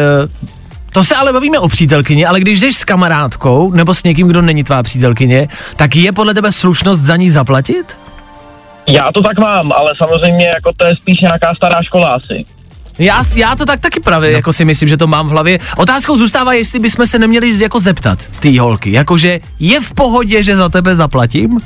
to 0.94 1.04
se 1.04 1.16
ale 1.16 1.34
bavíme 1.34 1.60
o 1.60 1.68
přítelkyni, 1.68 2.26
ale 2.26 2.40
když 2.40 2.60
jdeš 2.60 2.76
s 2.76 2.84
kamarádkou 2.84 3.72
nebo 3.72 3.94
s 3.94 4.04
někým, 4.04 4.28
kdo 4.28 4.42
není 4.42 4.64
tvá 4.64 4.84
přítelkyně, 4.84 5.48
tak 5.76 5.96
je 5.96 6.12
podle 6.12 6.34
tebe 6.34 6.52
slušnost 6.52 7.02
za 7.02 7.16
ní 7.16 7.30
zaplatit? 7.30 7.98
Já 8.88 9.12
to 9.14 9.22
tak 9.22 9.40
mám, 9.40 9.72
ale 9.80 9.94
samozřejmě 9.98 10.48
jako 10.48 10.72
to 10.78 10.86
je 10.86 10.96
spíš 10.96 11.20
nějaká 11.20 11.56
stará 11.56 11.84
škola 11.84 12.10
asi. 12.16 12.46
Já, 13.00 13.24
já 13.36 13.56
to 13.56 13.66
tak 13.66 13.80
taky 13.80 14.00
právě 14.00 14.30
no. 14.30 14.36
jako 14.36 14.54
si 14.54 14.66
myslím, 14.66 14.90
že 14.90 14.98
to 14.98 15.08
mám 15.08 15.28
v 15.28 15.32
hlavě. 15.32 15.60
Otázkou 15.78 16.18
zůstává, 16.18 16.54
jestli 16.54 16.80
bychom 16.80 17.08
se 17.08 17.20
neměli 17.20 17.60
jako 17.60 17.80
zeptat 17.80 18.20
ty 18.40 18.58
holky, 18.58 18.92
jakože 18.92 19.40
je 19.60 19.82
v 19.82 19.94
pohodě, 19.94 20.44
že 20.44 20.56
za 20.56 20.70
tebe 20.70 20.96
zaplatím? 20.96 21.60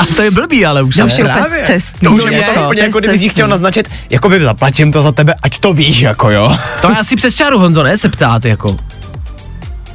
A 0.00 0.06
to 0.16 0.22
je 0.22 0.30
blbý, 0.30 0.66
ale 0.66 0.82
už 0.82 0.96
To 0.96 1.06
už 1.06 1.18
je 1.18 1.24
úplně 1.24 1.62
cestný. 1.62 2.08
To 2.08 2.14
už 2.14 2.24
je 2.30 2.36
jo? 2.36 2.42
to 2.54 2.64
úplně 2.64 2.82
jako 2.82 3.00
To 3.00 3.06
je 3.06 3.16
kdyby 3.16 3.28
chtěl 3.28 3.48
naznačit, 3.48 3.90
jako 4.10 4.28
by 4.28 4.40
zaplatím 4.40 4.92
to 4.92 5.02
za 5.02 5.12
tebe, 5.12 5.34
ať 5.42 5.58
to 5.58 5.72
víš, 5.72 6.00
jako 6.00 6.30
jo. 6.30 6.56
To 6.82 6.90
je 6.90 6.96
asi 6.96 7.16
přes 7.16 7.34
čáru, 7.34 7.58
Honzo, 7.58 7.82
ne? 7.82 7.98
Se 7.98 8.08
ptát, 8.08 8.44
jako. 8.44 8.76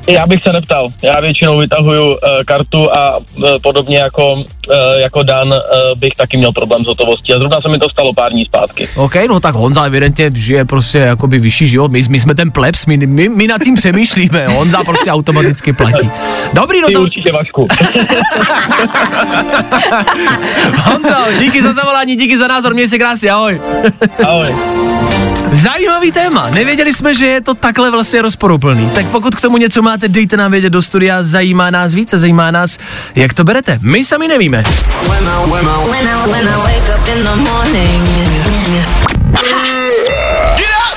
Já 0.07 0.27
bych 0.27 0.41
se 0.41 0.53
neptal. 0.53 0.87
Já 1.03 1.21
většinou 1.21 1.57
vytahuju 1.59 2.07
uh, 2.07 2.17
kartu 2.47 2.91
a 2.91 3.17
uh, 3.17 3.23
podobně 3.63 3.97
jako, 3.97 4.33
uh, 4.33 4.43
jako 5.01 5.23
Dan 5.23 5.47
uh, 5.47 5.55
bych 5.95 6.13
taky 6.17 6.37
měl 6.37 6.51
problém 6.51 6.83
s 6.83 6.87
hotovostí. 6.87 7.33
A 7.33 7.39
zrovna 7.39 7.61
se 7.61 7.69
mi 7.69 7.77
to 7.77 7.89
stalo 7.89 8.13
pár 8.13 8.31
dní 8.31 8.45
zpátky. 8.45 8.87
OK, 8.95 9.15
no 9.27 9.39
tak 9.39 9.55
Honza 9.55 9.83
evidentně 9.83 10.31
žije 10.35 10.65
prostě 10.65 10.97
jakoby 10.97 11.39
vyšší 11.39 11.67
život. 11.67 11.91
My, 11.91 12.03
my 12.09 12.19
jsme 12.19 12.35
ten 12.35 12.51
plebs, 12.51 12.85
my, 12.85 12.97
my, 12.97 13.29
my 13.29 13.47
nad 13.47 13.61
tím 13.61 13.75
přemýšlíme. 13.75 14.47
Honza 14.47 14.83
prostě 14.83 15.11
automaticky 15.11 15.73
platí. 15.73 16.09
Dobrý, 16.53 16.81
no 16.81 16.87
Ty 16.87 16.93
to... 16.93 17.01
určitě 17.01 17.31
Vašku. 17.31 17.67
Honzo, 20.83 21.39
díky 21.39 21.63
za 21.63 21.73
zavolání, 21.73 22.15
díky 22.15 22.37
za 22.37 22.47
názor, 22.47 22.73
měj 22.73 22.87
se 22.87 22.97
krásně, 22.97 23.31
ahoj. 23.31 23.61
Ahoj. 24.23 24.55
Zajímavý 25.51 26.11
téma. 26.11 26.49
Nevěděli 26.49 26.93
jsme, 26.93 27.15
že 27.15 27.25
je 27.25 27.41
to 27.41 27.53
takhle 27.53 27.91
vlastně 27.91 28.21
rozporuplný. 28.21 28.89
Tak 28.89 29.05
pokud 29.05 29.35
k 29.35 29.41
tomu 29.41 29.57
něco 29.57 29.81
máte, 29.81 30.07
dejte 30.07 30.37
nám 30.37 30.51
vědět 30.51 30.69
do 30.69 30.81
studia. 30.81 31.23
Zajímá 31.23 31.69
nás 31.69 31.93
více, 31.93 32.19
zajímá 32.19 32.51
nás, 32.51 32.77
jak 33.15 33.33
to 33.33 33.43
berete. 33.43 33.79
My 33.81 34.03
sami 34.03 34.27
nevíme. 34.27 34.63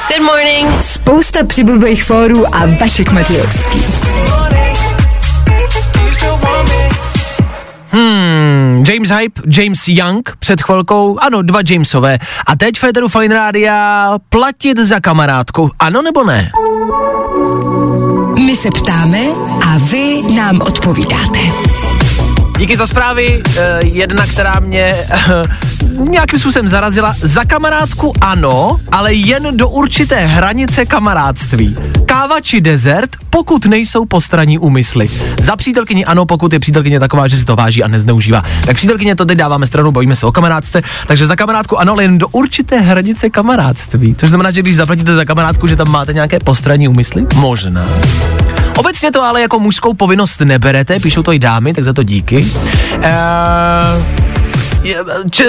Good 0.09 0.23
morning. 0.23 0.83
Spousta 0.83 1.45
přibulbých 1.45 2.05
fórů 2.05 2.55
a 2.55 2.67
Vašek 2.81 3.13
Matějovský. 3.13 3.85
Hmm, 7.95 8.85
James 8.89 9.11
Hype, 9.11 9.43
James 9.47 9.89
Young 9.89 10.37
před 10.39 10.63
chvilkou, 10.63 11.19
ano, 11.19 11.43
dva 11.43 11.61
Jamesové. 11.71 12.19
A 12.47 12.57
teď 12.57 12.79
Federu 12.79 13.09
Fine 13.09 13.35
Rádia 13.35 14.11
platit 14.29 14.79
za 14.79 15.01
kamarádku, 15.01 15.71
ano 15.79 16.03
nebo 16.03 16.25
ne? 16.25 16.51
My 18.45 18.57
se 18.57 18.69
ptáme 18.71 19.19
a 19.67 19.79
vy 19.79 20.23
nám 20.37 20.61
odpovídáte. 20.61 21.39
Díky 22.59 22.77
za 22.77 22.87
zprávy, 22.87 23.43
eh, 23.57 23.79
jedna, 23.83 24.27
která 24.27 24.61
mě 24.61 24.97
nějakým 26.09 26.39
způsobem 26.39 26.69
zarazila. 26.69 27.15
Za 27.21 27.45
kamarádku 27.45 28.13
ano, 28.21 28.81
ale 28.93 29.15
jen 29.15 29.57
do 29.57 29.69
určité 29.69 30.27
hranice 30.27 30.87
kamarádství. 30.87 31.77
Káva 32.07 32.41
či 32.41 32.61
dezert, 32.61 33.11
pokud 33.31 33.67
nejsou 33.67 34.05
postranní 34.05 34.59
úmysly. 34.59 35.09
Za 35.41 35.57
přítelkyni 35.57 36.05
ano, 36.05 36.27
pokud 36.27 36.53
je 36.53 36.59
přítelkyně 36.59 37.01
taková, 37.01 37.29
že 37.29 37.37
si 37.37 37.45
to 37.45 37.57
váží 37.57 37.83
a 37.83 37.89
nezneužívá. 37.89 38.43
Tak 38.67 38.77
přítelkyně 38.77 39.17
to 39.17 39.25
teď 39.25 39.39
dáváme 39.39 39.67
stranu, 39.67 39.91
bojíme 39.91 40.17
se 40.17 40.27
o 40.27 40.33
kamarádce, 40.33 40.83
takže 41.07 41.27
za 41.27 41.37
kamarádku 41.37 41.79
ano, 41.79 41.93
ale 41.93 42.05
jen 42.05 42.19
do 42.19 42.29
určité 42.29 42.81
hranice 42.81 43.31
kamarádství. 43.31 44.15
Což 44.15 44.29
znamená, 44.29 44.51
že 44.51 44.63
když 44.63 44.77
zaplatíte 44.77 45.15
za 45.15 45.25
kamarádku, 45.25 45.67
že 45.67 45.77
tam 45.77 45.91
máte 45.91 46.13
nějaké 46.13 46.39
postranní 46.39 46.89
úmysly? 46.89 47.27
Možná. 47.35 47.87
Obecně 48.77 49.11
to 49.11 49.23
ale 49.23 49.41
jako 49.41 49.59
mužskou 49.59 49.95
povinnost 49.95 50.41
neberete, 50.41 51.01
píšou 51.01 51.23
to 51.23 51.33
i 51.33 51.39
dámy, 51.39 51.75
tak 51.75 51.85
za 51.85 51.93
to 51.93 52.03
díky. 52.03 52.47
Eee, 53.03 54.24
je, 54.85 54.97
če, 55.31 55.45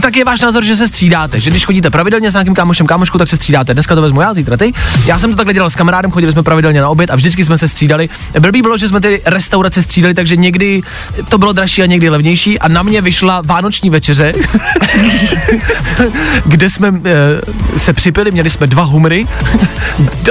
tak 0.00 0.16
je 0.16 0.24
váš 0.24 0.40
názor, 0.40 0.64
že 0.64 0.76
se 0.76 0.88
střídáte, 0.88 1.40
že 1.40 1.50
když 1.50 1.64
chodíte 1.64 1.90
pravidelně 1.90 2.30
s 2.30 2.34
nějakým 2.34 2.54
kámošem, 2.54 2.86
kámošku, 2.86 3.18
tak 3.18 3.28
se 3.28 3.36
střídáte. 3.36 3.74
Dneska 3.74 3.94
to 3.94 4.02
vezmu 4.02 4.20
já, 4.20 4.34
zítra 4.34 4.56
ty. 4.56 4.72
Já 5.06 5.18
jsem 5.18 5.30
to 5.30 5.36
takhle 5.36 5.54
dělal 5.54 5.70
s 5.70 5.74
kamarádem, 5.74 6.10
chodili 6.10 6.32
jsme 6.32 6.42
pravidelně 6.42 6.80
na 6.80 6.88
oběd 6.88 7.10
a 7.10 7.16
vždycky 7.16 7.44
jsme 7.44 7.58
se 7.58 7.68
střídali. 7.68 8.08
Blbý 8.40 8.62
bylo, 8.62 8.78
že 8.78 8.88
jsme 8.88 9.00
ty 9.00 9.22
restaurace 9.26 9.82
střídali, 9.82 10.14
takže 10.14 10.36
někdy 10.36 10.82
to 11.28 11.38
bylo 11.38 11.52
dražší 11.52 11.82
a 11.82 11.86
někdy 11.86 12.08
levnější 12.08 12.58
a 12.58 12.68
na 12.68 12.82
mě 12.82 13.00
vyšla 13.00 13.42
vánoční 13.44 13.90
večeře, 13.90 14.32
kde 16.44 16.70
jsme 16.70 16.88
e, 16.88 17.78
se 17.78 17.92
připili, 17.92 18.30
měli 18.30 18.50
jsme 18.50 18.66
dva 18.66 18.82
humry, 18.82 19.26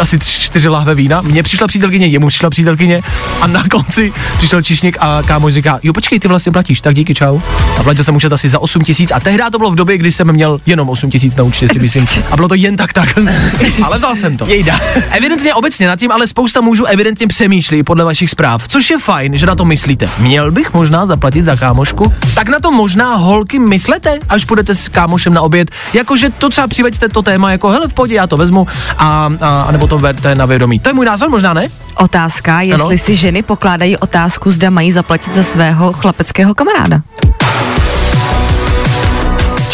asi 0.02 0.18
tři, 0.18 0.42
čtyři 0.42 0.70
lahve 0.70 0.96
vína. 0.96 1.22
Mně 1.22 1.44
přišla 1.44 1.68
přítelkyně, 1.68 2.08
jemu 2.08 2.28
přišla 2.28 2.50
přítelkyně 2.50 3.02
a 3.42 3.48
na 3.48 3.64
konci 3.72 4.14
přišel 4.38 4.62
čišník 4.62 4.98
a 5.00 5.22
kámoš 5.26 5.54
říká, 5.54 5.80
jo 5.84 5.94
počkej, 5.94 6.20
ty 6.20 6.28
vlastně 6.28 6.52
platíš, 6.52 6.82
tak 6.82 6.96
díky, 6.96 7.14
čau. 7.14 7.40
A 7.80 7.84
platil 7.84 8.04
jsem 8.04 8.16
už 8.16 8.24
asi 8.34 8.50
za 8.50 8.60
8 8.60 8.82
tisíc 8.82 9.12
a 9.12 9.20
tehdy 9.20 9.44
to 9.52 9.58
bylo 9.58 9.72
v 9.72 9.76
době, 9.76 9.98
kdy 9.98 10.12
jsem 10.12 10.34
měl 10.34 10.60
jenom 10.66 10.90
8 10.90 11.12
tisíc 11.12 11.36
na 11.36 11.44
účtě, 11.44 11.68
si 11.70 11.80
myslím. 11.80 12.08
A 12.32 12.36
bylo 12.36 12.48
to 12.48 12.56
jen 12.56 12.76
tak 12.76 12.94
tak. 12.94 13.10
ale 13.84 13.98
vzal 13.98 14.16
jsem 14.16 14.38
to. 14.38 14.46
Jejda. 14.46 14.80
Evidentně 15.12 15.54
obecně 15.54 15.88
nad 15.88 16.00
tím, 16.00 16.12
ale 16.12 16.28
spousta 16.28 16.62
mužů 16.62 16.86
evidentně 16.86 17.28
přemýšlí 17.28 17.84
podle 17.84 18.06
vašich 18.06 18.30
zpráv, 18.30 18.68
což 18.68 18.90
je 18.90 19.00
fajn, 19.00 19.38
že 19.38 19.46
na 19.46 19.56
to 19.56 19.66
myslíte. 19.66 20.10
Měl 20.20 20.52
bych 20.52 20.74
možná 20.74 21.06
zaplatit 21.06 21.46
za 21.46 21.56
kámošku? 21.56 22.14
Tak 22.36 22.50
na 22.50 22.60
to 22.60 22.72
možná 22.72 23.16
holky 23.16 23.60
myslete, 23.60 24.18
až 24.30 24.46
půjdete 24.46 24.76
s 24.76 24.88
kámošem 24.88 25.34
na 25.34 25.42
oběd, 25.42 25.72
jakože 25.94 26.30
to 26.30 26.50
třeba 26.50 26.68
přiveďte 26.68 27.10
to 27.10 27.22
téma 27.22 27.52
jako 27.52 27.70
hele 27.70 27.88
v 27.88 27.94
podě, 27.94 28.16
já 28.16 28.28
to 28.28 28.38
vezmu 28.38 28.68
a, 28.98 29.32
a, 29.42 29.62
a 29.62 29.72
nebo 29.72 29.88
to 29.88 30.00
verte 30.00 30.36
na 30.36 30.46
vědomí. 30.46 30.80
To 30.80 30.90
je 30.90 30.94
můj 30.94 31.06
názor, 31.06 31.30
možná 31.30 31.54
ne? 31.54 31.68
Otázka, 31.96 32.62
jestli 32.62 32.88
Ano? 32.96 32.98
si 32.98 33.16
ženy 33.16 33.44
pokládají 33.44 33.98
otázku, 33.98 34.52
zda 34.52 34.70
mají 34.70 34.92
zaplatit 34.92 35.34
za 35.34 35.44
svého 35.44 35.94
chlapeckého 35.94 36.54
kamaráda. 36.56 37.02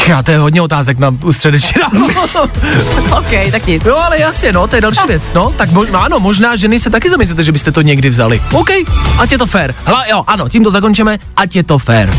Čeká, 0.09 0.23
to 0.23 0.31
je 0.31 0.37
hodně 0.37 0.61
otázek 0.61 0.99
na 0.99 1.15
středeční 1.31 1.81
ráno. 1.81 2.07
OK, 3.17 3.51
tak 3.51 3.67
nic. 3.67 3.83
No 3.83 3.97
ale 4.05 4.19
jasně, 4.19 4.51
no, 4.51 4.67
to 4.67 4.75
je 4.75 4.81
další 4.81 5.07
věc. 5.07 5.31
No, 5.33 5.53
tak 5.57 5.69
mo- 5.69 5.87
no, 5.91 6.03
ano, 6.03 6.19
možná 6.19 6.55
ženy 6.55 6.79
se 6.79 6.89
taky 6.89 7.09
zamyslíte, 7.09 7.43
že 7.43 7.51
byste 7.51 7.71
to 7.71 7.81
někdy 7.81 8.09
vzali. 8.09 8.41
OK, 8.51 8.69
ať 9.19 9.31
je 9.31 9.37
to 9.37 9.45
fair. 9.45 9.73
Hele, 9.85 10.05
jo, 10.09 10.23
ano, 10.27 10.49
tím 10.49 10.63
to 10.63 10.71
zakončíme, 10.71 11.19
ať 11.37 11.55
je 11.55 11.63
to 11.63 11.79
fair. 11.79 12.09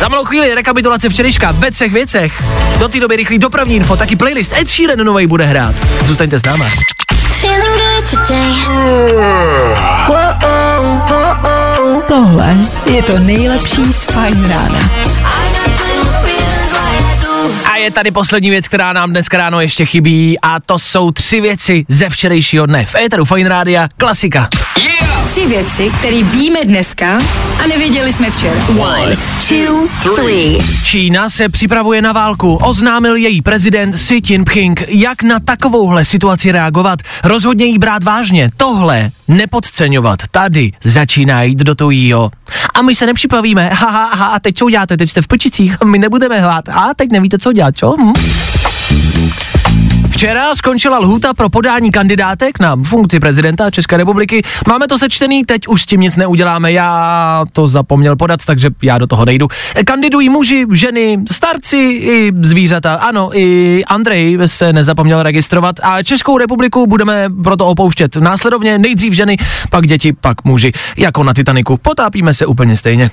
Za 0.00 0.08
malou 0.08 0.24
chvíli 0.24 0.54
rekapitulace 0.54 1.08
včerejška 1.08 1.52
ve 1.52 1.70
třech 1.70 1.92
věcech. 1.92 2.42
Do 2.78 2.88
té 2.88 3.00
doby 3.00 3.16
rychlý 3.16 3.38
dopravní 3.38 3.76
info, 3.76 3.96
taky 3.96 4.16
playlist 4.16 4.52
Ed 4.60 4.70
Sheeran 4.70 4.98
nový 4.98 5.26
bude 5.26 5.46
hrát. 5.46 5.74
Zůstaňte 6.06 6.38
s 6.38 6.42
náma. 6.44 6.66
Tohle 12.08 12.56
je 12.86 13.02
to 13.02 13.18
nejlepší 13.18 13.92
z 13.92 14.04
Fajn 14.04 14.48
rána. 14.48 15.13
Je 17.84 17.90
tady 17.90 18.10
poslední 18.10 18.50
věc, 18.50 18.68
která 18.68 18.92
nám 18.92 19.10
dneska 19.10 19.36
ráno 19.36 19.60
ještě 19.60 19.86
chybí 19.86 20.38
a 20.42 20.60
to 20.60 20.78
jsou 20.78 21.10
tři 21.10 21.40
věci 21.40 21.84
ze 21.88 22.08
včerejšího 22.08 22.66
dne. 22.66 22.84
V 22.86 22.94
Éteru 22.94 23.24
Fine 23.24 23.48
Rádia, 23.48 23.88
klasika. 23.96 24.48
Tři 25.34 25.46
věci, 25.46 25.90
které 25.98 26.22
víme 26.22 26.64
dneska 26.64 27.18
a 27.64 27.66
nevěděli 27.66 28.12
jsme 28.12 28.30
včera. 28.30 28.60
One, 28.78 29.16
two, 29.48 29.88
three. 30.14 30.58
Čína 30.84 31.30
se 31.30 31.48
připravuje 31.48 32.02
na 32.02 32.12
válku. 32.12 32.54
Oznámil 32.54 33.16
její 33.16 33.42
prezident 33.42 33.94
Xi 33.94 34.20
Jinping, 34.28 34.84
jak 34.88 35.22
na 35.22 35.40
takovouhle 35.40 36.04
situaci 36.04 36.52
reagovat. 36.52 36.98
Rozhodně 37.24 37.64
jí 37.64 37.78
brát 37.78 38.04
vážně. 38.04 38.50
Tohle 38.56 39.10
nepodceňovat. 39.28 40.18
Tady 40.30 40.72
začíná 40.84 41.42
jít 41.42 41.58
do 41.58 41.74
tujího. 41.74 42.30
A 42.74 42.82
my 42.82 42.94
se 42.94 43.06
nepřipavíme. 43.06 43.70
Haha, 43.72 44.04
aha, 44.04 44.26
a 44.26 44.38
teď 44.40 44.58
co 44.58 44.64
uděláte? 44.64 44.96
Teď 44.96 45.10
jste 45.10 45.22
v 45.22 45.26
pečicích. 45.26 45.76
My 45.84 45.98
nebudeme 45.98 46.40
hrát. 46.40 46.68
A 46.68 46.94
teď 46.96 47.10
nevíte, 47.10 47.38
co 47.38 47.52
dělat, 47.52 47.76
čo? 47.76 47.94
Hm? 48.02 48.12
Včera 50.24 50.54
skončila 50.54 50.98
lhůta 50.98 51.34
pro 51.34 51.48
podání 51.48 51.90
kandidátek 51.90 52.60
na 52.60 52.76
funkci 52.84 53.20
prezidenta 53.20 53.70
České 53.70 53.96
republiky. 53.96 54.42
Máme 54.68 54.88
to 54.88 54.98
sečtený, 54.98 55.44
teď 55.44 55.68
už 55.68 55.82
s 55.82 55.86
tím 55.86 56.00
nic 56.00 56.16
neuděláme. 56.16 56.72
Já 56.72 57.44
to 57.52 57.68
zapomněl 57.68 58.16
podat, 58.16 58.40
takže 58.46 58.68
já 58.82 58.98
do 58.98 59.06
toho 59.06 59.24
nejdu. 59.24 59.48
Kandidují 59.86 60.28
muži, 60.28 60.66
ženy, 60.72 61.18
starci 61.30 61.76
i 61.76 62.32
zvířata. 62.42 62.94
Ano, 62.94 63.38
i 63.38 63.82
Andrej 63.84 64.38
se 64.46 64.72
nezapomněl 64.72 65.22
registrovat 65.22 65.76
a 65.82 66.02
Českou 66.02 66.38
republiku 66.38 66.86
budeme 66.86 67.26
proto 67.42 67.66
opouštět. 67.66 68.16
Následovně 68.16 68.78
nejdřív 68.78 69.12
ženy, 69.12 69.36
pak 69.70 69.86
děti, 69.86 70.12
pak 70.12 70.44
muži. 70.44 70.72
Jako 70.96 71.24
na 71.24 71.34
Titaniku. 71.34 71.76
Potápíme 71.76 72.34
se 72.34 72.46
úplně 72.46 72.76
stejně. 72.76 73.10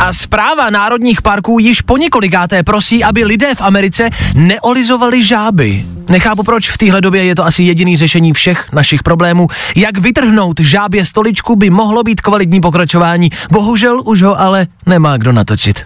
A 0.00 0.12
zpráva 0.12 0.70
národních 0.70 1.22
parků 1.22 1.58
již 1.58 1.80
po 1.80 1.96
několikáté 1.96 2.62
prosí, 2.62 3.04
aby 3.04 3.24
lidé 3.24 3.54
v 3.54 3.60
Americe 3.60 4.10
neolizovali 4.34 5.24
žáby. 5.24 5.84
Nechápu 6.08 6.42
proč, 6.42 6.70
v 6.70 6.78
téhle 6.78 7.00
době 7.00 7.24
je 7.24 7.34
to 7.34 7.44
asi 7.44 7.62
jediný 7.62 7.96
řešení 7.96 8.32
všech 8.32 8.66
našich 8.72 9.02
problémů. 9.02 9.48
Jak 9.76 9.98
vytrhnout 9.98 10.60
žábě 10.60 11.06
stoličku 11.06 11.56
by 11.56 11.70
mohlo 11.70 12.02
být 12.02 12.20
kvalitní 12.20 12.60
pokračování. 12.60 13.30
Bohužel 13.50 14.00
už 14.04 14.22
ho 14.22 14.40
ale 14.40 14.66
nemá 14.86 15.16
kdo 15.16 15.32
natočit. 15.32 15.82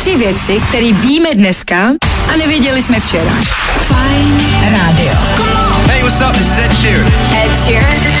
Tři 0.00 0.16
věci, 0.16 0.60
které 0.68 0.92
víme 0.92 1.28
dneska 1.34 1.76
a 2.32 2.36
nevěděli 2.36 2.82
jsme 2.82 3.00
včera. 3.00 3.30
Fajn 3.82 4.40
rádio. 4.72 5.12
Hey, 5.86 6.02
what's 6.02 6.20
up? 6.20 6.32
This 6.32 6.46
is 6.46 6.58
Ed 6.58 6.76
Sheeran. 6.76 7.12
Ed 7.44 7.56
Sheeran. 7.56 8.20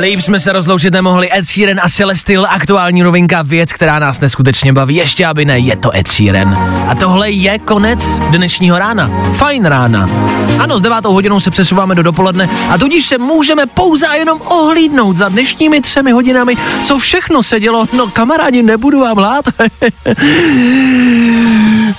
Líp 0.00 0.20
jsme 0.20 0.40
se 0.40 0.52
rozloučit 0.52 0.92
nemohli 0.92 1.28
Ed 1.38 1.46
Sheeran 1.46 1.80
a 1.82 1.88
Celestial, 1.88 2.46
aktuální 2.50 3.02
novinka, 3.02 3.42
věc, 3.42 3.72
která 3.72 3.98
nás 3.98 4.20
neskutečně 4.20 4.72
baví, 4.72 4.96
ještě 4.96 5.26
aby 5.26 5.44
ne, 5.44 5.58
je 5.58 5.76
to 5.76 5.96
Ed 5.96 6.08
Sheeran. 6.08 6.58
A 6.88 6.94
tohle 6.94 7.30
je 7.30 7.58
konec 7.58 8.04
dnešního 8.30 8.78
rána. 8.78 9.10
Fajn 9.36 9.64
rána. 9.64 10.10
Ano, 10.58 10.78
s 10.78 10.82
devátou 10.82 11.12
hodinou 11.12 11.40
se 11.40 11.50
přesouváme 11.50 11.94
do 11.94 12.02
dopoledne 12.02 12.48
a 12.70 12.78
tudíž 12.78 13.06
se 13.06 13.18
můžeme 13.18 13.66
pouze 13.66 14.06
a 14.06 14.14
jenom 14.14 14.40
ohlídnout 14.40 15.16
za 15.16 15.28
dnešními 15.28 15.80
třemi 15.80 16.12
hodinami, 16.12 16.54
co 16.84 16.98
všechno 16.98 17.42
se 17.42 17.60
dělo. 17.60 17.86
No 17.96 18.06
kamarádi, 18.06 18.62
nebudu 18.62 19.00
vám 19.00 19.18
lhát. 19.18 19.44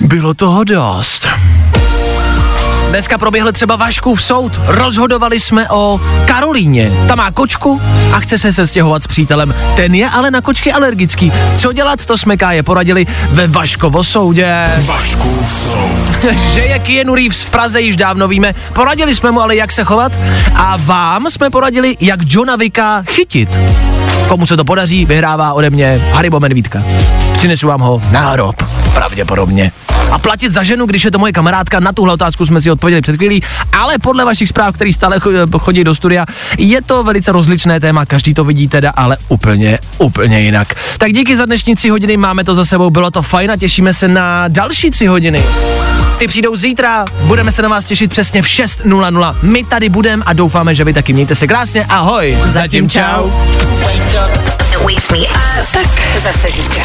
Bylo 0.00 0.34
toho 0.34 0.64
dost. 0.64 1.28
Dneska 2.94 3.18
proběhl 3.18 3.52
třeba 3.52 3.76
Vaškův 3.76 4.22
soud. 4.22 4.60
Rozhodovali 4.66 5.40
jsme 5.40 5.68
o 5.68 6.00
Karolíně. 6.26 6.92
Ta 7.08 7.14
má 7.14 7.30
kočku 7.30 7.80
a 8.12 8.20
chce 8.20 8.38
se 8.38 8.52
sestěhovat 8.52 9.02
s 9.02 9.06
přítelem. 9.06 9.54
Ten 9.76 9.94
je 9.94 10.10
ale 10.10 10.30
na 10.30 10.40
kočky 10.40 10.72
alergický. 10.72 11.32
Co 11.58 11.72
dělat, 11.72 12.06
to 12.06 12.18
jsme 12.18 12.36
Káje 12.36 12.62
poradili 12.62 13.06
ve 13.30 13.46
Vaškovo 13.46 14.04
soudě. 14.04 14.64
Vaškův 14.84 15.52
soud. 15.52 16.32
že 16.52 16.60
je 16.60 16.78
Keanu 16.78 17.14
Reeves 17.14 17.42
v 17.42 17.50
Praze 17.50 17.80
již 17.80 17.96
dávno 17.96 18.28
víme. 18.28 18.54
Poradili 18.74 19.14
jsme 19.14 19.30
mu 19.30 19.40
ale, 19.40 19.56
jak 19.56 19.72
se 19.72 19.84
chovat. 19.84 20.12
A 20.54 20.76
vám 20.76 21.30
jsme 21.30 21.50
poradili, 21.50 21.96
jak 22.00 22.20
Johna 22.26 22.56
Vicka 22.56 23.02
chytit. 23.02 23.58
Komu 24.28 24.46
se 24.46 24.56
to 24.56 24.64
podaří, 24.64 25.04
vyhrává 25.04 25.52
ode 25.52 25.70
mě 25.70 26.02
Haribo 26.12 26.40
Medvídka. 26.40 26.82
Přinesu 27.32 27.68
vám 27.68 27.80
ho 27.80 28.02
na 28.10 28.30
hrob, 28.30 28.56
pravděpodobně. 28.94 29.70
A 30.10 30.18
platit 30.18 30.52
za 30.52 30.62
ženu, 30.62 30.86
když 30.86 31.04
je 31.04 31.10
to 31.10 31.18
moje 31.18 31.32
kamarádka, 31.32 31.80
na 31.80 31.92
tuhle 31.92 32.12
otázku 32.12 32.46
jsme 32.46 32.60
si 32.60 32.70
odpověděli 32.70 33.02
před 33.02 33.16
chvílí, 33.16 33.42
ale 33.72 33.98
podle 33.98 34.24
vašich 34.24 34.48
zpráv, 34.48 34.74
který 34.74 34.92
stále 34.92 35.18
cho- 35.18 35.58
chodí 35.58 35.84
do 35.84 35.94
studia, 35.94 36.26
je 36.58 36.82
to 36.82 37.04
velice 37.04 37.32
rozličné 37.32 37.80
téma, 37.80 38.06
každý 38.06 38.34
to 38.34 38.44
vidí 38.44 38.68
teda, 38.68 38.90
ale 38.96 39.16
úplně, 39.28 39.78
úplně 39.98 40.40
jinak. 40.40 40.74
Tak 40.98 41.12
díky 41.12 41.36
za 41.36 41.46
dnešní 41.46 41.74
tři 41.74 41.88
hodiny, 41.88 42.16
máme 42.16 42.44
to 42.44 42.54
za 42.54 42.64
sebou, 42.64 42.90
bylo 42.90 43.10
to 43.10 43.22
fajn 43.22 43.50
a 43.50 43.56
těšíme 43.56 43.94
se 43.94 44.08
na 44.08 44.48
další 44.48 44.90
tři 44.90 45.06
hodiny. 45.06 45.42
Ty 46.18 46.28
přijdou 46.28 46.56
zítra, 46.56 47.04
budeme 47.20 47.52
se 47.52 47.62
na 47.62 47.68
vás 47.68 47.84
těšit 47.84 48.10
přesně 48.10 48.42
v 48.42 48.46
6.00. 48.46 49.36
My 49.42 49.64
tady 49.64 49.88
budeme 49.88 50.22
a 50.26 50.32
doufáme, 50.32 50.74
že 50.74 50.84
vy 50.84 50.92
taky 50.92 51.12
mějte 51.12 51.34
se 51.34 51.46
krásně. 51.46 51.84
Ahoj, 51.88 52.38
zatím 52.46 52.90
čau. 52.90 53.30
Tak 55.72 56.18
zase 56.18 56.48
zítra. 56.48 56.84